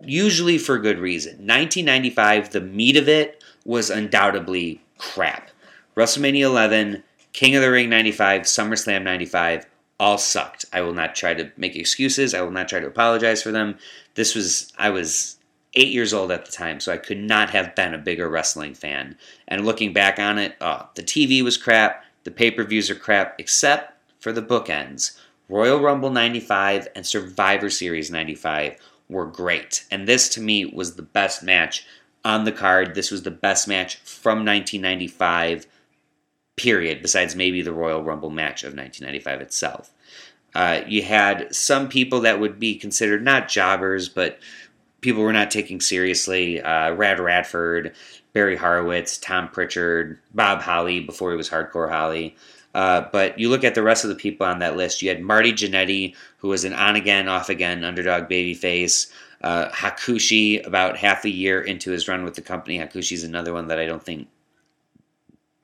usually 0.00 0.56
for 0.56 0.78
good 0.78 1.00
reason. 1.00 1.32
1995, 1.32 2.50
the 2.50 2.60
meat 2.60 2.96
of 2.96 3.08
it 3.08 3.42
was 3.64 3.90
undoubtedly 3.90 4.82
crap. 4.98 5.50
WrestleMania 5.96 6.42
11, 6.42 7.02
King 7.32 7.56
of 7.56 7.62
the 7.62 7.70
Ring 7.70 7.90
95, 7.90 8.42
SummerSlam 8.42 9.02
95, 9.02 9.66
all 10.00 10.16
sucked. 10.18 10.64
I 10.72 10.80
will 10.80 10.94
not 10.94 11.14
try 11.14 11.34
to 11.34 11.52
make 11.58 11.76
excuses. 11.76 12.34
I 12.34 12.40
will 12.40 12.50
not 12.50 12.68
try 12.68 12.80
to 12.80 12.86
apologize 12.86 13.42
for 13.42 13.52
them. 13.52 13.76
This 14.14 14.34
was, 14.34 14.72
I 14.78 14.88
was 14.88 15.36
eight 15.74 15.92
years 15.92 16.14
old 16.14 16.32
at 16.32 16.46
the 16.46 16.52
time, 16.52 16.80
so 16.80 16.90
I 16.90 16.96
could 16.96 17.18
not 17.18 17.50
have 17.50 17.76
been 17.76 17.92
a 17.92 17.98
bigger 17.98 18.28
wrestling 18.28 18.74
fan. 18.74 19.16
And 19.46 19.66
looking 19.66 19.92
back 19.92 20.18
on 20.18 20.38
it, 20.38 20.56
oh, 20.62 20.88
the 20.94 21.02
TV 21.02 21.42
was 21.42 21.58
crap, 21.58 22.02
the 22.24 22.30
pay 22.30 22.50
per 22.50 22.64
views 22.64 22.88
are 22.88 22.94
crap, 22.94 23.34
except 23.38 23.92
for 24.20 24.32
the 24.32 24.42
bookends. 24.42 25.18
Royal 25.50 25.80
Rumble 25.80 26.10
95 26.10 26.88
and 26.96 27.06
Survivor 27.06 27.68
Series 27.68 28.10
95 28.10 28.76
were 29.10 29.26
great. 29.26 29.84
And 29.90 30.08
this 30.08 30.30
to 30.30 30.40
me 30.40 30.64
was 30.64 30.94
the 30.94 31.02
best 31.02 31.42
match 31.42 31.84
on 32.24 32.44
the 32.44 32.52
card. 32.52 32.94
This 32.94 33.10
was 33.10 33.22
the 33.22 33.30
best 33.30 33.68
match 33.68 33.96
from 33.96 34.46
1995, 34.46 35.66
period, 36.60 37.00
besides 37.00 37.34
maybe 37.34 37.62
the 37.62 37.72
Royal 37.72 38.02
Rumble 38.02 38.30
match 38.30 38.64
of 38.64 38.74
1995 38.74 39.40
itself. 39.40 39.90
Uh, 40.54 40.82
you 40.86 41.02
had 41.02 41.54
some 41.54 41.88
people 41.88 42.20
that 42.20 42.38
would 42.38 42.58
be 42.58 42.74
considered 42.74 43.24
not 43.24 43.48
jobbers, 43.48 44.08
but 44.08 44.38
people 45.00 45.22
were 45.22 45.32
not 45.32 45.50
taking 45.50 45.80
seriously. 45.80 46.60
Uh, 46.60 46.92
Rad 46.92 47.18
Radford, 47.18 47.94
Barry 48.34 48.56
Horowitz, 48.56 49.16
Tom 49.16 49.48
Prichard, 49.48 50.18
Bob 50.34 50.60
Holly 50.60 51.00
before 51.00 51.30
he 51.30 51.36
was 51.36 51.48
Hardcore 51.48 51.90
Holly. 51.90 52.36
Uh, 52.74 53.06
but 53.10 53.38
you 53.38 53.48
look 53.48 53.64
at 53.64 53.74
the 53.74 53.82
rest 53.82 54.04
of 54.04 54.10
the 54.10 54.16
people 54.16 54.46
on 54.46 54.58
that 54.58 54.76
list. 54.76 55.02
You 55.02 55.08
had 55.08 55.22
Marty 55.22 55.52
Jannetty, 55.52 56.14
who 56.38 56.48
was 56.48 56.64
an 56.64 56.74
on 56.74 56.94
again, 56.94 57.26
off 57.26 57.48
again 57.48 57.84
underdog 57.84 58.28
babyface. 58.28 59.10
Uh, 59.42 59.70
Hakushi, 59.70 60.64
about 60.66 60.98
half 60.98 61.24
a 61.24 61.30
year 61.30 61.62
into 61.62 61.90
his 61.90 62.06
run 62.06 62.22
with 62.22 62.34
the 62.34 62.42
company. 62.42 62.78
Hakushi's 62.78 63.24
another 63.24 63.54
one 63.54 63.68
that 63.68 63.78
I 63.78 63.86
don't 63.86 64.02
think 64.02 64.28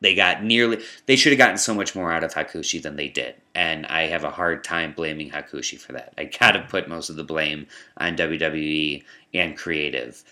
they 0.01 0.15
got 0.15 0.45
nearly. 0.45 0.83
They 1.07 1.17
should 1.17 1.33
have 1.33 1.39
gotten 1.39 1.59
so 1.59 1.75
much 1.75 1.95
more 1.95 2.13
out 2.13 2.25
of 2.25 2.35
Hakushi 2.35 2.83
than 2.83 2.97
they 2.97 3.09
did, 3.09 3.35
and 3.55 3.87
I 3.87 4.03
have 4.07 4.25
a 4.25 4.31
hard 4.31 4.63
time 4.63 4.93
blaming 4.93 5.31
Hakushi 5.31 5.79
for 5.79 5.93
that. 5.93 6.13
I 6.19 6.25
gotta 6.25 6.67
put 6.69 6.89
most 6.89 7.09
of 7.09 7.17
the 7.17 7.25
blame 7.25 7.67
on 7.97 8.17
WWE 8.17 9.03
and 9.35 9.57
creative. 9.57 10.23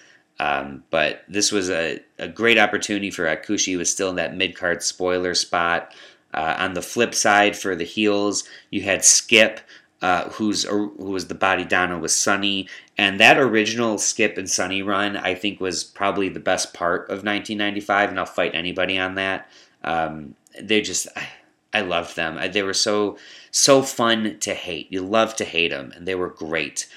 Um, 0.40 0.82
but 0.90 1.22
this 1.28 1.52
was 1.52 1.70
a, 1.70 2.00
a 2.18 2.28
great 2.28 2.58
opportunity 2.58 3.10
for 3.10 3.24
Hakushi. 3.24 3.66
He 3.66 3.76
was 3.76 3.90
still 3.90 4.10
in 4.10 4.16
that 4.16 4.36
mid 4.36 4.56
card 4.56 4.82
spoiler 4.82 5.34
spot. 5.34 5.94
Uh, 6.32 6.56
on 6.58 6.74
the 6.74 6.82
flip 6.82 7.14
side, 7.14 7.56
for 7.56 7.76
the 7.76 7.84
heels, 7.84 8.42
you 8.70 8.82
had 8.82 9.04
Skip, 9.04 9.60
uh, 10.02 10.28
who's 10.30 10.64
who 10.64 10.92
was 10.96 11.28
the 11.28 11.34
body 11.34 11.64
Donna 11.64 11.98
was 11.98 12.14
Sunny, 12.14 12.68
and 12.98 13.18
that 13.20 13.38
original 13.38 13.98
Skip 13.98 14.36
and 14.36 14.48
Sunny 14.48 14.82
run, 14.82 15.16
I 15.16 15.34
think, 15.34 15.60
was 15.60 15.84
probably 15.84 16.28
the 16.28 16.40
best 16.40 16.74
part 16.74 17.02
of 17.04 17.24
1995, 17.24 18.10
and 18.10 18.18
I'll 18.18 18.26
fight 18.26 18.54
anybody 18.54 18.98
on 18.98 19.14
that. 19.14 19.48
Um, 19.82 20.34
they 20.60 20.80
just, 20.80 21.08
I, 21.16 21.28
I 21.72 21.80
loved 21.80 22.16
them. 22.16 22.38
They 22.52 22.62
were 22.62 22.74
so 22.74 23.18
so 23.50 23.82
fun 23.82 24.38
to 24.40 24.54
hate. 24.54 24.92
You 24.92 25.02
love 25.02 25.36
to 25.36 25.44
hate 25.44 25.70
them, 25.70 25.92
and 25.94 26.06
they 26.06 26.14
were 26.14 26.28
great. 26.28 26.88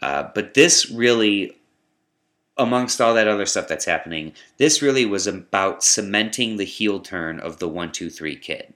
Uh, 0.00 0.28
but 0.34 0.54
this 0.54 0.90
really 0.90 1.56
amongst 2.58 3.00
all 3.00 3.14
that 3.14 3.28
other 3.28 3.46
stuff 3.46 3.66
that's 3.66 3.86
happening, 3.86 4.32
this 4.58 4.82
really 4.82 5.06
was 5.06 5.26
about 5.26 5.82
cementing 5.82 6.56
the 6.56 6.64
heel 6.64 7.00
turn 7.00 7.40
of 7.40 7.58
the 7.58 7.68
one 7.68 7.90
two 7.92 8.10
three 8.10 8.36
kid. 8.36 8.74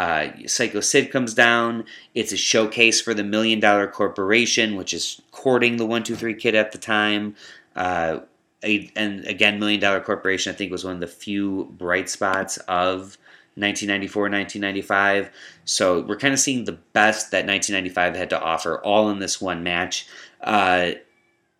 Uh, 0.00 0.32
Psycho 0.46 0.80
Sid 0.80 1.12
comes 1.12 1.34
down. 1.34 1.84
It's 2.14 2.32
a 2.32 2.36
showcase 2.38 3.02
for 3.02 3.12
the 3.12 3.22
Million 3.22 3.60
Dollar 3.60 3.86
Corporation, 3.86 4.76
which 4.76 4.94
is 4.94 5.20
courting 5.30 5.76
the 5.76 5.84
one 5.84 6.02
two 6.02 6.16
three 6.16 6.32
kid 6.32 6.54
at 6.54 6.72
the 6.72 6.78
time. 6.78 7.36
Uh, 7.76 8.20
and 8.62 9.26
again, 9.26 9.58
Million 9.60 9.78
Dollar 9.78 10.00
Corporation, 10.00 10.54
I 10.54 10.56
think, 10.56 10.72
was 10.72 10.86
one 10.86 10.94
of 10.94 11.00
the 11.00 11.06
few 11.06 11.66
bright 11.76 12.08
spots 12.08 12.56
of 12.66 13.18
1994, 13.56 14.22
1995. 14.22 15.30
So 15.66 16.00
we're 16.00 16.16
kind 16.16 16.32
of 16.32 16.40
seeing 16.40 16.64
the 16.64 16.78
best 16.94 17.30
that 17.32 17.44
1995 17.44 18.16
had 18.16 18.30
to 18.30 18.40
offer 18.40 18.82
all 18.82 19.10
in 19.10 19.18
this 19.18 19.38
one 19.38 19.62
match. 19.62 20.06
Uh, 20.40 20.92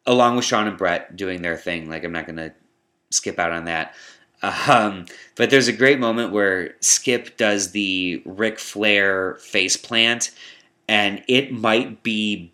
along 0.06 0.36
with 0.36 0.46
Shawn 0.46 0.66
and 0.66 0.78
Bret 0.78 1.14
doing 1.14 1.42
their 1.42 1.58
thing. 1.58 1.90
Like 1.90 2.04
I'm 2.04 2.12
not 2.12 2.26
gonna 2.26 2.54
skip 3.10 3.38
out 3.38 3.52
on 3.52 3.66
that. 3.66 3.94
Um, 4.42 5.06
but 5.36 5.50
there's 5.50 5.68
a 5.68 5.72
great 5.72 5.98
moment 5.98 6.32
where 6.32 6.74
Skip 6.80 7.36
does 7.36 7.72
the 7.72 8.22
Ric 8.24 8.58
Flair 8.58 9.36
face 9.36 9.76
plant, 9.76 10.30
and 10.88 11.22
it 11.28 11.52
might 11.52 12.02
be 12.02 12.52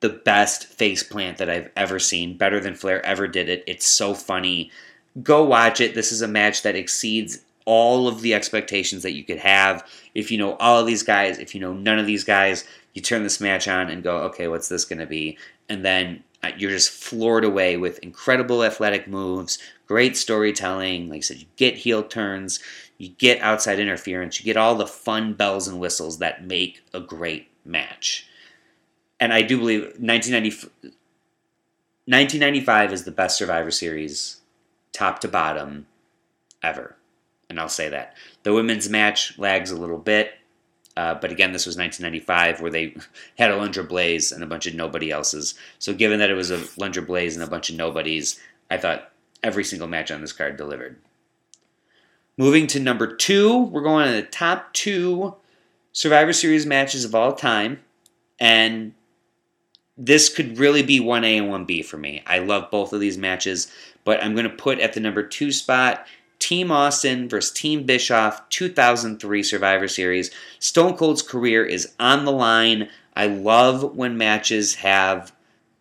the 0.00 0.08
best 0.08 0.66
face 0.66 1.02
plant 1.02 1.38
that 1.38 1.50
I've 1.50 1.70
ever 1.76 1.98
seen. 1.98 2.36
Better 2.36 2.60
than 2.60 2.74
Flair 2.74 3.04
ever 3.04 3.26
did 3.26 3.48
it. 3.48 3.64
It's 3.66 3.86
so 3.86 4.14
funny. 4.14 4.70
Go 5.22 5.44
watch 5.44 5.80
it. 5.80 5.94
This 5.94 6.12
is 6.12 6.22
a 6.22 6.28
match 6.28 6.62
that 6.62 6.76
exceeds 6.76 7.40
all 7.64 8.06
of 8.06 8.20
the 8.20 8.32
expectations 8.32 9.02
that 9.02 9.14
you 9.14 9.24
could 9.24 9.38
have. 9.38 9.84
If 10.14 10.30
you 10.30 10.38
know 10.38 10.54
all 10.56 10.80
of 10.80 10.86
these 10.86 11.02
guys, 11.02 11.38
if 11.38 11.54
you 11.54 11.60
know 11.60 11.72
none 11.72 11.98
of 11.98 12.06
these 12.06 12.24
guys, 12.24 12.64
you 12.94 13.02
turn 13.02 13.22
this 13.22 13.40
match 13.40 13.66
on 13.68 13.90
and 13.90 14.02
go, 14.02 14.18
okay, 14.18 14.48
what's 14.48 14.68
this 14.68 14.84
going 14.84 15.00
to 15.00 15.06
be? 15.06 15.36
And 15.68 15.84
then 15.84 16.22
uh, 16.42 16.52
you're 16.56 16.70
just 16.70 16.90
floored 16.90 17.44
away 17.44 17.76
with 17.76 17.98
incredible 17.98 18.62
athletic 18.62 19.08
moves, 19.08 19.58
great 19.86 20.16
storytelling. 20.16 21.08
Like 21.08 21.18
I 21.18 21.20
said, 21.20 21.38
you 21.38 21.46
get 21.56 21.76
heel 21.76 22.02
turns, 22.02 22.60
you 22.98 23.08
get 23.08 23.40
outside 23.40 23.78
interference, 23.78 24.38
you 24.38 24.44
get 24.44 24.56
all 24.56 24.74
the 24.74 24.86
fun 24.86 25.34
bells 25.34 25.68
and 25.68 25.80
whistles 25.80 26.18
that 26.18 26.46
make 26.46 26.82
a 26.92 27.00
great 27.00 27.48
match. 27.64 28.26
And 29.18 29.32
I 29.32 29.42
do 29.42 29.58
believe 29.58 29.82
1995 29.98 32.92
is 32.92 33.04
the 33.04 33.10
best 33.10 33.38
Survivor 33.38 33.70
Series, 33.70 34.40
top 34.92 35.20
to 35.20 35.28
bottom, 35.28 35.86
ever. 36.62 36.96
And 37.48 37.60
I'll 37.60 37.68
say 37.68 37.88
that. 37.88 38.16
The 38.42 38.52
women's 38.52 38.88
match 38.88 39.38
lags 39.38 39.70
a 39.70 39.76
little 39.76 39.98
bit. 39.98 40.32
Uh, 40.96 41.14
but 41.14 41.30
again, 41.30 41.52
this 41.52 41.66
was 41.66 41.76
1995 41.76 42.60
where 42.60 42.70
they 42.70 42.96
had 43.38 43.50
a 43.50 43.82
Blaze 43.82 44.32
and 44.32 44.42
a 44.42 44.46
bunch 44.46 44.66
of 44.66 44.74
nobody 44.74 45.10
else's. 45.10 45.54
So 45.78 45.94
given 45.94 46.18
that 46.18 46.30
it 46.30 46.34
was 46.34 46.50
a 46.50 46.58
Alundra 46.58 47.06
Blaze 47.06 47.36
and 47.36 47.44
a 47.44 47.50
bunch 47.50 47.70
of 47.70 47.76
nobodies, 47.76 48.40
I 48.70 48.78
thought 48.78 49.12
every 49.46 49.64
single 49.64 49.88
match 49.88 50.10
on 50.10 50.20
this 50.20 50.32
card 50.32 50.56
delivered. 50.56 50.96
Moving 52.36 52.66
to 52.66 52.80
number 52.80 53.14
two, 53.14 53.62
we're 53.62 53.80
going 53.80 54.08
to 54.08 54.12
the 54.12 54.22
top 54.22 54.74
two 54.74 55.36
Survivor 55.92 56.32
Series 56.32 56.66
matches 56.66 57.04
of 57.04 57.14
all 57.14 57.32
time. 57.32 57.80
And 58.38 58.92
this 59.96 60.28
could 60.28 60.58
really 60.58 60.82
be 60.82 61.00
1A 61.00 61.38
and 61.38 61.66
1B 61.66 61.84
for 61.84 61.96
me. 61.96 62.22
I 62.26 62.40
love 62.40 62.70
both 62.70 62.92
of 62.92 63.00
these 63.00 63.16
matches, 63.16 63.72
but 64.04 64.22
I'm 64.22 64.34
going 64.34 64.48
to 64.48 64.54
put 64.54 64.80
at 64.80 64.92
the 64.92 65.00
number 65.00 65.22
two 65.22 65.52
spot 65.52 66.06
Team 66.38 66.70
Austin 66.70 67.28
versus 67.28 67.52
Team 67.52 67.84
Bischoff 67.84 68.46
2003 68.50 69.42
Survivor 69.42 69.88
Series. 69.88 70.30
Stone 70.58 70.96
Cold's 70.96 71.22
career 71.22 71.64
is 71.64 71.94
on 71.98 72.26
the 72.26 72.32
line. 72.32 72.90
I 73.14 73.28
love 73.28 73.96
when 73.96 74.18
matches 74.18 74.74
have 74.76 75.32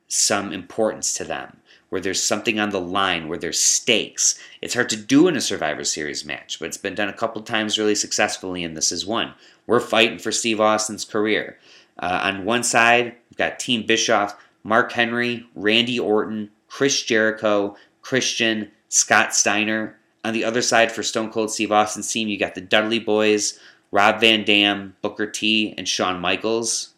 some 0.07 0.53
importance 0.53 1.13
to 1.16 1.26
them, 1.26 1.57
where 1.90 2.02
there's 2.02 2.24
something 2.24 2.60
on 2.60 2.72
the 2.72 2.82
line, 2.82 3.28
where 3.28 3.38
there's 3.38 3.60
stakes. 3.60 4.40
It's 4.62 4.74
hard 4.74 4.90
to 4.90 4.98
do 4.98 5.28
in 5.28 5.36
a 5.36 5.42
Survivor 5.42 5.84
Series 5.84 6.26
match, 6.26 6.60
but 6.60 6.66
it's 6.66 6.78
been 6.78 6.96
done 6.96 7.10
a 7.10 7.14
couple 7.14 7.42
times 7.42 7.78
really 7.78 7.96
successfully, 7.96 8.64
and 8.64 8.76
this 8.76 8.92
is 8.92 9.06
one. 9.06 9.34
We're 9.68 9.80
fighting 9.80 10.20
for 10.20 10.32
Steve 10.32 10.60
Austin's 10.60 11.06
career. 11.06 11.58
Uh, 12.00 12.22
on 12.24 12.46
one 12.46 12.64
side, 12.64 13.16
we've 13.30 13.38
got 13.38 13.60
Team 13.60 13.86
Bischoff, 13.86 14.36
Mark 14.64 14.92
Henry, 14.92 15.46
Randy 15.56 16.00
Orton, 16.00 16.50
Chris 16.68 17.04
Jericho, 17.04 17.78
Christian, 18.02 18.72
Scott 18.90 19.36
Steiner. 19.36 19.98
On 20.24 20.34
the 20.34 20.44
other 20.44 20.62
side, 20.62 20.92
for 20.92 21.04
Stone 21.04 21.32
Cold 21.32 21.52
Steve 21.52 21.72
Austin's 21.72 22.12
team, 22.12 22.28
you 22.28 22.38
got 22.38 22.56
the 22.56 22.62
Dudley 22.62 23.00
Boyz, 23.00 23.60
Rob 23.92 24.20
Van 24.20 24.44
Dam, 24.44 24.96
Booker 25.02 25.28
T, 25.28 25.76
and 25.78 25.88
Shawn 25.88 26.20
Michaels. 26.20 26.95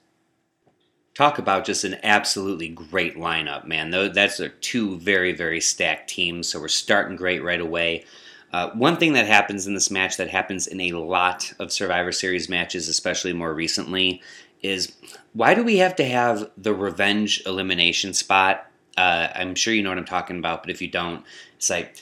Talk 1.17 1.39
about 1.39 1.65
just 1.65 1.83
an 1.83 1.97
absolutely 2.03 2.67
great 2.67 3.15
lineup, 3.15 3.65
man. 3.65 3.89
That's 3.89 4.39
two 4.61 4.99
very, 4.99 5.33
very 5.33 5.59
stacked 5.59 6.11
teams, 6.11 6.47
so 6.47 6.59
we're 6.59 6.67
starting 6.67 7.17
great 7.17 7.43
right 7.43 7.59
away. 7.59 8.05
Uh, 8.53 8.69
one 8.73 8.97
thing 8.97 9.13
that 9.13 9.25
happens 9.25 9.65
in 9.65 9.73
this 9.73 9.89
match 9.89 10.17
that 10.17 10.29
happens 10.29 10.67
in 10.67 10.79
a 10.79 10.91
lot 10.91 11.51
of 11.57 11.71
Survivor 11.71 12.11
Series 12.11 12.49
matches, 12.49 12.87
especially 12.87 13.33
more 13.33 13.51
recently, 13.51 14.21
is 14.61 14.93
why 15.33 15.55
do 15.55 15.63
we 15.63 15.77
have 15.77 15.95
to 15.95 16.05
have 16.05 16.51
the 16.55 16.75
revenge 16.75 17.41
elimination 17.47 18.13
spot? 18.13 18.69
Uh, 18.95 19.29
I'm 19.33 19.55
sure 19.55 19.73
you 19.73 19.81
know 19.81 19.89
what 19.89 19.97
I'm 19.97 20.05
talking 20.05 20.37
about, 20.37 20.61
but 20.61 20.69
if 20.69 20.83
you 20.83 20.87
don't, 20.87 21.25
it's 21.55 21.71
like 21.71 21.95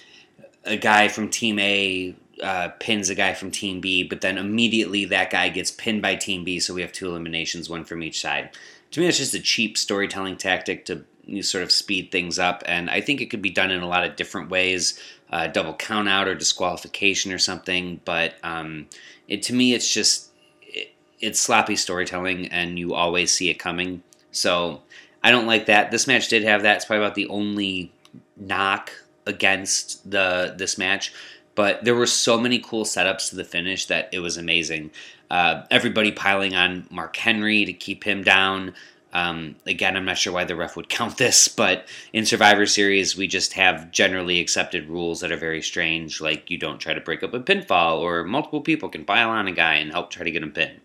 a 0.66 0.76
guy 0.76 1.08
from 1.08 1.30
Team 1.30 1.58
A 1.60 2.14
uh, 2.44 2.68
pins 2.82 3.10
a 3.10 3.16
guy 3.16 3.34
from 3.34 3.50
Team 3.50 3.80
B, 3.80 4.04
but 4.04 4.20
then 4.20 4.38
immediately 4.38 5.06
that 5.06 5.30
guy 5.30 5.48
gets 5.48 5.72
pinned 5.72 6.02
by 6.02 6.16
Team 6.16 6.44
B, 6.44 6.60
so 6.60 6.74
we 6.74 6.82
have 6.82 6.92
two 6.92 7.08
eliminations, 7.08 7.70
one 7.70 7.86
from 7.86 8.04
each 8.04 8.20
side. 8.20 8.50
To 8.92 9.00
me, 9.00 9.08
it's 9.08 9.18
just 9.18 9.34
a 9.34 9.40
cheap 9.40 9.78
storytelling 9.78 10.38
tactic 10.38 10.86
to 10.86 11.06
sort 11.42 11.64
of 11.64 11.72
speed 11.72 12.12
things 12.12 12.38
up, 12.38 12.64
and 12.68 12.90
I 12.90 13.02
think 13.02 13.20
it 13.20 13.28
could 13.32 13.42
be 13.42 13.50
done 13.50 13.72
in 13.72 13.82
a 13.82 13.88
lot 13.88 14.06
of 14.06 14.16
different 14.16 14.50
ways. 14.50 15.00
uh, 15.30 15.48
double 15.48 15.74
count 15.74 16.08
out 16.08 16.28
or 16.28 16.36
disqualification 16.36 17.32
or 17.32 17.38
something. 17.38 18.00
But 18.06 18.36
um, 18.44 18.88
it 19.28 19.44
to 19.44 19.54
me, 19.54 19.74
it's 19.74 19.92
just 19.92 20.30
it, 20.62 20.94
it's 21.20 21.40
sloppy 21.40 21.76
storytelling, 21.76 22.48
and 22.48 22.78
you 22.78 22.94
always 22.94 23.32
see 23.32 23.50
it 23.50 23.56
coming. 23.56 24.04
So 24.32 24.82
I 25.24 25.32
don't 25.32 25.48
like 25.48 25.66
that. 25.66 25.92
This 25.92 26.08
match 26.08 26.28
did 26.28 26.44
have 26.44 26.64
that. 26.64 26.78
It's 26.78 26.86
probably 26.86 27.06
about 27.06 27.16
the 27.16 27.28
only 27.28 27.92
knock 28.38 28.92
against 29.26 30.10
the 30.10 30.54
this 30.58 30.78
match. 30.78 31.14
But 31.56 31.84
there 31.84 31.96
were 31.96 32.06
so 32.06 32.38
many 32.38 32.60
cool 32.60 32.84
setups 32.84 33.30
to 33.30 33.36
the 33.36 33.46
finish 33.46 33.86
that 33.86 34.10
it 34.12 34.20
was 34.20 34.38
amazing. 34.38 34.92
Uh, 35.32 35.64
everybody 35.72 36.12
piling 36.12 36.54
on 36.54 36.86
Mark 36.92 37.16
Henry 37.16 37.66
to 37.66 37.74
keep 37.74 38.04
him 38.04 38.24
down. 38.24 38.74
Um, 39.14 39.56
again, 39.66 39.96
I'm 39.96 40.04
not 40.04 40.18
sure 40.18 40.34
why 40.34 40.44
the 40.44 40.58
ref 40.58 40.76
would 40.76 40.90
count 40.90 41.18
this, 41.18 41.48
but 41.48 41.88
in 42.12 42.26
Survivor 42.26 42.66
Series, 42.66 43.16
we 43.16 43.28
just 43.28 43.54
have 43.54 43.90
generally 43.92 44.42
accepted 44.42 44.90
rules 44.90 45.22
that 45.22 45.32
are 45.32 45.38
very 45.38 45.62
strange, 45.62 46.20
like 46.20 46.52
you 46.52 46.58
don't 46.58 46.80
try 46.80 46.94
to 46.94 47.00
break 47.00 47.24
up 47.24 47.34
a 47.34 47.40
pinfall, 47.40 48.00
or 48.00 48.26
multiple 48.26 48.60
people 48.60 48.90
can 48.90 49.06
pile 49.06 49.30
on 49.30 49.48
a 49.48 49.54
guy 49.54 49.76
and 49.76 49.92
help 49.92 50.12
try 50.12 50.26
to 50.26 50.32
get 50.32 50.44
him 50.44 50.52
pinned. 50.52 50.82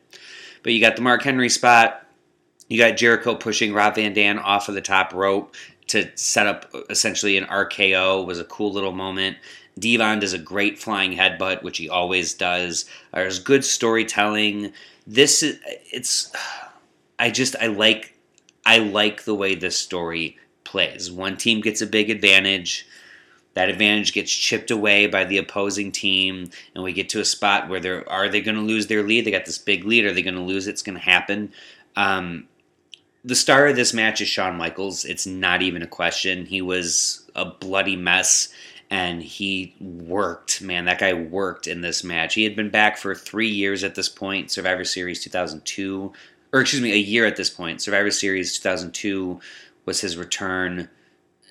But 0.63 0.73
you 0.73 0.81
got 0.81 0.95
the 0.95 1.03
Mark 1.03 1.23
Henry 1.23 1.49
spot. 1.49 2.07
You 2.69 2.79
got 2.79 2.97
Jericho 2.97 3.35
pushing 3.35 3.73
Rob 3.73 3.97
Van 3.97 4.13
Dam 4.13 4.39
off 4.39 4.69
of 4.69 4.77
the 4.77 4.81
top 4.81 5.13
rope 5.13 5.57
to 5.89 6.09
set 6.17 6.47
up 6.47 6.73
essentially 6.89 7.37
an 7.37 7.47
RKO. 7.47 8.25
Was 8.25 8.39
a 8.39 8.45
cool 8.45 8.73
little 8.73 8.93
moment. 8.93 9.39
D-Von 9.81 10.21
does 10.21 10.33
a 10.33 10.39
great 10.39 10.79
flying 10.79 11.13
headbutt, 11.13 11.63
which 11.63 11.79
he 11.79 11.89
always 11.89 12.35
does. 12.35 12.85
There's 13.13 13.39
good 13.39 13.65
storytelling. 13.65 14.73
This 15.07 15.43
is 15.43 15.59
it's. 15.93 16.33
I 17.19 17.31
just 17.31 17.57
I 17.61 17.67
like 17.67 18.15
I 18.65 18.79
like 18.79 19.25
the 19.25 19.35
way 19.35 19.55
this 19.55 19.77
story 19.77 20.39
plays. 20.65 21.11
One 21.11 21.37
team 21.37 21.61
gets 21.61 21.81
a 21.81 21.87
big 21.87 22.11
advantage. 22.11 22.87
That 23.55 23.69
advantage 23.69 24.13
gets 24.13 24.33
chipped 24.33 24.71
away 24.71 25.09
by 25.09 25.25
the 25.25 25.39
opposing 25.39 25.91
team, 25.91 26.51
and 26.75 26.85
we 26.85 26.93
get 26.93 27.09
to 27.11 27.21
a 27.21 27.25
spot 27.25 27.69
where 27.69 27.81
they're 27.81 28.09
are 28.09 28.29
they 28.29 28.41
going 28.41 28.57
to 28.57 28.63
lose 28.63 28.87
their 28.87 29.03
lead? 29.03 29.25
They 29.25 29.33
got 29.33 29.47
this 29.47 29.59
big 29.59 29.85
lead. 29.85 30.05
Are 30.05 30.13
they 30.13 30.23
going 30.23 30.37
to 30.37 30.41
lose? 30.43 30.69
It's 30.69 30.83
going 30.83 30.99
to 30.99 31.05
happen. 31.05 31.53
Um, 31.97 32.47
the 33.25 33.35
star 33.35 33.67
of 33.67 33.77
this 33.77 33.93
match 33.93 34.21
is 34.21 34.29
Shawn 34.29 34.57
Michaels. 34.57 35.05
It's 35.05 35.27
not 35.27 35.63
even 35.63 35.83
a 35.83 35.87
question. 35.87 36.47
He 36.47 36.63
was 36.63 37.29
a 37.35 37.45
bloody 37.45 37.97
mess, 37.97 38.49
and 38.91 39.23
he 39.23 39.75
worked. 39.81 40.61
Man, 40.61 40.85
that 40.87 40.99
guy 40.99 41.13
worked 41.13 41.67
in 41.67 41.81
this 41.81 42.03
match. 42.03 42.35
He 42.35 42.45
had 42.45 42.57
been 42.57 42.71
back 42.71 42.99
for 42.99 43.15
three 43.15 43.49
years 43.49 43.85
at 43.85 43.95
this 43.95 44.09
point. 44.09 44.51
Survivor 44.51 44.85
Series 44.85 45.23
2002 45.23 46.13
or 46.53 46.61
excuse 46.61 46.83
me, 46.83 46.93
a 46.93 46.97
year 46.97 47.27
at 47.27 47.37
this 47.37 47.51
point. 47.51 47.81
Survivor 47.81 48.11
Series 48.11 48.59
2002 48.59 49.41
was 49.85 50.01
his 50.01 50.17
return 50.17 50.89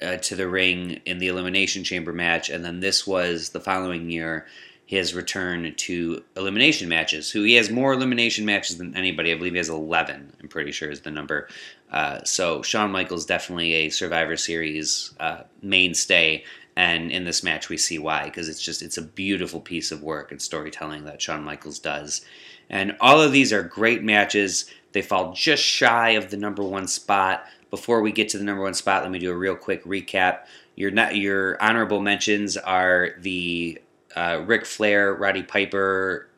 uh, 0.02 0.18
to 0.18 0.36
the 0.36 0.48
ring 0.48 1.02
in 1.06 1.20
the 1.20 1.28
Elimination 1.28 1.84
Chamber 1.84 2.14
match, 2.14 2.50
and 2.50 2.64
then 2.64 2.80
this 2.80 3.06
was 3.08 3.50
the 3.50 3.60
following 3.60 4.10
year 4.10 4.46
his 4.86 5.14
return 5.14 5.72
to 5.76 6.24
elimination 6.36 6.90
matches. 6.90 7.30
Who 7.30 7.44
he 7.44 7.54
has 7.56 7.70
more 7.70 7.94
elimination 7.94 8.44
matches 8.44 8.80
than 8.80 8.96
anybody. 8.96 9.32
I 9.32 9.36
believe 9.36 9.52
he 9.52 9.60
has 9.60 9.70
11. 9.70 10.34
I'm 10.42 10.48
pretty 10.48 10.72
sure 10.72 10.90
is 10.90 11.02
the 11.02 11.12
number. 11.12 11.48
Uh, 11.92 12.24
so 12.24 12.64
Shawn 12.64 12.92
Michaels 12.92 13.28
definitely 13.28 13.74
a 13.74 13.90
Survivor 13.90 14.36
Series 14.36 15.14
uh, 15.20 15.44
mainstay. 15.62 16.44
And 16.80 17.12
in 17.12 17.26
this 17.26 17.44
match, 17.44 17.68
we 17.68 17.76
see 17.76 18.00
why 18.00 18.24
because 18.24 18.48
it's 18.48 18.62
just 18.62 18.82
it's 18.82 18.98
a 18.98 19.02
beautiful 19.02 19.60
piece 19.60 19.92
of 19.92 20.02
work 20.02 20.32
and 20.32 20.42
storytelling 20.42 21.04
that 21.04 21.22
Shawn 21.22 21.44
Michaels 21.44 21.78
does. 21.78 22.22
And 22.70 22.96
all 23.02 23.22
of 23.22 23.34
these 23.34 23.52
are 23.52 23.64
great 23.64 24.02
matches. 24.02 24.72
They 24.94 25.02
fall 25.02 25.34
just 25.34 25.62
shy 25.62 26.12
of 26.12 26.30
the 26.32 26.38
number 26.38 26.64
one 26.64 26.88
spot. 26.88 27.44
Before 27.70 28.00
we 28.00 28.14
get 28.14 28.30
to 28.30 28.38
the 28.38 28.46
number 28.46 28.64
one 28.64 28.74
spot, 28.74 29.04
let 29.04 29.12
me 29.12 29.20
do 29.20 29.30
a 29.30 29.36
real 29.36 29.58
quick 29.58 29.84
recap. 29.84 30.46
Your 30.78 30.90
not, 30.90 31.18
your 31.18 31.62
honorable 31.62 32.00
mentions 32.00 32.56
are 32.56 33.10
the 33.20 33.82
uh, 34.16 34.42
Ric 34.46 34.66
Flair 34.66 35.14
Roddy 35.14 35.44
Piper 35.44 36.30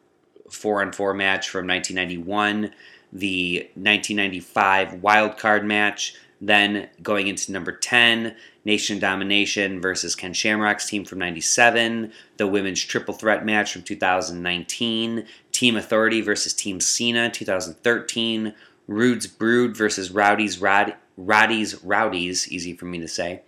four 0.50 0.82
on 0.82 0.92
four 0.92 1.14
match 1.14 1.50
from 1.50 1.68
1991, 1.68 2.74
the 3.14 3.70
1995 3.76 5.04
wild 5.04 5.38
card 5.38 5.64
match, 5.64 6.16
then 6.42 6.90
going 7.04 7.28
into 7.28 7.52
number 7.52 7.72
10, 7.72 8.36
Nation 8.66 9.00
Domination 9.00 9.80
versus 9.80 10.16
Ken 10.16 10.34
Shamrock's 10.34 10.90
team 10.90 11.06
from 11.06 11.20
97, 11.20 12.12
the 12.38 12.48
women's 12.48 12.84
triple 12.84 13.14
threat 13.14 13.46
match 13.46 13.72
from 13.72 13.84
2019, 13.84 15.26
Team 15.52 15.78
Authority 15.78 16.22
versus 16.22 16.54
Team 16.54 16.80
Cena 16.80 17.30
2013, 17.30 18.54
Rude's 18.88 19.28
Brood 19.28 19.78
versus 19.78 20.12
Rowdy's 20.12 20.60
Rod, 20.60 20.96
Roddy's 21.16 21.84
Rowdies, 21.84 22.52
easy 22.52 22.76
for 22.76 22.86
me 22.86 23.00
to 23.00 23.08
say, 23.08 23.44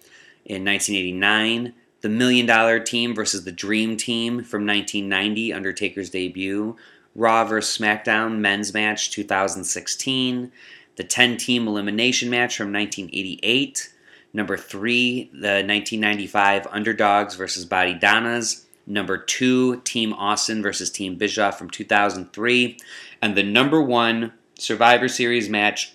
in 0.45 0.63
1989, 0.63 1.73
the 2.01 2.09
Million 2.09 2.45
Dollar 2.45 2.79
Team 2.79 3.15
versus 3.15 3.43
the 3.43 3.51
Dream 3.51 3.97
Team 3.97 4.43
from 4.43 4.67
1990, 4.67 5.51
Undertaker's 5.51 6.09
debut, 6.11 6.75
Raw 7.15 7.45
versus 7.45 7.77
SmackDown 7.77 8.39
men's 8.39 8.73
match 8.73 9.11
2016, 9.11 10.51
the 10.95 11.03
10 11.03 11.37
team 11.37 11.67
elimination 11.67 12.29
match 12.29 12.57
from 12.57 12.71
1988. 12.71 13.93
Number 14.33 14.57
three, 14.57 15.29
the 15.31 15.61
1995 15.63 16.67
Underdogs 16.67 17.35
versus 17.35 17.65
Body 17.65 17.93
Donnas. 17.93 18.65
Number 18.85 19.17
two, 19.17 19.77
Team 19.81 20.13
Austin 20.13 20.61
versus 20.61 20.89
Team 20.89 21.15
Bischoff 21.15 21.57
from 21.57 21.69
2003. 21.69 22.77
And 23.21 23.35
the 23.35 23.43
number 23.43 23.81
one 23.81 24.33
Survivor 24.57 25.07
Series 25.07 25.49
match, 25.49 25.93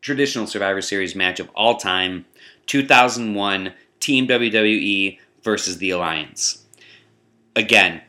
traditional 0.00 0.46
Survivor 0.46 0.82
Series 0.82 1.14
match 1.14 1.40
of 1.40 1.48
all 1.54 1.76
time, 1.76 2.26
2001 2.66 3.72
Team 4.00 4.26
WWE 4.26 5.18
versus 5.42 5.78
The 5.78 5.90
Alliance. 5.90 6.64
Again, 7.54 8.02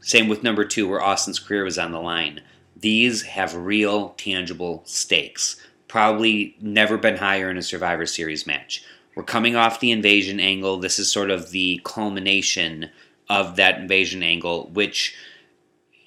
same 0.00 0.28
with 0.28 0.42
number 0.42 0.64
two, 0.64 0.88
where 0.88 1.00
Austin's 1.00 1.38
career 1.38 1.64
was 1.64 1.78
on 1.78 1.92
the 1.92 2.00
line. 2.00 2.42
These 2.76 3.22
have 3.22 3.54
real, 3.54 4.10
tangible 4.10 4.82
stakes 4.84 5.56
probably 5.90 6.56
never 6.60 6.96
been 6.96 7.16
higher 7.16 7.50
in 7.50 7.58
a 7.58 7.62
Survivor 7.62 8.06
Series 8.06 8.46
match. 8.46 8.84
We're 9.16 9.24
coming 9.24 9.56
off 9.56 9.80
the 9.80 9.90
invasion 9.90 10.38
angle. 10.38 10.78
This 10.78 11.00
is 11.00 11.10
sort 11.10 11.32
of 11.32 11.50
the 11.50 11.80
culmination 11.84 12.90
of 13.28 13.56
that 13.56 13.80
invasion 13.80 14.22
angle, 14.22 14.70
which 14.72 15.16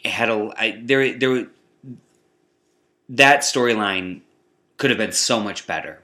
had 0.05 0.29
a 0.29 0.53
I, 0.57 0.81
there 0.81 1.17
there 1.17 1.47
that 3.09 3.41
storyline 3.41 4.21
could 4.77 4.89
have 4.89 4.97
been 4.97 5.11
so 5.11 5.41
much 5.41 5.67
better, 5.67 6.01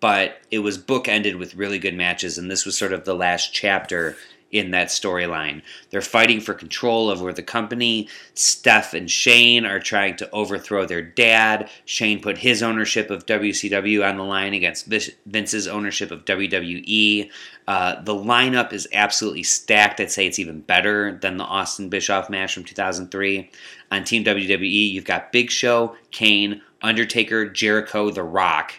but 0.00 0.38
it 0.50 0.58
was 0.58 0.76
bookended 0.76 1.38
with 1.38 1.54
really 1.54 1.78
good 1.78 1.94
matches, 1.94 2.36
and 2.36 2.50
this 2.50 2.66
was 2.66 2.76
sort 2.76 2.92
of 2.92 3.04
the 3.04 3.14
last 3.14 3.54
chapter 3.54 4.16
in 4.52 4.72
that 4.72 4.88
storyline. 4.88 5.62
They're 5.90 6.00
fighting 6.00 6.40
for 6.40 6.54
control 6.54 7.08
over 7.08 7.32
the 7.32 7.42
company. 7.42 8.08
Steph 8.34 8.94
and 8.94 9.10
Shane 9.10 9.64
are 9.64 9.78
trying 9.78 10.16
to 10.16 10.30
overthrow 10.30 10.86
their 10.86 11.02
dad. 11.02 11.70
Shane 11.84 12.20
put 12.20 12.38
his 12.38 12.62
ownership 12.62 13.10
of 13.10 13.26
WCW 13.26 14.08
on 14.08 14.16
the 14.16 14.24
line 14.24 14.54
against 14.54 14.86
Vince's 15.26 15.68
ownership 15.68 16.10
of 16.10 16.24
WWE. 16.24 17.30
Uh, 17.68 18.02
the 18.02 18.14
lineup 18.14 18.72
is 18.72 18.88
absolutely 18.92 19.44
stacked. 19.44 20.00
I'd 20.00 20.10
say 20.10 20.26
it's 20.26 20.40
even 20.40 20.60
better 20.60 21.16
than 21.22 21.36
the 21.36 21.44
Austin 21.44 21.88
Bischoff 21.88 22.28
match 22.28 22.54
from 22.54 22.64
2003. 22.64 23.50
On 23.92 24.04
Team 24.04 24.24
WWE, 24.24 24.90
you've 24.90 25.04
got 25.04 25.32
Big 25.32 25.50
Show, 25.50 25.94
Kane, 26.10 26.62
Undertaker, 26.82 27.48
Jericho, 27.48 28.10
The 28.10 28.24
Rock. 28.24 28.74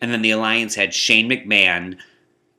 And 0.00 0.12
then 0.12 0.22
the 0.22 0.30
Alliance 0.30 0.74
had 0.74 0.94
Shane 0.94 1.28
McMahon, 1.28 1.98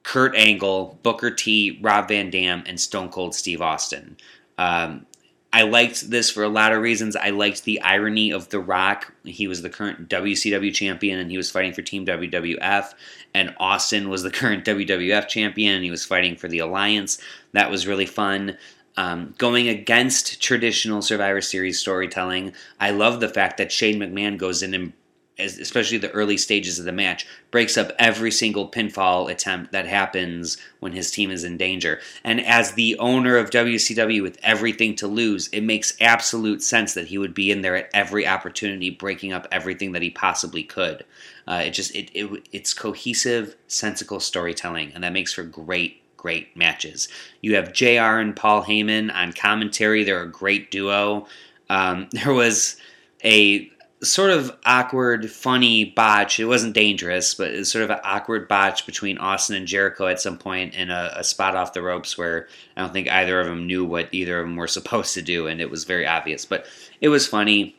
Kurt 0.07 0.35
Angle, 0.37 0.97
Booker 1.03 1.29
T, 1.29 1.79
Rob 1.81 2.07
Van 2.07 2.29
Dam, 2.29 2.63
and 2.65 2.79
Stone 2.79 3.09
Cold 3.09 3.35
Steve 3.35 3.61
Austin. 3.61 4.15
Um, 4.57 5.05
I 5.51 5.63
liked 5.63 6.09
this 6.09 6.29
for 6.29 6.43
a 6.43 6.47
lot 6.47 6.71
of 6.71 6.81
reasons. 6.81 7.17
I 7.17 7.31
liked 7.31 7.65
the 7.65 7.81
irony 7.81 8.31
of 8.31 8.47
The 8.47 8.61
Rock. 8.61 9.13
He 9.25 9.49
was 9.49 9.61
the 9.61 9.69
current 9.69 10.07
WCW 10.07 10.73
champion 10.73 11.19
and 11.19 11.29
he 11.29 11.35
was 11.35 11.51
fighting 11.51 11.73
for 11.73 11.81
Team 11.81 12.05
WWF. 12.05 12.93
And 13.33 13.53
Austin 13.59 14.07
was 14.07 14.23
the 14.23 14.31
current 14.39 14.63
WWF 14.63 15.27
champion 15.27 15.75
and 15.75 15.83
he 15.83 15.91
was 15.91 16.05
fighting 16.05 16.37
for 16.37 16.47
the 16.47 16.59
Alliance. 16.59 17.19
That 17.51 17.69
was 17.69 17.85
really 17.85 18.05
fun. 18.05 18.57
Um, 18.95 19.35
going 19.37 19.67
against 19.67 20.41
traditional 20.41 21.01
Survivor 21.01 21.41
Series 21.41 21.79
storytelling, 21.79 22.53
I 22.79 22.91
love 22.91 23.19
the 23.19 23.27
fact 23.27 23.57
that 23.57 23.73
Shane 23.73 23.99
McMahon 23.99 24.37
goes 24.37 24.63
in 24.63 24.73
and 24.73 24.93
especially 25.39 25.97
the 25.97 26.11
early 26.11 26.37
stages 26.37 26.79
of 26.79 26.85
the 26.85 26.91
match, 26.91 27.27
breaks 27.51 27.77
up 27.77 27.91
every 27.99 28.31
single 28.31 28.69
pinfall 28.69 29.31
attempt 29.31 29.71
that 29.71 29.87
happens 29.87 30.57
when 30.79 30.91
his 30.91 31.11
team 31.11 31.29
is 31.29 31.43
in 31.43 31.57
danger. 31.57 31.99
And 32.23 32.43
as 32.43 32.71
the 32.71 32.97
owner 32.97 33.37
of 33.37 33.49
WCW 33.49 34.21
with 34.21 34.39
everything 34.41 34.95
to 34.95 35.07
lose, 35.07 35.47
it 35.49 35.61
makes 35.61 35.97
absolute 36.01 36.63
sense 36.63 36.93
that 36.93 37.07
he 37.07 37.17
would 37.17 37.33
be 37.33 37.51
in 37.51 37.61
there 37.61 37.75
at 37.75 37.89
every 37.93 38.27
opportunity, 38.27 38.89
breaking 38.89 39.33
up 39.33 39.47
everything 39.51 39.91
that 39.91 40.01
he 40.01 40.09
possibly 40.09 40.63
could. 40.63 41.05
Uh, 41.47 41.63
it 41.65 41.71
just 41.71 41.95
it, 41.95 42.09
it 42.13 42.47
it's 42.51 42.73
cohesive, 42.73 43.55
sensical 43.67 44.19
storytelling, 44.19 44.91
and 44.93 45.03
that 45.03 45.13
makes 45.13 45.33
for 45.33 45.43
great 45.43 46.01
great 46.17 46.55
matches. 46.57 47.07
You 47.41 47.55
have 47.55 47.73
JR 47.73 48.19
and 48.19 48.35
Paul 48.35 48.63
Heyman 48.63 49.13
on 49.13 49.31
commentary; 49.31 50.03
they're 50.03 50.23
a 50.23 50.29
great 50.29 50.71
duo. 50.71 51.27
Um, 51.69 52.09
there 52.11 52.33
was 52.33 52.75
a 53.23 53.71
sort 54.03 54.29
of 54.29 54.55
awkward, 54.65 55.29
funny 55.29 55.85
botch. 55.85 56.39
It 56.39 56.45
wasn't 56.45 56.75
dangerous, 56.75 57.33
but 57.33 57.49
it's 57.49 57.71
sort 57.71 57.83
of 57.83 57.89
an 57.89 57.99
awkward 58.03 58.47
botch 58.47 58.85
between 58.85 59.17
Austin 59.17 59.55
and 59.55 59.67
Jericho 59.67 60.07
at 60.07 60.21
some 60.21 60.37
point 60.37 60.75
in 60.75 60.91
a, 60.91 61.13
a, 61.15 61.23
spot 61.23 61.55
off 61.55 61.73
the 61.73 61.81
ropes 61.81 62.17
where 62.17 62.47
I 62.75 62.81
don't 62.81 62.93
think 62.93 63.09
either 63.09 63.39
of 63.39 63.47
them 63.47 63.65
knew 63.65 63.83
what 63.85 64.09
either 64.11 64.39
of 64.39 64.45
them 64.45 64.55
were 64.55 64.67
supposed 64.67 65.13
to 65.15 65.21
do, 65.21 65.47
and 65.47 65.59
it 65.59 65.71
was 65.71 65.83
very 65.83 66.05
obvious. 66.05 66.45
But 66.45 66.67
it 67.01 67.09
was 67.09 67.27
funny. 67.27 67.75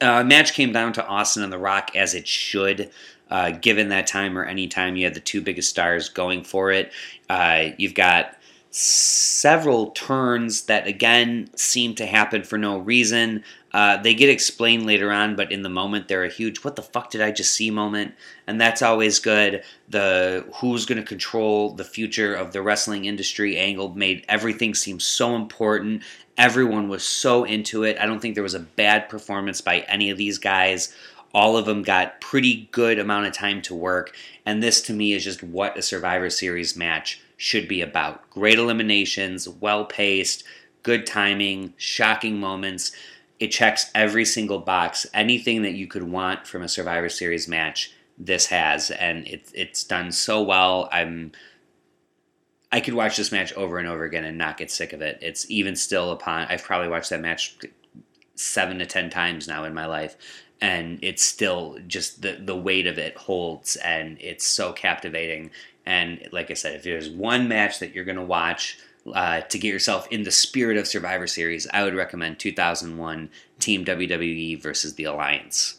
Uh, 0.00 0.22
match 0.22 0.52
came 0.52 0.72
down 0.72 0.92
to 0.92 1.06
Austin 1.06 1.42
and 1.42 1.52
The 1.52 1.58
Rock 1.58 1.90
as 1.96 2.14
it 2.14 2.28
should. 2.28 2.90
Uh, 3.28 3.50
given 3.50 3.88
that 3.88 4.06
time 4.06 4.38
or 4.38 4.44
any 4.44 4.68
time 4.68 4.94
you 4.94 5.04
had 5.04 5.14
the 5.14 5.20
two 5.20 5.40
biggest 5.40 5.68
stars 5.68 6.08
going 6.08 6.44
for 6.44 6.70
it, 6.70 6.92
uh, 7.28 7.70
you've 7.76 7.94
got 7.94 8.36
several 8.70 9.90
turns 9.92 10.66
that 10.66 10.86
again 10.86 11.48
seem 11.56 11.94
to 11.94 12.04
happen 12.06 12.44
for 12.44 12.58
no 12.58 12.78
reason. 12.78 13.42
Uh, 13.76 13.98
they 13.98 14.14
get 14.14 14.30
explained 14.30 14.86
later 14.86 15.12
on, 15.12 15.36
but 15.36 15.52
in 15.52 15.60
the 15.60 15.68
moment 15.68 16.08
they're 16.08 16.24
a 16.24 16.30
huge 16.30 16.64
"what 16.64 16.76
the 16.76 16.82
fuck 16.82 17.10
did 17.10 17.20
I 17.20 17.30
just 17.30 17.52
see" 17.52 17.70
moment, 17.70 18.14
and 18.46 18.58
that's 18.58 18.80
always 18.80 19.18
good. 19.18 19.62
The 19.90 20.46
who's 20.54 20.86
going 20.86 20.96
to 20.96 21.06
control 21.06 21.72
the 21.72 21.84
future 21.84 22.34
of 22.34 22.52
the 22.52 22.62
wrestling 22.62 23.04
industry 23.04 23.58
angle 23.58 23.90
made 23.90 24.24
everything 24.30 24.74
seem 24.74 24.98
so 24.98 25.36
important. 25.36 26.02
Everyone 26.38 26.88
was 26.88 27.04
so 27.04 27.44
into 27.44 27.82
it. 27.82 27.98
I 28.00 28.06
don't 28.06 28.18
think 28.18 28.34
there 28.34 28.42
was 28.42 28.54
a 28.54 28.60
bad 28.60 29.10
performance 29.10 29.60
by 29.60 29.80
any 29.80 30.08
of 30.08 30.16
these 30.16 30.38
guys. 30.38 30.94
All 31.34 31.58
of 31.58 31.66
them 31.66 31.82
got 31.82 32.22
pretty 32.22 32.70
good 32.72 32.98
amount 32.98 33.26
of 33.26 33.34
time 33.34 33.60
to 33.60 33.74
work, 33.74 34.16
and 34.46 34.62
this 34.62 34.80
to 34.86 34.94
me 34.94 35.12
is 35.12 35.22
just 35.22 35.42
what 35.42 35.76
a 35.76 35.82
Survivor 35.82 36.30
Series 36.30 36.78
match 36.78 37.20
should 37.36 37.68
be 37.68 37.82
about. 37.82 38.30
Great 38.30 38.58
eliminations, 38.58 39.46
well 39.46 39.84
paced, 39.84 40.44
good 40.82 41.04
timing, 41.04 41.74
shocking 41.76 42.40
moments 42.40 42.92
it 43.38 43.48
checks 43.48 43.90
every 43.94 44.24
single 44.24 44.58
box. 44.58 45.06
Anything 45.12 45.62
that 45.62 45.74
you 45.74 45.86
could 45.86 46.04
want 46.04 46.46
from 46.46 46.62
a 46.62 46.68
Survivor 46.68 47.08
Series 47.08 47.46
match, 47.48 47.92
this 48.18 48.46
has, 48.46 48.90
and 48.90 49.26
it's 49.26 49.52
it's 49.52 49.84
done 49.84 50.10
so 50.12 50.42
well. 50.42 50.88
I'm 50.90 51.32
I 52.72 52.80
could 52.80 52.94
watch 52.94 53.16
this 53.16 53.32
match 53.32 53.52
over 53.54 53.78
and 53.78 53.86
over 53.86 54.04
again 54.04 54.24
and 54.24 54.38
not 54.38 54.56
get 54.56 54.70
sick 54.70 54.92
of 54.92 55.00
it. 55.00 55.18
It's 55.20 55.48
even 55.50 55.76
still 55.76 56.10
upon. 56.10 56.46
I've 56.48 56.64
probably 56.64 56.88
watched 56.88 57.10
that 57.10 57.20
match 57.20 57.56
seven 58.34 58.78
to 58.78 58.86
ten 58.86 59.10
times 59.10 59.46
now 59.46 59.64
in 59.64 59.74
my 59.74 59.86
life, 59.86 60.16
and 60.60 60.98
it's 61.02 61.22
still 61.22 61.78
just 61.86 62.22
the 62.22 62.32
the 62.32 62.56
weight 62.56 62.86
of 62.86 62.98
it 62.98 63.16
holds, 63.16 63.76
and 63.76 64.16
it's 64.20 64.46
so 64.46 64.72
captivating. 64.72 65.50
And 65.84 66.28
like 66.32 66.50
I 66.50 66.54
said, 66.54 66.74
if 66.74 66.82
there's 66.82 67.10
one 67.10 67.48
match 67.48 67.78
that 67.80 67.94
you're 67.94 68.04
gonna 68.04 68.24
watch 68.24 68.78
uh, 69.14 69.40
to 69.42 69.58
get 69.58 69.72
yourself 69.72 70.06
in 70.10 70.24
the 70.24 70.30
spirit 70.30 70.76
of 70.76 70.86
Survivor 70.86 71.26
Series, 71.26 71.66
I 71.72 71.82
would 71.82 71.94
recommend 71.94 72.38
2001 72.38 73.30
Team 73.58 73.84
WWE 73.84 74.60
versus 74.60 74.94
the 74.94 75.04
Alliance. 75.04 75.78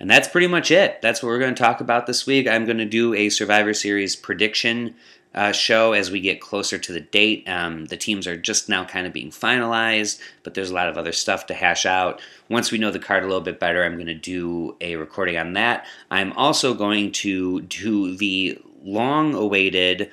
And 0.00 0.10
that's 0.10 0.28
pretty 0.28 0.48
much 0.48 0.70
it. 0.70 1.00
That's 1.02 1.22
what 1.22 1.28
we're 1.28 1.38
going 1.38 1.54
to 1.54 1.62
talk 1.62 1.80
about 1.80 2.06
this 2.06 2.26
week. 2.26 2.48
I'm 2.48 2.64
going 2.64 2.78
to 2.78 2.84
do 2.84 3.14
a 3.14 3.28
Survivor 3.28 3.72
Series 3.72 4.16
prediction 4.16 4.94
uh, 5.34 5.52
show 5.52 5.92
as 5.92 6.10
we 6.10 6.20
get 6.20 6.40
closer 6.40 6.78
to 6.78 6.92
the 6.92 7.00
date. 7.00 7.48
Um, 7.48 7.86
the 7.86 7.96
teams 7.96 8.26
are 8.26 8.36
just 8.36 8.68
now 8.68 8.84
kind 8.84 9.06
of 9.06 9.12
being 9.12 9.30
finalized, 9.30 10.20
but 10.42 10.54
there's 10.54 10.70
a 10.70 10.74
lot 10.74 10.88
of 10.88 10.96
other 10.96 11.12
stuff 11.12 11.46
to 11.46 11.54
hash 11.54 11.86
out. 11.86 12.20
Once 12.48 12.70
we 12.70 12.78
know 12.78 12.90
the 12.90 12.98
card 12.98 13.24
a 13.24 13.26
little 13.26 13.40
bit 13.40 13.58
better, 13.58 13.84
I'm 13.84 13.94
going 13.94 14.06
to 14.06 14.14
do 14.14 14.76
a 14.80 14.96
recording 14.96 15.36
on 15.36 15.54
that. 15.54 15.86
I'm 16.10 16.32
also 16.34 16.74
going 16.74 17.12
to 17.12 17.62
do 17.62 18.16
the 18.16 18.60
long 18.84 19.34
awaited 19.34 20.10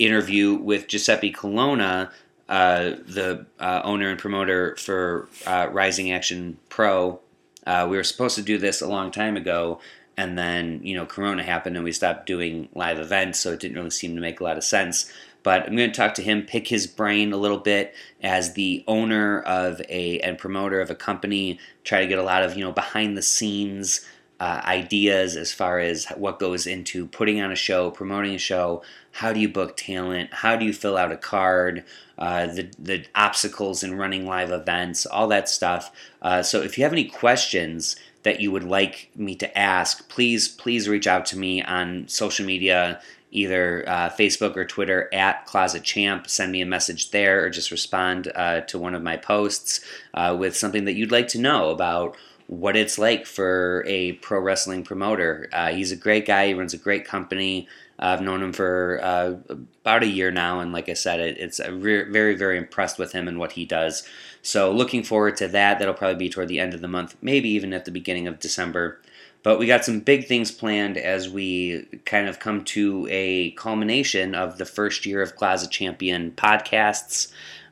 interview 0.00 0.54
with 0.54 0.88
Giuseppe 0.88 1.30
Colonna, 1.30 2.10
uh, 2.48 2.96
the 3.06 3.46
uh, 3.60 3.82
owner 3.84 4.10
and 4.10 4.18
promoter 4.18 4.76
for 4.76 5.28
uh, 5.46 5.68
Rising 5.70 6.10
Action 6.10 6.58
Pro. 6.68 7.20
Uh, 7.66 7.86
we 7.88 7.96
were 7.96 8.04
supposed 8.04 8.34
to 8.36 8.42
do 8.42 8.58
this 8.58 8.80
a 8.80 8.88
long 8.88 9.10
time 9.10 9.36
ago, 9.36 9.80
and 10.16 10.36
then 10.36 10.80
you 10.82 10.96
know 10.96 11.06
Corona 11.06 11.42
happened 11.42 11.76
and 11.76 11.84
we 11.84 11.92
stopped 11.92 12.26
doing 12.26 12.68
live 12.74 12.98
events, 12.98 13.38
so 13.38 13.52
it 13.52 13.60
didn't 13.60 13.76
really 13.76 13.90
seem 13.90 14.14
to 14.16 14.20
make 14.20 14.40
a 14.40 14.44
lot 14.44 14.56
of 14.56 14.64
sense. 14.64 15.12
But 15.42 15.66
I'm 15.66 15.76
going 15.76 15.90
to 15.90 15.96
talk 15.96 16.14
to 16.14 16.22
him, 16.22 16.42
pick 16.42 16.68
his 16.68 16.86
brain 16.86 17.32
a 17.32 17.38
little 17.38 17.58
bit 17.58 17.94
as 18.22 18.52
the 18.52 18.84
owner 18.86 19.40
of 19.40 19.80
a 19.88 20.18
and 20.20 20.36
promoter 20.36 20.80
of 20.80 20.90
a 20.90 20.94
company. 20.94 21.58
Try 21.84 22.00
to 22.00 22.06
get 22.06 22.18
a 22.18 22.22
lot 22.22 22.42
of 22.42 22.56
you 22.56 22.64
know 22.64 22.72
behind 22.72 23.16
the 23.16 23.22
scenes 23.22 24.06
uh, 24.40 24.62
ideas 24.64 25.36
as 25.36 25.52
far 25.52 25.78
as 25.78 26.06
what 26.16 26.38
goes 26.40 26.66
into 26.66 27.06
putting 27.06 27.40
on 27.42 27.52
a 27.52 27.56
show, 27.56 27.90
promoting 27.90 28.34
a 28.34 28.38
show. 28.38 28.82
How 29.12 29.34
do 29.34 29.40
you 29.40 29.48
book 29.48 29.76
talent? 29.76 30.32
How 30.32 30.56
do 30.56 30.64
you 30.64 30.72
fill 30.72 30.96
out 30.96 31.12
a 31.12 31.16
card? 31.16 31.84
Uh, 32.18 32.46
the 32.46 32.70
the 32.78 33.04
obstacles 33.14 33.82
in 33.82 33.96
running 33.96 34.26
live 34.26 34.50
events, 34.50 35.04
all 35.04 35.28
that 35.28 35.48
stuff. 35.48 35.92
Uh, 36.22 36.42
so 36.42 36.62
if 36.62 36.78
you 36.78 36.84
have 36.84 36.92
any 36.92 37.04
questions 37.04 37.96
that 38.22 38.40
you 38.40 38.50
would 38.50 38.64
like 38.64 39.10
me 39.14 39.34
to 39.34 39.58
ask, 39.58 40.08
please 40.08 40.48
please 40.48 40.88
reach 40.88 41.06
out 41.06 41.26
to 41.26 41.38
me 41.38 41.62
on 41.62 42.08
social 42.08 42.46
media. 42.46 43.00
Either 43.32 43.84
uh, 43.86 44.10
Facebook 44.10 44.56
or 44.56 44.64
Twitter 44.64 45.08
at 45.12 45.46
Closet 45.46 45.84
Champ. 45.84 46.28
Send 46.28 46.50
me 46.50 46.60
a 46.62 46.66
message 46.66 47.12
there, 47.12 47.44
or 47.44 47.48
just 47.48 47.70
respond 47.70 48.32
uh, 48.34 48.62
to 48.62 48.76
one 48.76 48.92
of 48.92 49.04
my 49.04 49.16
posts 49.16 49.80
uh, 50.14 50.36
with 50.36 50.56
something 50.56 50.84
that 50.84 50.94
you'd 50.94 51.12
like 51.12 51.28
to 51.28 51.38
know 51.38 51.70
about 51.70 52.16
what 52.50 52.76
it's 52.76 52.98
like 52.98 53.26
for 53.26 53.84
a 53.86 54.10
pro 54.14 54.40
wrestling 54.40 54.82
promoter. 54.82 55.48
Uh, 55.52 55.68
he's 55.68 55.92
a 55.92 55.96
great 55.96 56.26
guy. 56.26 56.48
He 56.48 56.54
runs 56.54 56.74
a 56.74 56.78
great 56.78 57.04
company. 57.04 57.68
Uh, 57.96 58.06
I've 58.06 58.22
known 58.22 58.42
him 58.42 58.52
for 58.52 58.98
uh, 59.04 59.34
about 59.48 60.02
a 60.02 60.08
year 60.08 60.32
now, 60.32 60.58
and 60.58 60.72
like 60.72 60.88
I 60.88 60.94
said, 60.94 61.20
it, 61.20 61.38
it's 61.38 61.60
re- 61.60 62.10
very, 62.10 62.34
very 62.34 62.58
impressed 62.58 62.98
with 62.98 63.12
him 63.12 63.28
and 63.28 63.38
what 63.38 63.52
he 63.52 63.64
does. 63.64 64.02
So 64.42 64.72
looking 64.72 65.04
forward 65.04 65.36
to 65.36 65.46
that. 65.46 65.78
That'll 65.78 65.94
probably 65.94 66.16
be 66.16 66.28
toward 66.28 66.48
the 66.48 66.58
end 66.58 66.74
of 66.74 66.80
the 66.80 66.88
month, 66.88 67.14
maybe 67.22 67.48
even 67.50 67.72
at 67.72 67.84
the 67.84 67.92
beginning 67.92 68.26
of 68.26 68.40
December. 68.40 69.00
But 69.44 69.60
we 69.60 69.66
got 69.66 69.84
some 69.84 70.00
big 70.00 70.26
things 70.26 70.50
planned 70.50 70.98
as 70.98 71.28
we 71.28 71.86
kind 72.04 72.28
of 72.28 72.40
come 72.40 72.64
to 72.64 73.06
a 73.08 73.52
culmination 73.52 74.34
of 74.34 74.58
the 74.58 74.66
first 74.66 75.06
year 75.06 75.22
of 75.22 75.36
Closet 75.36 75.70
Champion 75.70 76.32
podcasts. 76.32 77.30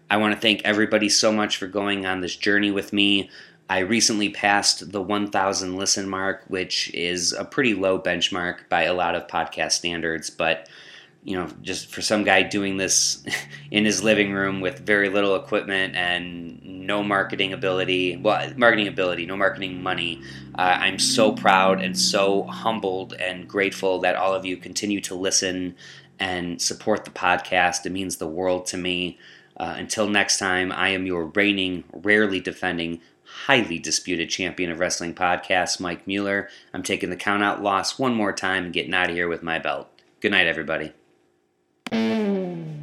I 0.09 0.19
want 0.19 0.35
to 0.35 0.41
thank 0.41 0.63
everybody 0.65 1.09
so 1.09 1.33
much 1.33 1.57
for 1.57 1.67
going 1.67 2.07
on 2.07 2.21
this 2.21 2.37
journey 2.37 2.71
with 2.71 2.93
me. 2.93 3.29
I 3.69 3.81
recently 3.81 4.31
passed 4.31 4.93
the 4.93 5.03
1,000 5.03 5.77
listen 5.77 6.09
mark, 6.09 6.45
which 6.49 6.93
is 6.95 7.33
a 7.33 7.45
pretty 7.45 7.75
low 7.75 8.01
benchmark 8.01 8.69
by 8.69 8.85
a 8.85 8.95
lot 8.95 9.15
of 9.15 9.27
podcast 9.27 9.73
standards. 9.73 10.31
But, 10.31 10.69
you 11.23 11.37
know, 11.37 11.49
just 11.61 11.89
for 11.89 12.01
some 12.01 12.25
guy 12.25 12.43
doing 12.43 12.79
this 12.79 13.23
in 13.71 13.85
his 13.85 14.03
living 14.03 14.33
room 14.33 14.63
with 14.63 14.81
very 14.81 15.11
little 15.11 15.37
equipment 15.37 15.97
and 15.97 16.87
no 16.87 17.03
marketing 17.03 17.53
ability, 17.53 18.17
well, 18.17 18.51
marketing 18.57 18.89
ability, 18.89 19.27
no 19.27 19.37
marketing 19.37 19.83
money, 19.83 20.23
uh, 20.59 20.79
I'm 20.81 20.99
so 20.99 21.33
proud 21.33 21.83
and 21.83 21.99
so 21.99 22.45
humbled 22.45 23.13
and 23.15 23.47
grateful 23.47 24.01
that 24.01 24.17
all 24.17 24.33
of 24.33 24.47
you 24.47 24.57
continue 24.57 25.03
to 25.03 25.15
listen 25.15 25.77
and 26.19 26.61
support 26.61 27.05
the 27.05 27.11
podcast. 27.11 27.85
It 27.85 27.93
means 27.93 28.17
the 28.17 28.27
world 28.27 28.65
to 28.67 28.79
me. 28.79 29.19
Uh, 29.59 29.75
until 29.77 30.09
next 30.09 30.39
time, 30.39 30.71
I 30.71 30.91
am 30.91 31.05
your 31.05 31.27
reigning, 31.27 31.85
rarely 31.93 32.41
defending, 32.41 33.01
highly 33.47 33.79
disputed 33.79 34.31
champion 34.31 34.71
of 34.71 34.79
wrestling 34.79 35.15
podcasts, 35.15 35.81
Mike 35.81 36.07
Mueller. 36.07 36.49
I'm 36.75 36.83
taking 36.83 37.11
the 37.11 37.17
count 37.17 37.43
out 37.43 37.63
loss 37.63 37.99
one 37.99 38.15
more 38.15 38.33
time 38.33 38.65
and 38.65 38.73
getting 38.73 38.95
out 38.95 39.09
of 39.11 39.15
here 39.15 39.29
with 39.29 39.43
my 39.43 39.59
belt. 39.59 39.89
Good 40.21 40.33
night, 40.33 40.47
everybody. 40.47 40.93
Mm. 41.91 42.78